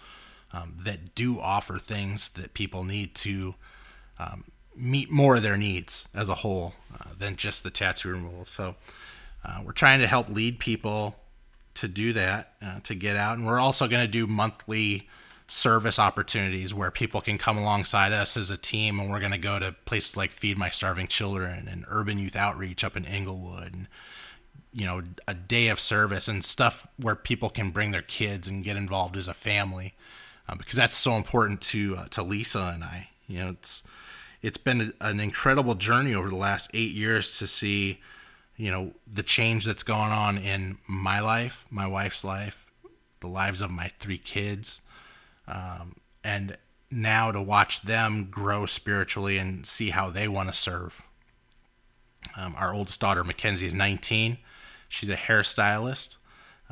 um, 0.56 0.76
that 0.84 1.14
do 1.14 1.40
offer 1.40 1.78
things 1.78 2.30
that 2.30 2.54
people 2.54 2.84
need 2.84 3.14
to 3.16 3.54
um, 4.18 4.44
meet 4.74 5.10
more 5.10 5.36
of 5.36 5.42
their 5.42 5.56
needs 5.56 6.06
as 6.14 6.28
a 6.28 6.36
whole 6.36 6.74
uh, 6.94 7.10
than 7.18 7.36
just 7.36 7.62
the 7.62 7.70
tattoo 7.70 8.10
removal. 8.10 8.44
So 8.44 8.76
uh, 9.44 9.62
we're 9.64 9.72
trying 9.72 10.00
to 10.00 10.06
help 10.06 10.28
lead 10.28 10.58
people 10.58 11.16
to 11.74 11.88
do 11.88 12.12
that, 12.14 12.52
uh, 12.62 12.80
to 12.84 12.94
get 12.94 13.16
out. 13.16 13.36
And 13.36 13.46
we're 13.46 13.60
also 13.60 13.86
going 13.86 14.02
to 14.02 14.10
do 14.10 14.26
monthly 14.26 15.08
service 15.48 15.98
opportunities 15.98 16.74
where 16.74 16.90
people 16.90 17.20
can 17.20 17.38
come 17.38 17.56
alongside 17.56 18.12
us 18.12 18.36
as 18.36 18.50
a 18.50 18.56
team 18.56 18.98
and 18.98 19.10
we're 19.10 19.20
going 19.20 19.32
to 19.32 19.38
go 19.38 19.58
to 19.60 19.72
places 19.84 20.16
like 20.16 20.32
feed 20.32 20.58
my 20.58 20.70
starving 20.70 21.06
children 21.06 21.68
and 21.68 21.84
urban 21.88 22.18
youth 22.18 22.34
outreach 22.34 22.82
up 22.82 22.96
in 22.96 23.04
Englewood 23.04 23.72
and 23.72 23.88
you 24.72 24.84
know 24.84 25.02
a 25.28 25.34
day 25.34 25.68
of 25.68 25.78
service 25.78 26.26
and 26.26 26.44
stuff 26.44 26.88
where 26.96 27.14
people 27.14 27.48
can 27.48 27.70
bring 27.70 27.92
their 27.92 28.02
kids 28.02 28.48
and 28.48 28.64
get 28.64 28.76
involved 28.76 29.16
as 29.16 29.28
a 29.28 29.34
family 29.34 29.94
uh, 30.48 30.54
because 30.54 30.74
that's 30.74 30.94
so 30.94 31.14
important 31.14 31.60
to 31.60 31.96
uh, 31.98 32.06
to 32.08 32.22
Lisa 32.22 32.72
and 32.74 32.84
I 32.84 33.08
you 33.26 33.38
know 33.38 33.50
it's 33.50 33.82
it's 34.42 34.58
been 34.58 34.92
an 35.00 35.20
incredible 35.20 35.74
journey 35.74 36.14
over 36.14 36.28
the 36.28 36.36
last 36.36 36.70
8 36.72 36.92
years 36.92 37.38
to 37.38 37.46
see 37.46 38.00
you 38.56 38.70
know 38.70 38.92
the 39.12 39.22
change 39.22 39.64
that's 39.64 39.82
going 39.82 40.12
on 40.12 40.38
in 40.38 40.78
my 40.86 41.20
life 41.20 41.64
my 41.70 41.86
wife's 41.86 42.24
life 42.24 42.70
the 43.20 43.28
lives 43.28 43.60
of 43.60 43.70
my 43.70 43.90
three 43.98 44.18
kids 44.18 44.80
um, 45.48 45.96
and 46.22 46.56
now 46.90 47.32
to 47.32 47.40
watch 47.40 47.82
them 47.82 48.28
grow 48.30 48.66
spiritually 48.66 49.38
and 49.38 49.66
see 49.66 49.90
how 49.90 50.10
they 50.10 50.28
want 50.28 50.48
to 50.48 50.54
serve. 50.54 51.02
Um, 52.36 52.54
our 52.56 52.72
oldest 52.72 53.00
daughter, 53.00 53.24
Mackenzie, 53.24 53.66
is 53.66 53.74
19. 53.74 54.38
She's 54.88 55.08
a 55.08 55.16
hairstylist 55.16 56.16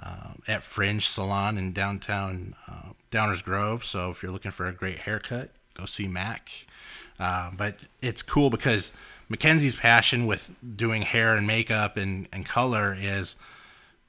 uh, 0.01 0.35
at 0.47 0.63
Fringe 0.63 1.07
Salon 1.07 1.59
in 1.59 1.73
downtown 1.73 2.55
uh, 2.69 2.91
Downers 3.15 3.45
Grove. 3.45 3.85
So 3.85 4.11
if 4.11 4.23
you're 4.23 4.33
looking 4.33 4.51
for 4.51 4.67
a 4.67 4.73
great 4.73 5.01
haircut, 5.01 5.51
go 5.75 5.87
see 5.87 6.09
Mac. 6.09 6.51
Uh, 7.19 7.51
but 7.57 7.79
it's 8.03 8.23
cool 8.23 8.51
because 8.51 8.91
Mackenzie's 9.29 9.77
passion 9.77 10.27
with 10.27 10.53
doing 10.77 11.03
hair 11.03 11.35
and 11.35 11.47
makeup 11.47 11.97
and, 11.97 12.29
and 12.33 12.45
color 12.45 12.97
is 12.99 13.37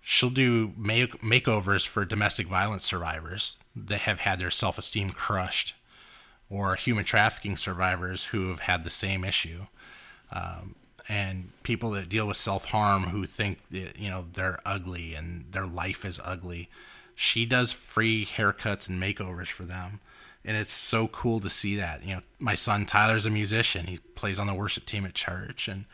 she'll 0.01 0.29
do 0.29 0.73
make- 0.77 1.21
makeovers 1.21 1.85
for 1.87 2.05
domestic 2.05 2.47
violence 2.47 2.83
survivors 2.83 3.57
that 3.75 4.01
have 4.01 4.19
had 4.19 4.39
their 4.39 4.51
self 4.51 4.77
esteem 4.77 5.09
crushed, 5.09 5.73
or 6.49 6.75
human 6.75 7.03
trafficking 7.03 7.57
survivors 7.57 8.25
who 8.25 8.49
have 8.49 8.59
had 8.59 8.83
the 8.83 8.89
same 8.89 9.23
issue, 9.23 9.65
um, 10.31 10.75
and 11.09 11.51
people 11.63 11.89
that 11.91 12.07
deal 12.07 12.27
with 12.27 12.37
self 12.37 12.65
harm 12.65 13.05
who 13.05 13.25
think 13.25 13.67
that, 13.69 13.97
you 13.97 14.09
know 14.09 14.25
they're 14.33 14.59
ugly 14.65 15.15
and 15.15 15.51
their 15.51 15.65
life 15.65 16.05
is 16.05 16.19
ugly. 16.23 16.69
She 17.15 17.45
does 17.45 17.71
free 17.71 18.25
haircuts 18.25 18.89
and 18.89 19.01
makeovers 19.01 19.47
for 19.47 19.63
them. 19.63 20.01
And 20.43 20.55
it's 20.55 20.73
so 20.73 21.07
cool 21.07 21.39
to 21.39 21.49
see 21.49 21.75
that. 21.77 22.05
You 22.05 22.15
know, 22.15 22.21
my 22.39 22.53
son 22.53 22.85
Tyler's 22.85 23.25
a 23.25 23.31
musician. 23.31 23.87
He 23.87 23.97
plays 23.97 24.37
on 24.37 24.45
the 24.45 24.53
worship 24.53 24.85
team 24.85 25.05
at 25.05 25.15
church. 25.15 25.67
And 25.67 25.85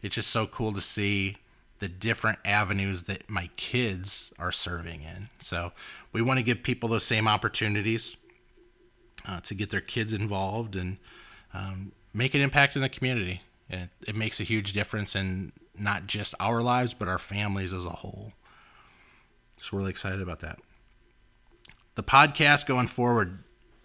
it's 0.00 0.14
just 0.14 0.30
so 0.30 0.46
cool 0.46 0.72
to 0.72 0.80
see 0.80 1.36
the 1.80 1.88
different 1.88 2.38
avenues 2.44 3.04
that 3.04 3.28
my 3.28 3.50
kids 3.56 4.32
are 4.38 4.52
serving 4.52 5.02
in. 5.02 5.28
So 5.38 5.72
we 6.12 6.22
want 6.22 6.38
to 6.38 6.44
give 6.44 6.62
people 6.62 6.88
those 6.88 7.04
same 7.04 7.28
opportunities 7.28 8.16
uh, 9.26 9.40
to 9.40 9.54
get 9.54 9.70
their 9.70 9.80
kids 9.80 10.12
involved 10.12 10.74
and 10.74 10.96
um, 11.52 11.92
make 12.14 12.34
an 12.34 12.40
impact 12.40 12.76
in 12.76 12.82
the 12.82 12.88
community. 12.88 13.42
And 13.68 13.82
it, 13.82 14.10
it 14.10 14.16
makes 14.16 14.40
a 14.40 14.44
huge 14.44 14.72
difference 14.72 15.14
in 15.14 15.52
not 15.78 16.06
just 16.06 16.34
our 16.40 16.62
lives, 16.62 16.94
but 16.94 17.08
our 17.08 17.18
families 17.18 17.72
as 17.72 17.86
a 17.86 17.90
whole. 17.90 18.32
So 19.56 19.70
we're 19.72 19.80
really 19.80 19.90
excited 19.90 20.20
about 20.20 20.40
that. 20.40 20.58
The 21.98 22.04
podcast 22.04 22.66
going 22.66 22.86
forward, 22.86 23.40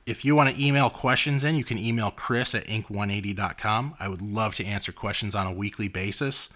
if 0.06 0.24
you 0.24 0.36
want 0.36 0.52
to 0.52 0.64
email 0.64 0.92
questions 0.92 1.44
in, 1.44 1.56
you 1.56 1.64
can 1.64 1.80
email 1.80 2.12
Chris 2.12 2.54
at 2.54 2.68
ink180.com. 2.68 3.96
I 4.00 4.08
would 4.08 4.22
love 4.22 4.54
to 4.54 4.64
answer 4.64 4.92
questions 4.92 5.34
on 5.34 5.48
a 5.48 5.52
weekly 5.52 5.88
basis. 5.88 6.48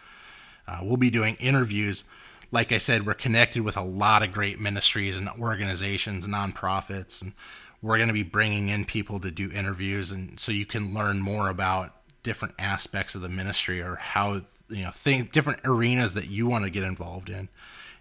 Uh, 0.67 0.81
we'll 0.83 0.97
be 0.97 1.09
doing 1.09 1.33
interviews. 1.39 2.03
Like 2.51 2.71
I 2.71 2.77
said, 2.77 3.07
we're 3.07 3.15
connected 3.15 3.63
with 3.63 3.75
a 3.75 3.81
lot 3.81 4.21
of 4.21 4.31
great 4.31 4.59
ministries 4.59 5.17
and 5.17 5.27
organizations, 5.29 6.27
nonprofits, 6.27 7.23
and 7.23 7.33
we're 7.81 7.97
going 7.97 8.09
to 8.09 8.13
be 8.13 8.21
bringing 8.21 8.69
in 8.69 8.85
people 8.85 9.19
to 9.21 9.31
do 9.31 9.49
interviews, 9.51 10.11
and 10.11 10.39
so 10.39 10.51
you 10.51 10.67
can 10.67 10.93
learn 10.93 11.21
more 11.21 11.49
about 11.49 11.95
different 12.21 12.53
aspects 12.59 13.15
of 13.15 13.21
the 13.21 13.29
ministry 13.29 13.81
or 13.81 13.95
how 13.95 14.41
you 14.69 14.83
know 14.83 14.91
think 14.91 15.31
different 15.31 15.61
arenas 15.65 16.13
that 16.13 16.29
you 16.29 16.45
want 16.45 16.65
to 16.65 16.69
get 16.69 16.83
involved 16.83 17.29
in. 17.29 17.49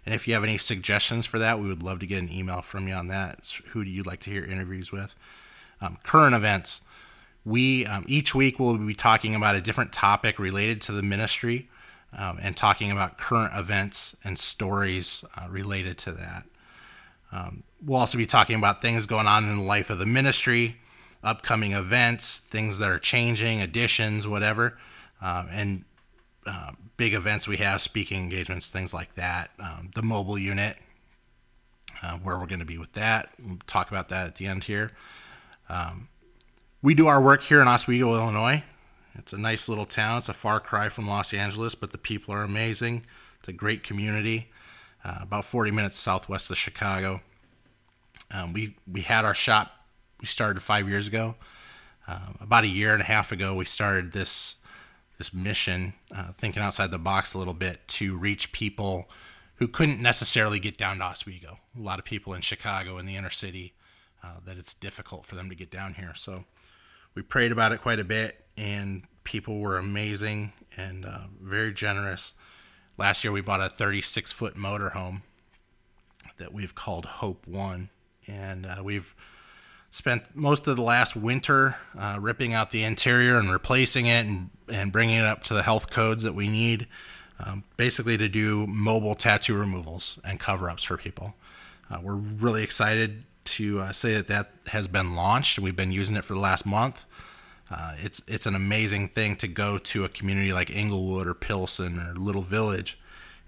And 0.07 0.13
if 0.13 0.25
you 0.25 0.35
have 0.35 0.43
any 0.45 0.57
suggestions 0.57 1.25
for 1.25 1.37
that, 1.37 1.59
we 1.59 1.67
would 1.67 1.83
love 1.83 1.99
to 1.99 2.07
get 2.07 2.23
an 2.23 2.31
email 2.31 2.61
from 2.61 2.87
you 2.87 2.93
on 2.93 3.07
that. 3.07 3.59
Who 3.71 3.83
do 3.83 3.89
you 3.89 4.03
like 4.03 4.21
to 4.21 4.29
hear 4.29 4.45
interviews 4.45 4.89
with? 4.89 5.15
Um, 5.81 5.97
current 6.03 6.33
events. 6.33 6.79
We 7.43 7.85
um, 7.85 8.05
each 8.07 8.33
week 8.33 8.57
will 8.57 8.77
be 8.77 8.93
talking 8.93 9.35
about 9.35 9.57
a 9.57 9.61
different 9.61 9.91
topic 9.91 10.39
related 10.39 10.79
to 10.83 10.93
the 10.93 11.03
ministry 11.03 11.67
um, 12.17 12.39
and 12.41 12.55
talking 12.55 12.89
about 12.89 13.17
current 13.17 13.51
events 13.53 14.15
and 14.23 14.39
stories 14.39 15.25
uh, 15.35 15.49
related 15.49 15.97
to 15.97 16.13
that. 16.13 16.45
Um, 17.33 17.63
we'll 17.85 17.99
also 17.99 18.17
be 18.17 18.25
talking 18.25 18.55
about 18.55 18.81
things 18.81 19.07
going 19.07 19.27
on 19.27 19.43
in 19.43 19.57
the 19.57 19.63
life 19.63 19.89
of 19.89 19.97
the 19.97 20.05
ministry, 20.05 20.77
upcoming 21.21 21.73
events, 21.73 22.37
things 22.37 22.77
that 22.77 22.89
are 22.89 22.97
changing, 22.97 23.59
additions, 23.59 24.25
whatever, 24.25 24.77
um, 25.21 25.49
and 25.51 25.83
uh, 26.45 26.71
big 26.97 27.13
events 27.13 27.47
we 27.47 27.57
have, 27.57 27.79
speaking 27.79 28.23
engagements, 28.23 28.67
things 28.67 28.93
like 28.93 29.15
that. 29.15 29.51
Um, 29.59 29.91
the 29.93 30.01
mobile 30.01 30.37
unit, 30.37 30.77
uh, 32.03 32.17
where 32.17 32.37
we're 32.37 32.47
going 32.47 32.59
to 32.59 32.65
be 32.65 32.77
with 32.77 32.93
that. 32.93 33.29
We'll 33.43 33.59
talk 33.67 33.89
about 33.89 34.09
that 34.09 34.27
at 34.27 34.35
the 34.35 34.47
end 34.47 34.65
here. 34.65 34.91
Um, 35.69 36.09
we 36.81 36.93
do 36.93 37.07
our 37.07 37.21
work 37.21 37.43
here 37.43 37.61
in 37.61 37.67
Oswego, 37.67 38.13
Illinois. 38.15 38.63
It's 39.15 39.33
a 39.33 39.37
nice 39.37 39.67
little 39.67 39.85
town. 39.85 40.19
It's 40.19 40.29
a 40.29 40.33
far 40.33 40.59
cry 40.59 40.89
from 40.89 41.07
Los 41.07 41.33
Angeles, 41.33 41.75
but 41.75 41.91
the 41.91 41.97
people 41.97 42.33
are 42.33 42.43
amazing. 42.43 43.05
It's 43.39 43.47
a 43.47 43.53
great 43.53 43.83
community, 43.83 44.51
uh, 45.03 45.19
about 45.21 45.45
40 45.45 45.71
minutes 45.71 45.97
southwest 45.97 46.51
of 46.51 46.57
Chicago. 46.57 47.21
Um, 48.31 48.53
we 48.53 48.75
we 48.91 49.01
had 49.01 49.25
our 49.25 49.35
shop. 49.35 49.71
We 50.19 50.27
started 50.27 50.61
five 50.61 50.87
years 50.87 51.07
ago. 51.07 51.35
Uh, 52.07 52.33
about 52.39 52.63
a 52.63 52.67
year 52.67 52.93
and 52.93 53.01
a 53.01 53.05
half 53.05 53.31
ago, 53.31 53.55
we 53.55 53.65
started 53.65 54.11
this 54.11 54.57
this 55.17 55.33
mission, 55.33 55.93
uh, 56.15 56.31
thinking 56.33 56.61
outside 56.61 56.91
the 56.91 56.99
box 56.99 57.33
a 57.33 57.37
little 57.37 57.53
bit 57.53 57.87
to 57.87 58.17
reach 58.17 58.51
people 58.51 59.09
who 59.55 59.67
couldn't 59.67 60.01
necessarily 60.01 60.59
get 60.59 60.77
down 60.77 60.97
to 60.97 61.03
Oswego. 61.03 61.59
A 61.77 61.81
lot 61.81 61.99
of 61.99 62.05
people 62.05 62.33
in 62.33 62.41
Chicago 62.41 62.97
in 62.97 63.05
the 63.05 63.15
inner 63.15 63.29
city 63.29 63.73
uh, 64.23 64.35
that 64.45 64.57
it's 64.57 64.73
difficult 64.73 65.25
for 65.25 65.35
them 65.35 65.49
to 65.49 65.55
get 65.55 65.71
down 65.71 65.95
here. 65.95 66.13
So 66.15 66.45
we 67.15 67.23
prayed 67.23 67.51
about 67.51 67.71
it 67.71 67.81
quite 67.81 67.99
a 67.99 68.03
bit 68.03 68.45
and 68.57 69.03
people 69.23 69.59
were 69.59 69.77
amazing 69.77 70.53
and 70.75 71.05
uh, 71.05 71.19
very 71.41 71.73
generous. 71.73 72.33
Last 72.97 73.23
year, 73.23 73.31
we 73.31 73.41
bought 73.41 73.61
a 73.61 73.69
36 73.69 74.31
foot 74.31 74.55
motorhome 74.55 75.21
that 76.37 76.53
we've 76.53 76.73
called 76.73 77.05
Hope 77.05 77.45
One, 77.47 77.89
and 78.25 78.65
uh, 78.65 78.81
we've 78.83 79.13
spent 79.97 80.35
most 80.35 80.67
of 80.67 80.75
the 80.75 80.81
last 80.83 81.15
winter 81.15 81.75
uh, 81.97 82.17
ripping 82.21 82.53
out 82.53 82.69
the 82.69 82.83
interior 82.83 83.39
and 83.39 83.51
replacing 83.51 84.05
it 84.05 84.27
and, 84.27 84.51
and 84.69 84.91
bringing 84.91 85.17
it 85.17 85.25
up 85.25 85.43
to 85.45 85.55
the 85.55 85.63
health 85.63 85.89
codes 85.89 86.21
that 86.21 86.35
we 86.35 86.47
need, 86.47 86.85
um, 87.43 87.63
basically 87.77 88.15
to 88.15 88.29
do 88.29 88.67
mobile 88.67 89.15
tattoo 89.15 89.57
removals 89.57 90.19
and 90.23 90.39
cover 90.39 90.69
ups 90.69 90.83
for 90.83 90.97
people. 90.97 91.33
Uh, 91.89 91.97
we're 92.03 92.13
really 92.13 92.61
excited 92.61 93.23
to 93.45 93.79
uh, 93.79 93.91
say 93.91 94.13
that 94.13 94.27
that 94.27 94.51
has 94.67 94.87
been 94.87 95.15
launched 95.15 95.57
we've 95.57 95.75
been 95.75 95.91
using 95.91 96.15
it 96.15 96.23
for 96.23 96.35
the 96.35 96.39
last 96.39 96.63
month. 96.63 97.05
Uh, 97.71 97.95
it's 97.97 98.21
it's 98.27 98.45
an 98.45 98.53
amazing 98.53 99.09
thing 99.09 99.35
to 99.35 99.47
go 99.47 99.79
to 99.79 100.05
a 100.05 100.09
community 100.09 100.53
like 100.53 100.69
Englewood 100.69 101.25
or 101.25 101.33
Pilsen 101.33 101.97
or 101.97 102.13
Little 102.13 102.43
Village 102.43 102.99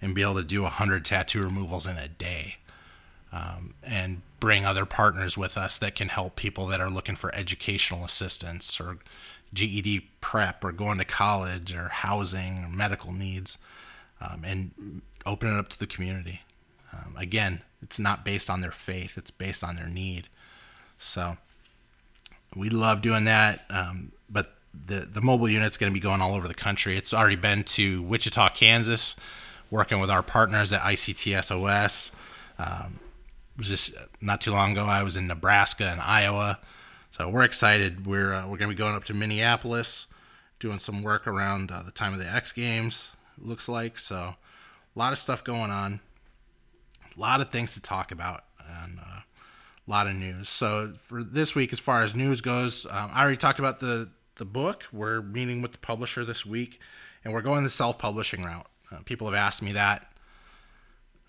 and 0.02 0.16
be 0.16 0.24
able 0.24 0.36
to 0.36 0.43
do 0.43 0.64
100 0.64 1.06
tattoo 1.06 1.41
removals 1.41 1.86
in 1.86 1.97
a 1.97 2.08
day 2.08 2.56
um, 3.32 3.76
and 3.84 4.22
bring 4.40 4.66
other 4.66 4.86
partners 4.86 5.38
with 5.38 5.58
us 5.58 5.78
that 5.78 5.96
can 5.96 6.10
help 6.10 6.36
people 6.36 6.68
that 6.68 6.82
are 6.82 6.90
looking 6.90 7.16
for 7.16 7.34
educational 7.36 8.06
assistance 8.06 8.80
or 8.80 8.98
GED 9.54 10.08
prep 10.22 10.64
or 10.64 10.72
going 10.72 10.98
to 11.00 11.06
college 11.06 11.76
or 11.76 11.90
housing 11.90 12.64
or 12.64 12.70
medical 12.70 13.12
needs, 13.12 13.58
um, 14.22 14.44
and 14.46 15.02
open 15.26 15.54
it 15.54 15.58
up 15.58 15.70
to 15.70 15.80
the 15.80 15.88
community. 15.88 16.42
Um, 16.94 17.16
again, 17.18 17.62
it's 17.82 18.00
not 18.00 18.26
based 18.26 18.50
on 18.50 18.62
their 18.62 18.72
faith; 18.72 19.18
it's 19.18 19.32
based 19.32 19.64
on 19.64 19.76
their 19.76 19.88
need. 19.88 20.28
So 20.98 21.38
we 22.56 22.70
love 22.70 23.02
doing 23.02 23.26
that. 23.26 23.66
Um, 23.70 24.12
but 24.30 24.54
the 24.86 25.00
the 25.00 25.22
mobile 25.22 25.50
unit's 25.50 25.78
going 25.78 25.92
to 25.92 25.94
be 25.94 26.00
going 26.00 26.22
all 26.22 26.34
over 26.36 26.48
the 26.48 26.54
country. 26.54 26.98
It's 26.98 27.14
already 27.14 27.36
been 27.36 27.64
to 27.64 28.02
Wichita, 28.04 28.50
Kansas, 28.50 29.16
working 29.72 30.00
with 30.00 30.10
our 30.10 30.24
partners 30.24 30.72
at 30.74 30.82
ICTSOS. 30.82 32.12
Um, 32.58 33.00
was 33.60 33.68
just 33.68 33.93
not 34.22 34.41
too 34.41 34.51
long 34.51 34.72
ago. 34.72 34.86
I 34.86 35.03
was 35.03 35.16
in 35.16 35.28
Nebraska 35.28 35.86
and 35.86 36.01
Iowa, 36.01 36.60
so 37.12 37.30
we're 37.30 37.43
excited. 37.43 38.07
We're 38.07 38.34
uh, 38.34 38.47
we're 38.47 38.57
to 38.57 38.68
be 38.70 38.74
going 38.74 38.95
up 38.95 39.03
to 39.05 39.14
Minneapolis, 39.14 40.07
doing 40.60 40.80
some 40.80 41.03
work 41.03 41.28
around 41.28 41.70
uh, 41.72 41.84
the 41.84 41.91
time 41.91 42.14
of 42.14 42.20
the 42.20 42.26
X 42.26 42.53
Games. 42.53 43.12
Looks 43.38 43.70
like 43.70 43.99
so, 43.99 44.36
a 44.95 44.99
lot 44.99 45.14
of 45.14 45.20
stuff 45.20 45.43
going 45.43 45.72
on, 45.72 45.99
a 47.16 47.20
lot 47.20 47.41
of 47.41 47.51
things 47.51 47.74
to 47.74 47.82
talk 47.82 48.12
about, 48.12 48.45
and 48.84 48.99
uh, 48.99 49.22
a 49.22 49.89
lot 49.89 50.07
of 50.07 50.16
news. 50.16 50.49
So 50.49 50.93
for 50.97 51.22
this 51.22 51.53
week, 51.53 51.74
as 51.74 51.80
far 51.80 52.01
as 52.01 52.16
news 52.16 52.41
goes, 52.41 52.86
um, 52.86 53.12
I 53.14 53.22
already 53.22 53.38
talked 53.38 53.60
about 53.60 53.80
the 53.80 54.10
the 54.36 54.45
book. 54.45 54.86
We're 54.93 55.22
meeting 55.22 55.62
with 55.62 55.74
the 55.74 55.80
publisher 55.80 56.24
this 56.24 56.45
week, 56.45 56.80
and 57.26 57.34
we're 57.34 57.41
going 57.41 57.66
the 57.66 57.70
self 57.70 57.99
publishing 57.99 58.43
route. 58.43 58.68
Uh, 58.89 58.99
people 59.03 59.28
have 59.28 59.36
asked 59.36 59.62
me 59.62 59.74
that. 59.74 60.09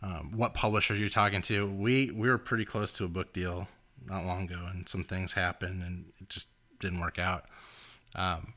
Um, 0.03 0.33
what 0.35 0.55
publishers 0.55 0.99
you're 0.99 1.09
talking 1.09 1.43
to? 1.43 1.67
We 1.67 2.11
we 2.11 2.29
were 2.29 2.39
pretty 2.39 2.65
close 2.65 2.93
to 2.95 3.05
a 3.05 3.09
book 3.09 3.33
deal 3.33 3.69
not 4.07 4.25
long 4.25 4.45
ago, 4.45 4.67
and 4.71 4.89
some 4.89 5.05
things 5.05 5.33
happened, 5.33 5.83
and 5.83 6.07
it 6.21 6.29
just 6.29 6.49
didn't 6.81 7.01
work 7.01 7.19
out. 7.19 7.45
Um, 8.15 8.55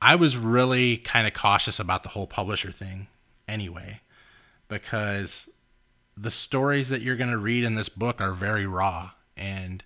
I 0.00 0.14
was 0.14 0.36
really 0.36 0.96
kind 0.96 1.26
of 1.26 1.34
cautious 1.34 1.78
about 1.78 2.04
the 2.04 2.10
whole 2.10 2.26
publisher 2.26 2.70
thing, 2.70 3.08
anyway, 3.48 4.00
because 4.68 5.48
the 6.16 6.30
stories 6.30 6.88
that 6.90 7.02
you're 7.02 7.16
going 7.16 7.30
to 7.30 7.38
read 7.38 7.64
in 7.64 7.74
this 7.74 7.88
book 7.88 8.20
are 8.20 8.32
very 8.32 8.66
raw 8.66 9.10
and 9.36 9.82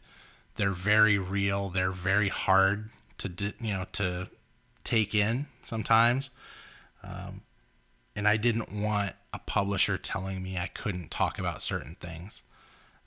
they're 0.56 0.70
very 0.70 1.18
real. 1.18 1.68
They're 1.68 1.92
very 1.92 2.28
hard 2.28 2.90
to 3.18 3.54
you 3.60 3.72
know 3.72 3.86
to 3.92 4.28
take 4.82 5.14
in 5.14 5.46
sometimes. 5.62 6.30
Um, 7.02 7.42
and 8.16 8.28
I 8.28 8.36
didn't 8.36 8.72
want 8.72 9.12
a 9.34 9.40
publisher 9.46 9.98
telling 9.98 10.42
me 10.42 10.56
I 10.56 10.68
couldn't 10.68 11.10
talk 11.10 11.38
about 11.38 11.62
certain 11.62 11.96
things. 12.00 12.42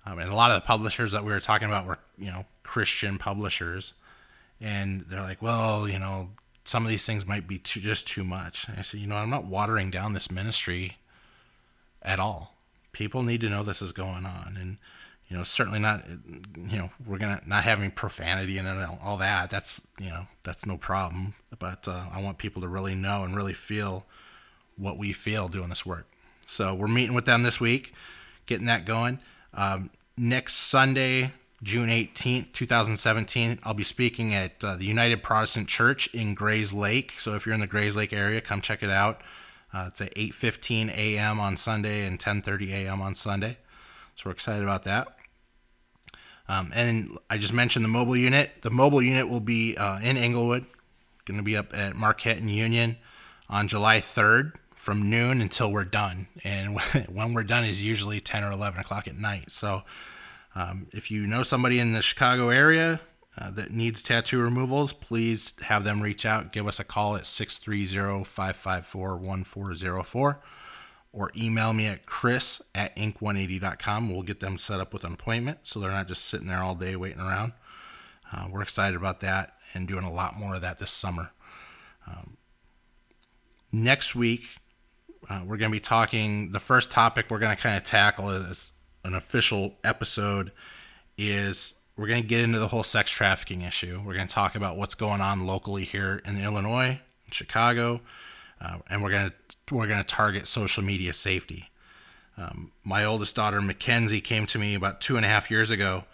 Um, 0.05 0.19
and 0.19 0.31
a 0.31 0.35
lot 0.35 0.51
of 0.51 0.61
the 0.61 0.67
publishers 0.67 1.11
that 1.11 1.23
we 1.23 1.31
were 1.31 1.39
talking 1.39 1.67
about 1.67 1.85
were, 1.85 1.99
you 2.17 2.31
know, 2.31 2.45
Christian 2.63 3.17
publishers, 3.17 3.93
and 4.61 5.01
they're 5.01 5.21
like, 5.21 5.41
well, 5.41 5.87
you 5.87 5.99
know, 5.99 6.29
some 6.63 6.83
of 6.83 6.89
these 6.89 7.05
things 7.05 7.25
might 7.25 7.47
be 7.47 7.57
too, 7.57 7.79
just 7.79 8.07
too 8.07 8.23
much. 8.23 8.67
And 8.67 8.77
I 8.77 8.81
said, 8.81 8.99
you 8.99 9.07
know, 9.07 9.15
I'm 9.15 9.29
not 9.29 9.45
watering 9.45 9.89
down 9.89 10.13
this 10.13 10.29
ministry 10.29 10.97
at 12.01 12.19
all. 12.19 12.55
People 12.91 13.23
need 13.23 13.41
to 13.41 13.49
know 13.49 13.63
this 13.63 13.81
is 13.81 13.91
going 13.91 14.25
on, 14.25 14.57
and 14.59 14.77
you 15.29 15.37
know, 15.37 15.43
certainly 15.43 15.79
not, 15.79 16.05
you 16.07 16.77
know, 16.77 16.89
we're 17.05 17.17
gonna 17.17 17.41
not 17.45 17.63
having 17.63 17.91
profanity 17.91 18.57
and 18.57 18.67
all 19.03 19.17
that. 19.17 19.49
That's 19.49 19.81
you 19.99 20.09
know, 20.09 20.27
that's 20.43 20.65
no 20.65 20.77
problem. 20.77 21.35
But 21.59 21.87
uh, 21.87 22.05
I 22.11 22.21
want 22.21 22.37
people 22.37 22.61
to 22.61 22.67
really 22.67 22.95
know 22.95 23.23
and 23.23 23.35
really 23.35 23.53
feel 23.53 24.05
what 24.77 24.97
we 24.97 25.11
feel 25.11 25.47
doing 25.47 25.69
this 25.69 25.85
work. 25.85 26.07
So 26.47 26.73
we're 26.73 26.87
meeting 26.87 27.13
with 27.13 27.25
them 27.25 27.43
this 27.43 27.59
week, 27.59 27.93
getting 28.45 28.67
that 28.67 28.85
going. 28.85 29.19
Um, 29.53 29.89
next 30.15 30.53
Sunday, 30.53 31.31
June 31.61 31.89
18th, 31.89 32.53
2017, 32.53 33.59
I'll 33.63 33.73
be 33.73 33.83
speaking 33.83 34.33
at 34.33 34.63
uh, 34.63 34.77
the 34.77 34.85
United 34.85 35.21
Protestant 35.21 35.67
Church 35.67 36.07
in 36.13 36.37
Grayslake. 36.37 37.19
So 37.19 37.35
if 37.35 37.45
you're 37.45 37.53
in 37.53 37.59
the 37.59 37.67
Grayslake 37.67 38.13
area, 38.13 38.39
come 38.39 38.61
check 38.61 38.81
it 38.81 38.89
out. 38.89 39.21
Uh, 39.73 39.85
it's 39.89 39.99
at 39.99 40.15
8:15 40.15 40.89
a.m. 40.95 41.41
on 41.41 41.57
Sunday 41.57 42.05
and 42.05 42.17
10:30 42.17 42.69
a.m. 42.71 43.01
on 43.01 43.13
Sunday. 43.13 43.57
So 44.15 44.29
we're 44.29 44.33
excited 44.33 44.63
about 44.63 44.85
that. 44.85 45.09
Um, 46.47 46.71
and 46.73 47.17
I 47.29 47.37
just 47.37 47.51
mentioned 47.51 47.83
the 47.83 47.89
mobile 47.89 48.15
unit. 48.15 48.61
The 48.61 48.71
mobile 48.71 49.01
unit 49.01 49.27
will 49.27 49.41
be 49.41 49.75
uh, 49.75 49.99
in 49.99 50.15
Englewood, 50.15 50.65
going 51.25 51.37
to 51.37 51.43
be 51.43 51.57
up 51.57 51.77
at 51.77 51.97
Marquette 51.97 52.37
and 52.37 52.49
Union 52.49 52.95
on 53.49 53.67
July 53.67 53.99
3rd 53.99 54.53
from 54.87 55.09
noon 55.09 55.41
until 55.41 55.69
we're 55.69 55.83
done. 55.83 56.27
And 56.45 56.79
when 57.09 57.33
we're 57.33 57.43
done 57.43 57.65
is 57.65 57.83
usually 57.83 58.21
10 58.21 58.45
or 58.45 58.53
11 58.53 58.79
o'clock 58.79 59.05
at 59.05 59.17
night. 59.17 59.51
So 59.51 59.83
um, 60.55 60.87
if 60.93 61.11
you 61.11 61.27
know 61.27 61.43
somebody 61.43 61.77
in 61.77 61.91
the 61.91 62.01
Chicago 62.01 62.47
area 62.47 63.01
uh, 63.37 63.51
that 63.51 63.71
needs 63.71 64.01
tattoo 64.01 64.39
removals, 64.39 64.93
please 64.93 65.53
have 65.63 65.83
them 65.83 66.01
reach 66.01 66.25
out. 66.25 66.53
Give 66.53 66.69
us 66.69 66.79
a 66.79 66.85
call 66.85 67.17
at 67.17 67.25
630 67.25 68.23
554 68.23 69.17
1404 69.17 70.39
or 71.11 71.31
email 71.35 71.73
me 71.73 71.87
at 71.87 72.05
chris 72.05 72.61
at 72.73 72.95
ink180.com. 72.95 74.09
We'll 74.09 74.21
get 74.21 74.39
them 74.39 74.57
set 74.57 74.79
up 74.79 74.93
with 74.93 75.03
an 75.03 75.11
appointment 75.11 75.59
so 75.63 75.81
they're 75.81 75.91
not 75.91 76.07
just 76.07 76.23
sitting 76.23 76.47
there 76.47 76.63
all 76.63 76.75
day 76.75 76.95
waiting 76.95 77.19
around. 77.19 77.51
Uh, 78.31 78.47
we're 78.49 78.61
excited 78.61 78.95
about 78.95 79.19
that 79.19 79.57
and 79.73 79.85
doing 79.85 80.05
a 80.05 80.13
lot 80.13 80.39
more 80.39 80.55
of 80.55 80.61
that 80.61 80.79
this 80.79 80.91
summer. 80.91 81.31
Um, 82.07 82.37
next 83.73 84.15
week, 84.15 84.45
uh, 85.29 85.41
we're 85.45 85.57
going 85.57 85.71
to 85.71 85.75
be 85.75 85.81
talking. 85.81 86.51
The 86.51 86.59
first 86.59 86.91
topic 86.91 87.27
we're 87.29 87.39
going 87.39 87.55
to 87.55 87.61
kind 87.61 87.77
of 87.77 87.83
tackle 87.83 88.29
as 88.29 88.71
an 89.03 89.13
official 89.13 89.75
episode 89.83 90.51
is 91.17 91.73
we're 91.97 92.07
going 92.07 92.21
to 92.21 92.27
get 92.27 92.41
into 92.41 92.59
the 92.59 92.67
whole 92.67 92.83
sex 92.83 93.11
trafficking 93.11 93.61
issue. 93.61 94.01
We're 94.05 94.13
going 94.13 94.27
to 94.27 94.33
talk 94.33 94.55
about 94.55 94.77
what's 94.77 94.95
going 94.95 95.21
on 95.21 95.45
locally 95.45 95.83
here 95.83 96.21
in 96.25 96.39
Illinois, 96.39 97.01
in 97.25 97.31
Chicago, 97.31 98.01
uh, 98.61 98.77
and 98.89 99.03
we're 99.03 99.11
going 99.11 99.29
to 99.29 99.75
we're 99.75 99.87
going 99.87 99.99
to 99.99 100.05
target 100.05 100.47
social 100.47 100.83
media 100.83 101.11
safety. 101.11 101.69
Um, 102.37 102.71
my 102.83 103.03
oldest 103.03 103.35
daughter 103.35 103.61
Mackenzie 103.61 104.21
came 104.21 104.45
to 104.45 104.59
me 104.59 104.75
about 104.75 105.01
two 105.01 105.17
and 105.17 105.25
a 105.25 105.29
half 105.29 105.49
years 105.49 105.71
ago 105.71 106.05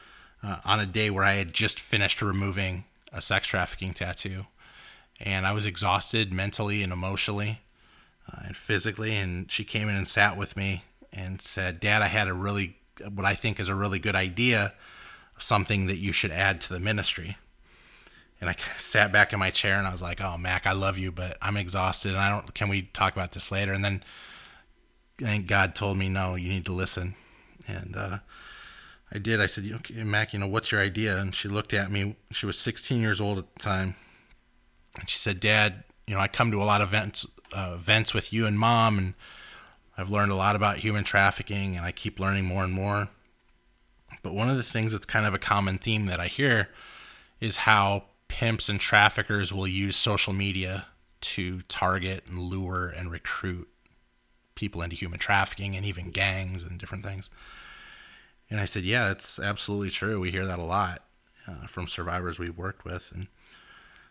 uh, 0.42 0.58
on 0.64 0.80
a 0.80 0.86
day 0.86 1.10
where 1.10 1.24
I 1.24 1.34
had 1.34 1.54
just 1.54 1.80
finished 1.80 2.22
removing 2.22 2.86
a 3.12 3.22
sex 3.22 3.48
trafficking 3.48 3.94
tattoo, 3.94 4.48
and 5.20 5.46
I 5.46 5.52
was 5.52 5.66
exhausted 5.66 6.34
mentally 6.34 6.82
and 6.82 6.92
emotionally 6.92 7.60
uh, 8.32 8.42
and 8.46 8.56
physically. 8.56 9.16
And 9.16 9.52
she 9.52 9.64
came 9.64 9.90
in 9.90 9.96
and 9.96 10.08
sat 10.08 10.38
with 10.38 10.56
me 10.56 10.84
and 11.12 11.42
said, 11.42 11.80
Dad, 11.80 12.02
I 12.02 12.08
had 12.08 12.28
a 12.28 12.34
really, 12.34 12.78
what 13.14 13.26
I 13.26 13.36
think 13.36 13.60
is 13.60 13.70
a 13.70 13.76
really 13.76 14.00
good 14.00 14.16
idea, 14.16 14.74
something 15.38 15.88
that 15.88 15.98
you 15.98 16.12
should 16.12 16.32
add 16.32 16.62
to 16.62 16.74
the 16.74 16.80
ministry. 16.80 17.38
And 18.44 18.50
I 18.50 18.56
sat 18.78 19.14
back 19.14 19.32
in 19.32 19.40
my 19.40 19.52
chair 19.52 19.78
and 19.78 19.88
I 19.88 19.92
was 19.92 20.02
like, 20.02 20.22
"Oh, 20.22 20.38
Mac, 20.38 20.68
I 20.68 20.74
love 20.74 20.98
you, 20.98 21.14
but 21.14 21.38
I'm 21.42 21.56
exhausted, 21.56 22.10
and 22.10 22.18
I 22.18 22.30
don't. 22.30 22.54
Can 22.54 22.68
we 22.68 22.82
talk 22.82 23.14
about 23.14 23.32
this 23.32 23.52
later?" 23.52 23.72
And 23.72 23.86
then, 23.86 24.04
and 25.24 25.48
God 25.48 25.76
told 25.76 25.98
me, 25.98 26.10
"No, 26.10 26.36
you 26.36 26.50
need 26.50 26.66
to 26.66 26.74
listen." 26.74 27.16
And 27.70 27.96
uh, 27.96 28.18
I 29.14 29.20
did. 29.20 29.40
I 29.40 29.46
said, 29.46 29.70
"Okay, 29.76 30.04
Mac, 30.04 30.34
you 30.34 30.40
know, 30.40 30.48
what's 30.48 30.74
your 30.74 30.82
idea?" 30.82 31.18
And 31.18 31.34
she 31.34 31.48
looked 31.48 31.74
at 31.74 31.90
me. 31.90 32.18
She 32.32 32.46
was 32.46 32.60
16 32.60 33.00
years 33.00 33.22
old 33.22 33.38
at 33.38 33.54
the 33.54 33.60
time, 33.60 33.96
and 35.00 35.10
she 35.10 35.18
said, 35.18 35.40
"Dad, 35.40 35.86
you 36.06 36.14
know, 36.14 36.20
I 36.20 36.28
come 36.28 36.52
to 36.52 36.62
a 36.62 36.66
lot 36.66 36.82
of 36.82 36.90
events 36.90 37.26
uh, 37.54 37.74
events 37.76 38.14
with 38.14 38.34
you 38.34 38.46
and 38.46 38.58
mom, 38.58 38.98
and 38.98 39.14
I've 39.98 40.10
learned 40.10 40.32
a 40.32 40.36
lot 40.36 40.56
about 40.56 40.78
human 40.78 41.04
trafficking, 41.04 41.76
and 41.76 41.86
I 41.86 41.92
keep 41.92 42.20
learning 42.20 42.46
more 42.46 42.64
and 42.64 42.74
more. 42.74 43.10
But 44.22 44.34
one 44.34 44.50
of 44.50 44.58
the 44.58 44.64
things 44.64 44.92
that's 44.92 45.06
kind 45.06 45.26
of 45.26 45.34
a 45.34 45.40
common 45.40 45.78
theme 45.78 46.06
that 46.08 46.20
I 46.20 46.28
hear 46.28 46.70
is 47.40 47.58
how 47.58 48.06
pimps 48.28 48.70
and 48.70 48.80
traffickers 48.80 49.54
will 49.54 49.68
use 49.68 49.96
social 49.96 50.34
media 50.34 50.88
to 51.22 51.62
target 51.64 52.24
and 52.28 52.40
lure 52.40 52.88
and 52.90 53.12
recruit 53.12 53.68
people 54.56 54.82
into 54.82 54.96
human 54.96 55.20
trafficking 55.20 55.76
and 55.76 55.86
even 55.86 56.12
gangs 56.12 56.64
and 56.64 56.80
different 56.80 57.04
things. 57.04 57.30
And 58.50 58.60
I 58.60 58.66
said, 58.66 58.84
Yeah, 58.84 59.12
it's 59.12 59.40
absolutely 59.40 59.90
true. 59.90 60.20
We 60.20 60.32
hear 60.32 60.46
that 60.46 60.60
a 60.60 60.64
lot 60.64 61.04
uh, 61.48 61.68
from 61.68 61.88
survivors 61.88 62.40
we've 62.40 62.58
worked 62.58 62.86
with. 62.86 63.12
And 63.14 63.28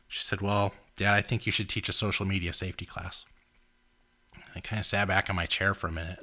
she 0.08 0.22
said, 0.22 0.40
Well, 0.40 0.74
Dad, 0.96 1.14
I 1.14 1.22
think 1.22 1.46
you 1.46 1.52
should 1.52 1.68
teach 1.68 1.88
a 1.88 1.92
social 1.92 2.26
media 2.26 2.52
safety 2.52 2.84
class. 2.84 3.24
I 4.54 4.60
kind 4.60 4.80
of 4.80 4.86
sat 4.86 5.08
back 5.08 5.28
in 5.28 5.36
my 5.36 5.46
chair 5.46 5.74
for 5.74 5.86
a 5.86 5.92
minute, 5.92 6.20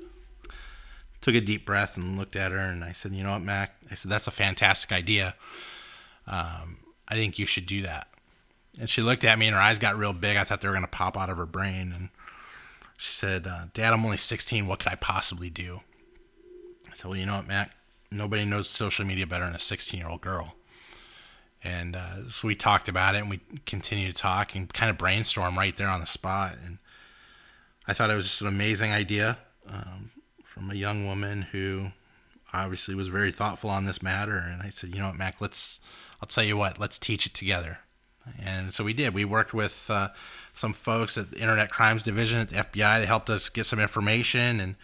took 1.21 1.35
a 1.35 1.41
deep 1.41 1.65
breath, 1.65 1.97
and 1.97 2.17
looked 2.17 2.35
at 2.35 2.51
her. 2.51 2.59
And 2.59 2.83
I 2.83 2.91
said, 2.91 3.13
"You 3.13 3.23
know 3.23 3.31
what, 3.31 3.41
Mac?" 3.41 3.75
I 3.89 3.95
said, 3.95 4.11
"That's 4.11 4.27
a 4.27 4.31
fantastic 4.31 4.91
idea. 4.91 5.35
Um, 6.27 6.77
I 7.07 7.15
think 7.15 7.39
you 7.39 7.45
should 7.45 7.65
do 7.65 7.81
that." 7.81 8.07
And 8.79 8.89
she 8.89 9.01
looked 9.01 9.25
at 9.25 9.37
me, 9.39 9.47
and 9.47 9.55
her 9.55 9.61
eyes 9.61 9.79
got 9.79 9.97
real 9.97 10.13
big. 10.13 10.37
I 10.37 10.43
thought 10.43 10.61
they 10.61 10.67
were 10.67 10.73
going 10.73 10.85
to 10.85 10.89
pop 10.89 11.17
out 11.17 11.29
of 11.29 11.37
her 11.37 11.45
brain. 11.45 11.91
And 11.93 12.09
she 12.97 13.13
said, 13.13 13.47
uh, 13.47 13.65
"Dad, 13.73 13.93
I'm 13.93 14.05
only 14.05 14.17
16. 14.17 14.67
What 14.67 14.79
could 14.79 14.91
I 14.91 14.95
possibly 14.95 15.49
do?" 15.49 15.81
I 16.89 16.93
said, 16.93 17.05
"Well, 17.09 17.17
you 17.17 17.25
know 17.25 17.37
what, 17.37 17.47
Mac? 17.47 17.71
Nobody 18.11 18.45
knows 18.45 18.69
social 18.69 19.05
media 19.05 19.27
better 19.27 19.45
than 19.45 19.55
a 19.55 19.59
16 19.59 19.99
year 19.99 20.09
old 20.09 20.21
girl." 20.21 20.55
And 21.63 21.95
uh, 21.95 22.29
so 22.29 22.47
we 22.47 22.55
talked 22.55 22.87
about 22.87 23.15
it, 23.15 23.19
and 23.19 23.29
we 23.29 23.41
continued 23.65 24.15
to 24.15 24.21
talk 24.21 24.55
and 24.55 24.71
kind 24.71 24.89
of 24.89 24.97
brainstorm 24.97 25.57
right 25.57 25.75
there 25.75 25.89
on 25.89 25.99
the 25.99 26.05
spot. 26.05 26.55
And 26.63 26.77
I 27.87 27.93
thought 27.93 28.09
it 28.09 28.15
was 28.15 28.25
just 28.25 28.41
an 28.41 28.47
amazing 28.47 28.91
idea 28.91 29.37
um, 29.67 30.11
from 30.43 30.69
a 30.69 30.75
young 30.75 31.05
woman 31.05 31.43
who 31.51 31.91
obviously 32.53 32.95
was 32.95 33.07
very 33.07 33.31
thoughtful 33.31 33.69
on 33.69 33.85
this 33.85 34.01
matter. 34.01 34.37
And 34.37 34.61
I 34.61 34.69
said, 34.69 34.93
you 34.93 34.99
know 34.99 35.07
what, 35.07 35.17
Mac, 35.17 35.41
let's, 35.41 35.79
I'll 36.21 36.27
tell 36.27 36.43
you 36.43 36.57
what, 36.57 36.79
let's 36.79 36.99
teach 36.99 37.25
it 37.25 37.33
together. 37.33 37.79
And 38.39 38.73
so 38.73 38.83
we 38.83 38.93
did. 38.93 39.13
We 39.13 39.25
worked 39.25 39.53
with 39.53 39.89
uh, 39.89 40.09
some 40.51 40.73
folks 40.73 41.17
at 41.17 41.31
the 41.31 41.39
Internet 41.39 41.71
Crimes 41.71 42.03
Division 42.03 42.39
at 42.39 42.49
the 42.49 42.55
FBI. 42.57 42.99
They 42.99 43.05
helped 43.05 43.29
us 43.29 43.49
get 43.49 43.65
some 43.65 43.79
information 43.79 44.59
and 44.59 44.75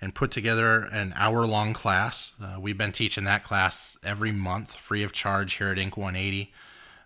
and 0.00 0.14
put 0.14 0.30
together 0.30 0.80
an 0.92 1.14
hour 1.16 1.46
long 1.46 1.72
class. 1.72 2.32
Uh, 2.42 2.58
we've 2.60 2.76
been 2.76 2.92
teaching 2.92 3.24
that 3.24 3.42
class 3.42 3.96
every 4.04 4.32
month, 4.32 4.74
free 4.74 5.02
of 5.02 5.12
charge 5.12 5.54
here 5.54 5.68
at 5.68 5.78
INK 5.78 5.96
180. 5.96 6.52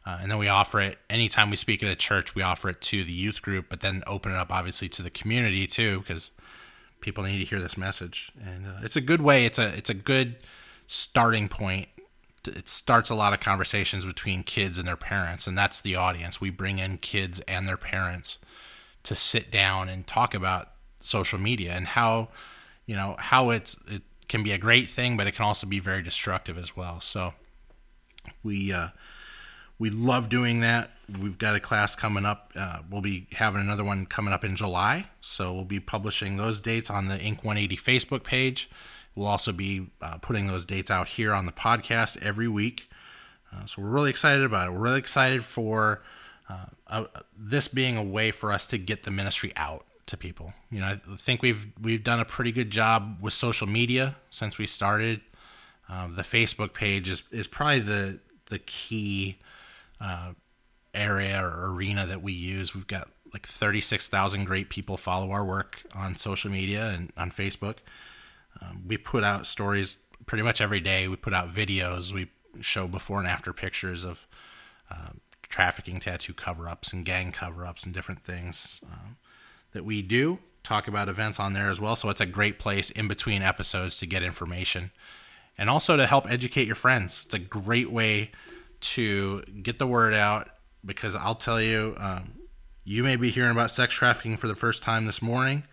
Uh, 0.09 0.17
and 0.23 0.31
then 0.31 0.39
we 0.39 0.49
offer 0.49 0.81
it 0.81 0.97
anytime 1.11 1.51
we 1.51 1.57
speak 1.57 1.83
at 1.83 1.91
a 1.91 1.95
church, 1.95 2.35
we 2.35 2.41
offer 2.41 2.71
it 2.71 2.81
to 2.81 3.05
the 3.05 3.13
youth 3.13 3.43
group, 3.43 3.67
but 3.69 3.81
then 3.81 4.03
open 4.07 4.33
it 4.33 4.39
up 4.39 4.51
obviously 4.51 4.89
to 4.89 5.03
the 5.03 5.11
community 5.11 5.67
too, 5.67 5.99
because 5.99 6.31
people 7.03 7.23
need 7.25 7.41
to 7.41 7.45
hear 7.45 7.61
this 7.61 7.77
message. 7.77 8.33
And 8.43 8.67
uh, 8.67 8.81
it's 8.83 8.97
a 8.97 9.03
good 9.03 9.21
way. 9.21 9.45
It's 9.45 9.59
a 9.59 9.69
it's 9.77 9.91
a 9.91 9.95
good 9.95 10.37
starting 10.87 11.47
point. 11.47 11.89
It 12.47 12.71
starts 12.71 13.11
a 13.11 13.15
lot 13.15 13.35
of 13.35 13.41
conversations 13.41 14.07
between 14.07 14.45
kids 14.45 14.79
and 14.79 14.89
their 14.89 14.97
parents, 14.97 15.47
and 15.47 15.59
that's 15.59 15.83
the 15.83 15.97
audience. 15.97 16.41
We 16.41 16.49
bring 16.49 16.79
in 16.79 16.97
kids 16.97 17.43
and 17.47 17.69
their 17.69 17.77
parents 17.77 18.39
to 19.03 19.15
sit 19.15 19.51
down 19.51 19.91
and 19.91 20.07
talk 20.07 20.33
about 20.33 20.71
social 21.01 21.39
media 21.39 21.73
and 21.73 21.87
how 21.87 22.29
you 22.87 22.97
know 22.97 23.17
how 23.19 23.51
it's 23.51 23.77
it 23.87 24.01
can 24.27 24.43
be 24.43 24.53
a 24.53 24.59
great 24.59 24.89
thing, 24.89 25.19
but 25.19 25.27
it 25.27 25.33
can 25.33 25.45
also 25.45 25.67
be 25.67 25.81
very 25.81 26.03
destructive 26.03 26.57
as 26.57 26.75
well. 26.75 27.03
So 27.03 27.35
we 28.43 28.73
uh, 28.73 28.89
we 29.79 29.91
love 29.91 30.29
doing 30.29 30.61
that. 30.61 30.91
We've 31.21 31.39
got 31.39 31.55
a 31.55 31.61
class 31.61 31.97
coming 31.97 32.25
up. 32.25 32.53
Uh, 32.55 32.81
we'll 32.91 33.01
be 33.01 33.27
having 33.33 33.61
another 33.61 33.85
one 33.85 34.07
coming 34.07 34.35
up 34.35 34.45
in 34.45 34.57
July. 34.57 35.07
So 35.21 35.55
we'll 35.55 35.65
be 35.65 35.81
publishing 35.81 36.37
those 36.37 36.61
dates 36.61 36.91
on 36.91 37.09
the 37.09 37.17
INK 37.17 37.45
180 37.45 37.77
Facebook 37.77 38.25
page. 38.25 38.69
We'll 39.15 39.27
also 39.29 39.53
be 39.53 39.89
uh, 40.03 40.19
putting 40.19 40.47
those 40.47 40.65
dates 40.65 40.91
out 40.91 41.09
here 41.09 41.33
on 41.33 41.47
the 41.47 41.53
podcast 41.53 42.23
every 42.23 42.49
week. 42.49 42.91
Uh, 43.53 43.67
so 43.67 43.83
we're 43.83 43.89
really 43.89 44.11
excited 44.11 44.45
about 44.45 44.69
it. 44.69 44.73
We're 44.73 44.81
really 44.81 44.99
excited 44.99 45.45
for 45.45 46.03
uh, 46.49 47.05
this 47.37 47.69
being 47.69 47.97
a 47.97 48.03
way 48.03 48.31
for 48.31 48.53
us 48.53 48.67
to 48.67 48.79
get 48.79 49.05
the 49.05 49.11
ministry 49.11 49.53
out 49.57 49.85
to 50.07 50.17
people. 50.17 50.55
You 50.71 50.81
know, 50.81 50.87
I 50.87 51.17
think 51.17 51.43
we've 51.43 51.67
we've 51.81 52.03
done 52.03 52.21
a 52.21 52.25
pretty 52.25 52.53
good 52.53 52.71
job 52.71 53.19
with 53.21 53.35
social 53.35 53.67
media 53.67 54.17
since 54.31 54.59
we 54.59 54.67
started. 54.67 55.21
Uh, 55.89 56.09
the 56.09 56.23
Facebook 56.23 56.73
page 56.73 57.09
is, 57.09 57.23
is 57.31 57.47
probably 57.47 57.81
the 57.81 58.21
the 58.47 58.59
key 58.59 59.39
uh, 60.01 60.33
area 60.95 61.41
or 61.43 61.73
arena 61.73 62.07
that 62.07 62.23
we 62.23 62.33
use. 62.33 62.75
We've 62.75 62.87
got 62.87 63.09
like 63.33 63.47
36,000 63.47 64.45
great 64.45 64.71
people 64.71 64.97
follow 64.97 65.31
our 65.31 65.45
work 65.45 65.83
on 65.95 66.17
social 66.17 66.51
media 66.51 66.91
and 66.91 67.13
on 67.17 67.31
Facebook. 67.31 67.77
Um, 68.61 68.85
we 68.87 68.97
put 68.97 69.25
out 69.25 69.47
stories 69.47 69.99
pretty 70.27 70.43
much 70.43 70.61
every 70.61 70.81
day. 70.81 71.09
We 71.09 71.17
put 71.17 71.35
out 71.35 71.53
videos. 71.53 72.13
We 72.13 72.31
show 72.61 72.89
before 72.89 73.19
and 73.19 73.29
after 73.29 73.53
pictures 73.53 74.05
of 74.05 74.27
uh, 74.91 75.11
trafficking 75.43 76.01
tattoo 76.01 76.35
cover 76.35 76.69
ups 76.69 76.93
and 76.93 77.05
gang 77.05 77.33
cover 77.33 77.65
ups 77.65 77.85
and 77.85 77.95
different 77.95 78.23
things 78.25 78.81
um, 78.85 79.17
that 79.73 79.85
we 79.85 80.03
do. 80.03 80.39
Talk 80.63 80.89
about 80.89 81.09
events 81.09 81.39
on 81.39 81.53
there 81.53 81.71
as 81.71 81.81
well. 81.81 81.97
So 81.97 82.11
it's 82.11 82.21
a 82.21 82.27
great 82.27 82.59
place 82.59 82.91
in 82.91 83.09
between 83.09 83.43
episodes 83.43 83.99
to 83.99 84.07
get 84.07 84.23
information 84.23 84.91
and 85.57 85.71
also 85.71 85.97
to 85.97 86.07
help 86.07 86.31
educate 86.31 86.67
your 86.67 86.77
friends. 86.77 87.23
It's 87.25 87.35
a 87.35 87.39
great 87.39 87.91
way 87.91 88.31
to 88.81 89.43
get 89.63 89.79
the 89.79 89.87
word 89.87 90.15
out 90.15 90.49
because 90.85 91.15
I'll 91.15 91.35
tell 91.35 91.61
you, 91.61 91.95
um, 91.99 92.33
you 92.85 93.05
may 93.05 93.17
be 93.17 93.31
hearing 93.31 93.51
about 93.51 93.71
sex 93.71 93.93
trafficking 93.95 94.37
for 94.37 94.49
the 94.49 94.55
first 94.55 94.83
time 94.83 95.07
this 95.07 95.21
morning, 95.21 95.65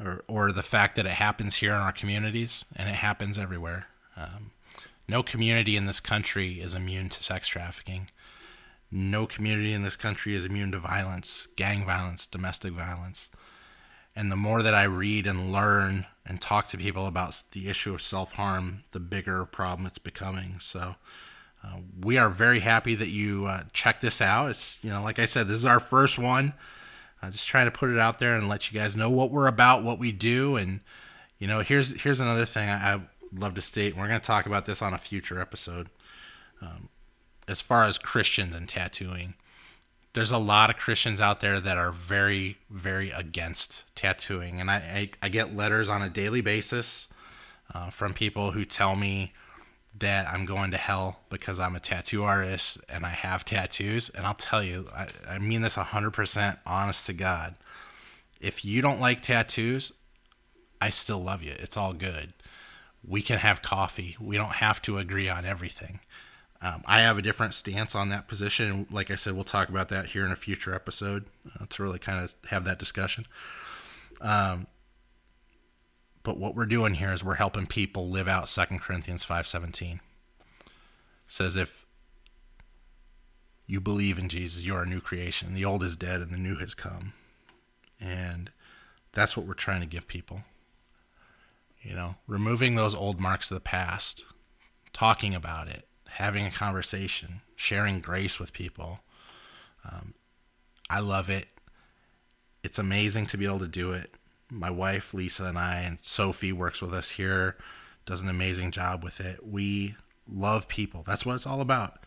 or, 0.00 0.24
or 0.26 0.50
the 0.50 0.62
fact 0.62 0.96
that 0.96 1.06
it 1.06 1.12
happens 1.12 1.56
here 1.56 1.70
in 1.70 1.76
our 1.76 1.92
communities, 1.92 2.64
and 2.74 2.88
it 2.88 2.96
happens 2.96 3.38
everywhere. 3.38 3.86
Um, 4.16 4.50
no 5.06 5.22
community 5.22 5.76
in 5.76 5.86
this 5.86 6.00
country 6.00 6.60
is 6.60 6.74
immune 6.74 7.08
to 7.10 7.22
sex 7.22 7.46
trafficking. 7.46 8.08
No 8.90 9.26
community 9.26 9.72
in 9.72 9.82
this 9.82 9.96
country 9.96 10.34
is 10.34 10.44
immune 10.44 10.72
to 10.72 10.78
violence, 10.78 11.48
gang 11.56 11.84
violence, 11.84 12.26
domestic 12.26 12.72
violence. 12.72 13.28
And 14.16 14.30
the 14.30 14.36
more 14.36 14.62
that 14.62 14.74
I 14.74 14.84
read 14.84 15.26
and 15.26 15.52
learn 15.52 16.06
and 16.24 16.40
talk 16.40 16.68
to 16.68 16.78
people 16.78 17.06
about 17.06 17.42
the 17.50 17.68
issue 17.68 17.92
of 17.94 18.00
self 18.00 18.32
harm, 18.32 18.84
the 18.92 19.00
bigger 19.00 19.44
problem 19.44 19.86
it's 19.86 19.98
becoming. 19.98 20.58
So, 20.60 20.94
uh, 21.64 21.78
we 22.02 22.18
are 22.18 22.28
very 22.28 22.60
happy 22.60 22.94
that 22.94 23.08
you 23.08 23.46
uh, 23.46 23.62
check 23.72 24.00
this 24.00 24.20
out. 24.20 24.50
It's 24.50 24.82
you 24.84 24.90
know, 24.90 25.02
like 25.02 25.18
I 25.18 25.24
said, 25.24 25.48
this 25.48 25.56
is 25.56 25.66
our 25.66 25.80
first 25.80 26.18
one. 26.18 26.52
Uh, 27.22 27.30
just 27.30 27.46
trying 27.46 27.66
to 27.66 27.70
put 27.70 27.90
it 27.90 27.98
out 27.98 28.18
there 28.18 28.36
and 28.36 28.48
let 28.48 28.70
you 28.70 28.78
guys 28.78 28.96
know 28.96 29.08
what 29.08 29.30
we're 29.30 29.46
about, 29.46 29.82
what 29.82 29.98
we 29.98 30.12
do, 30.12 30.56
and 30.56 30.80
you 31.38 31.46
know, 31.46 31.60
here's 31.60 32.02
here's 32.02 32.20
another 32.20 32.44
thing 32.44 32.68
I, 32.68 32.94
I 32.94 33.00
love 33.32 33.54
to 33.54 33.62
state. 33.62 33.96
We're 33.96 34.08
going 34.08 34.20
to 34.20 34.26
talk 34.26 34.46
about 34.46 34.66
this 34.66 34.82
on 34.82 34.92
a 34.92 34.98
future 34.98 35.40
episode. 35.40 35.88
Um, 36.60 36.88
as 37.48 37.60
far 37.60 37.84
as 37.84 37.98
Christians 37.98 38.54
and 38.54 38.68
tattooing, 38.68 39.34
there's 40.12 40.30
a 40.30 40.38
lot 40.38 40.70
of 40.70 40.76
Christians 40.76 41.20
out 41.20 41.40
there 41.40 41.60
that 41.60 41.78
are 41.78 41.92
very, 41.92 42.58
very 42.70 43.10
against 43.10 43.84
tattooing, 43.94 44.60
and 44.60 44.70
I 44.70 44.76
I, 44.76 45.10
I 45.22 45.28
get 45.28 45.56
letters 45.56 45.88
on 45.88 46.02
a 46.02 46.10
daily 46.10 46.42
basis 46.42 47.08
uh, 47.72 47.88
from 47.90 48.12
people 48.12 48.50
who 48.50 48.64
tell 48.64 48.96
me 48.96 49.32
that 49.98 50.28
I'm 50.28 50.44
going 50.44 50.72
to 50.72 50.76
hell 50.76 51.20
because 51.30 51.60
I'm 51.60 51.76
a 51.76 51.80
tattoo 51.80 52.24
artist 52.24 52.78
and 52.88 53.06
I 53.06 53.10
have 53.10 53.44
tattoos. 53.44 54.10
And 54.10 54.26
I'll 54.26 54.34
tell 54.34 54.62
you, 54.62 54.88
I, 54.94 55.08
I 55.28 55.38
mean 55.38 55.62
this 55.62 55.76
100% 55.76 56.58
honest 56.66 57.06
to 57.06 57.12
God. 57.12 57.54
If 58.40 58.64
you 58.64 58.82
don't 58.82 59.00
like 59.00 59.22
tattoos, 59.22 59.92
I 60.80 60.90
still 60.90 61.22
love 61.22 61.42
you. 61.42 61.54
It's 61.58 61.76
all 61.76 61.92
good. 61.92 62.32
We 63.06 63.22
can 63.22 63.38
have 63.38 63.62
coffee. 63.62 64.16
We 64.20 64.36
don't 64.36 64.54
have 64.54 64.82
to 64.82 64.98
agree 64.98 65.28
on 65.28 65.44
everything. 65.44 66.00
Um, 66.60 66.82
I 66.86 67.00
have 67.02 67.18
a 67.18 67.22
different 67.22 67.54
stance 67.54 67.94
on 67.94 68.08
that 68.08 68.26
position. 68.26 68.86
Like 68.90 69.10
I 69.10 69.14
said, 69.16 69.34
we'll 69.34 69.44
talk 69.44 69.68
about 69.68 69.90
that 69.90 70.06
here 70.06 70.24
in 70.24 70.32
a 70.32 70.36
future 70.36 70.74
episode 70.74 71.26
uh, 71.60 71.66
to 71.68 71.82
really 71.82 71.98
kind 71.98 72.24
of 72.24 72.34
have 72.48 72.64
that 72.64 72.78
discussion. 72.78 73.26
Um, 74.20 74.66
but 76.24 76.38
what 76.38 76.56
we're 76.56 76.66
doing 76.66 76.94
here 76.94 77.12
is 77.12 77.22
we're 77.22 77.34
helping 77.34 77.66
people 77.66 78.08
live 78.08 78.26
out 78.26 78.48
2 78.48 78.80
Corinthians 78.80 79.24
5:17. 79.24 80.00
says 81.26 81.56
if 81.56 81.86
you 83.66 83.80
believe 83.80 84.18
in 84.18 84.28
Jesus, 84.28 84.64
you 84.64 84.74
are 84.74 84.82
a 84.82 84.86
new 84.86 85.00
creation. 85.00 85.54
The 85.54 85.64
old 85.64 85.82
is 85.82 85.96
dead 85.96 86.20
and 86.20 86.32
the 86.32 86.38
new 86.38 86.56
has 86.56 86.74
come. 86.74 87.12
And 88.00 88.50
that's 89.12 89.36
what 89.36 89.46
we're 89.46 89.54
trying 89.54 89.80
to 89.80 89.86
give 89.86 90.06
people. 90.08 90.44
You 91.80 91.94
know, 91.94 92.16
removing 92.26 92.74
those 92.74 92.94
old 92.94 93.20
marks 93.20 93.50
of 93.50 93.54
the 93.54 93.60
past, 93.60 94.24
talking 94.92 95.34
about 95.34 95.68
it, 95.68 95.86
having 96.08 96.46
a 96.46 96.50
conversation, 96.50 97.42
sharing 97.56 98.00
grace 98.00 98.38
with 98.38 98.52
people. 98.52 99.00
Um, 99.84 100.14
I 100.88 101.00
love 101.00 101.28
it. 101.28 101.48
It's 102.62 102.78
amazing 102.78 103.26
to 103.26 103.38
be 103.38 103.44
able 103.44 103.58
to 103.60 103.68
do 103.68 103.92
it 103.92 104.14
my 104.50 104.70
wife 104.70 105.14
Lisa 105.14 105.44
and 105.44 105.58
I 105.58 105.80
and 105.80 105.98
Sophie 106.00 106.52
works 106.52 106.80
with 106.82 106.92
us 106.92 107.10
here, 107.10 107.56
does 108.06 108.20
an 108.20 108.28
amazing 108.28 108.70
job 108.70 109.02
with 109.02 109.20
it. 109.20 109.46
We 109.46 109.96
love 110.30 110.68
people. 110.68 111.04
That's 111.06 111.24
what 111.24 111.34
it's 111.34 111.46
all 111.46 111.60
about. 111.60 112.04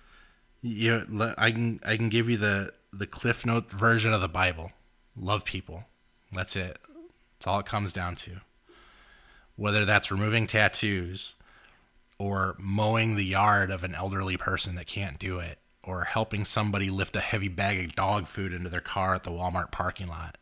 You 0.62 1.04
know, 1.08 1.34
I 1.38 1.52
can 1.52 1.80
I 1.86 1.98
can 1.98 2.10
give 2.10 2.30
you 2.30 2.38
the 2.38 2.74
the 2.92 3.08
cliff 3.08 3.46
note 3.46 3.72
version 3.72 4.14
of 4.14 4.22
the 4.22 4.30
Bible. 4.30 4.72
Love 5.16 5.46
people. 5.46 5.86
That's 6.32 6.56
it. 6.56 6.78
That's 7.38 7.48
all 7.48 7.60
it 7.60 7.66
comes 7.66 7.94
down 7.94 8.16
to. 8.16 8.42
Whether 9.56 9.86
that's 9.86 10.12
removing 10.12 10.46
tattoos 10.48 11.36
or 12.20 12.56
mowing 12.60 13.16
the 13.16 13.26
yard 13.26 13.72
of 13.72 13.84
an 13.84 13.96
elderly 13.96 14.38
person 14.38 14.76
that 14.76 14.88
can't 14.88 15.20
do 15.20 15.40
it 15.40 15.60
or 15.84 16.04
helping 16.04 16.46
somebody 16.46 16.90
lift 16.90 17.16
a 17.16 17.22
heavy 17.22 17.48
bag 17.48 17.84
of 17.84 17.96
dog 17.96 18.28
food 18.28 18.54
into 18.54 18.70
their 18.70 18.82
car 18.82 19.16
at 19.16 19.24
the 19.24 19.32
Walmart 19.32 19.72
parking 19.72 20.08
lot 20.08 20.38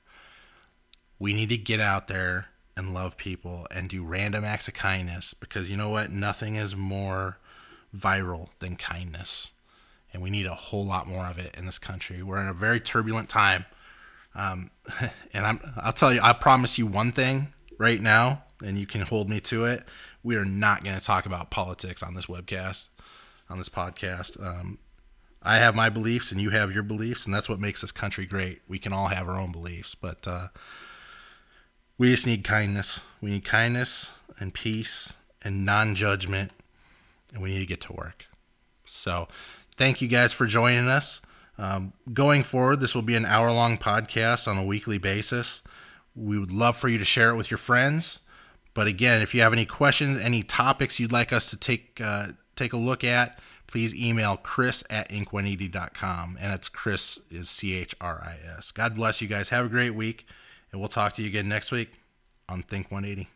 we 1.19 1.33
need 1.33 1.49
to 1.49 1.57
get 1.57 1.79
out 1.79 2.07
there 2.07 2.47
and 2.77 2.93
love 2.93 3.17
people 3.17 3.67
and 3.71 3.89
do 3.89 4.03
random 4.03 4.43
acts 4.43 4.67
of 4.67 4.73
kindness 4.73 5.33
because 5.33 5.69
you 5.69 5.77
know 5.77 5.89
what? 5.89 6.11
Nothing 6.11 6.55
is 6.55 6.75
more 6.75 7.37
viral 7.95 8.49
than 8.59 8.75
kindness. 8.75 9.51
And 10.13 10.21
we 10.21 10.29
need 10.29 10.45
a 10.45 10.55
whole 10.55 10.85
lot 10.85 11.07
more 11.07 11.25
of 11.25 11.37
it 11.37 11.55
in 11.57 11.65
this 11.65 11.79
country. 11.79 12.21
We're 12.21 12.41
in 12.41 12.47
a 12.47 12.53
very 12.53 12.79
turbulent 12.79 13.29
time. 13.29 13.65
Um, 14.33 14.71
and 15.33 15.45
I'm, 15.45 15.59
I'll 15.77 15.93
tell 15.93 16.13
you, 16.13 16.19
I 16.21 16.33
promise 16.33 16.77
you 16.77 16.85
one 16.85 17.11
thing 17.11 17.53
right 17.77 18.01
now, 18.01 18.43
and 18.63 18.77
you 18.77 18.85
can 18.85 19.01
hold 19.01 19.29
me 19.29 19.39
to 19.41 19.65
it. 19.65 19.83
We 20.23 20.35
are 20.37 20.45
not 20.45 20.83
going 20.83 20.97
to 20.97 21.03
talk 21.03 21.25
about 21.25 21.51
politics 21.51 22.01
on 22.01 22.13
this 22.15 22.25
webcast, 22.25 22.89
on 23.49 23.57
this 23.57 23.69
podcast. 23.69 24.41
Um, 24.43 24.79
I 25.43 25.57
have 25.57 25.75
my 25.75 25.89
beliefs 25.89 26.31
and 26.31 26.41
you 26.41 26.49
have 26.49 26.73
your 26.73 26.83
beliefs, 26.83 27.25
and 27.25 27.35
that's 27.35 27.47
what 27.47 27.59
makes 27.59 27.81
this 27.81 27.91
country 27.91 28.25
great. 28.25 28.61
We 28.67 28.79
can 28.79 28.91
all 28.91 29.07
have 29.07 29.29
our 29.29 29.39
own 29.39 29.51
beliefs, 29.51 29.93
but 29.93 30.27
uh, 30.27 30.47
we 31.97 32.09
just 32.11 32.25
need 32.25 32.43
kindness. 32.43 33.01
We 33.21 33.31
need 33.31 33.45
kindness 33.45 34.11
and 34.39 34.53
peace 34.53 35.13
and 35.41 35.65
non 35.65 35.95
judgment, 35.95 36.51
and 37.33 37.41
we 37.41 37.51
need 37.51 37.59
to 37.59 37.65
get 37.65 37.81
to 37.81 37.93
work. 37.93 38.25
So, 38.85 39.27
thank 39.77 40.01
you 40.01 40.07
guys 40.07 40.33
for 40.33 40.45
joining 40.45 40.87
us. 40.87 41.21
Um, 41.57 41.93
going 42.13 42.43
forward, 42.43 42.79
this 42.81 42.93
will 42.93 43.01
be 43.01 43.15
an 43.15 43.25
hour 43.25 43.51
long 43.51 43.77
podcast 43.77 44.47
on 44.47 44.57
a 44.57 44.63
weekly 44.63 44.97
basis. 44.97 45.61
We 46.15 46.37
would 46.37 46.51
love 46.51 46.77
for 46.77 46.89
you 46.89 46.97
to 46.97 47.05
share 47.05 47.29
it 47.29 47.35
with 47.35 47.49
your 47.49 47.57
friends. 47.57 48.19
But 48.73 48.87
again, 48.87 49.21
if 49.21 49.33
you 49.33 49.41
have 49.41 49.53
any 49.53 49.65
questions, 49.65 50.19
any 50.19 50.43
topics 50.43 50.99
you'd 50.99 51.11
like 51.11 51.31
us 51.31 51.49
to 51.49 51.57
take 51.57 52.01
uh, 52.01 52.29
take 52.55 52.73
a 52.73 52.77
look 52.77 53.03
at, 53.03 53.39
please 53.67 53.95
email 53.95 54.37
chris 54.37 54.83
at 54.89 55.09
ink180.com. 55.09 56.37
And 56.39 56.53
it's 56.53 56.67
Chris 56.67 57.19
is 57.31 57.49
C 57.49 57.73
H 57.73 57.95
R 58.01 58.21
I 58.21 58.57
S. 58.57 58.71
God 58.71 58.95
bless 58.95 59.21
you 59.21 59.27
guys. 59.27 59.49
Have 59.49 59.67
a 59.67 59.69
great 59.69 59.95
week. 59.95 60.27
And 60.75 60.81
we'll 60.81 60.89
talk 60.89 61.13
to 61.13 61.21
you 61.21 61.29
again 61.29 61.47
next 61.47 61.71
week 61.71 61.93
on 62.49 62.61
thINK 62.61 62.91
180. 62.91 63.29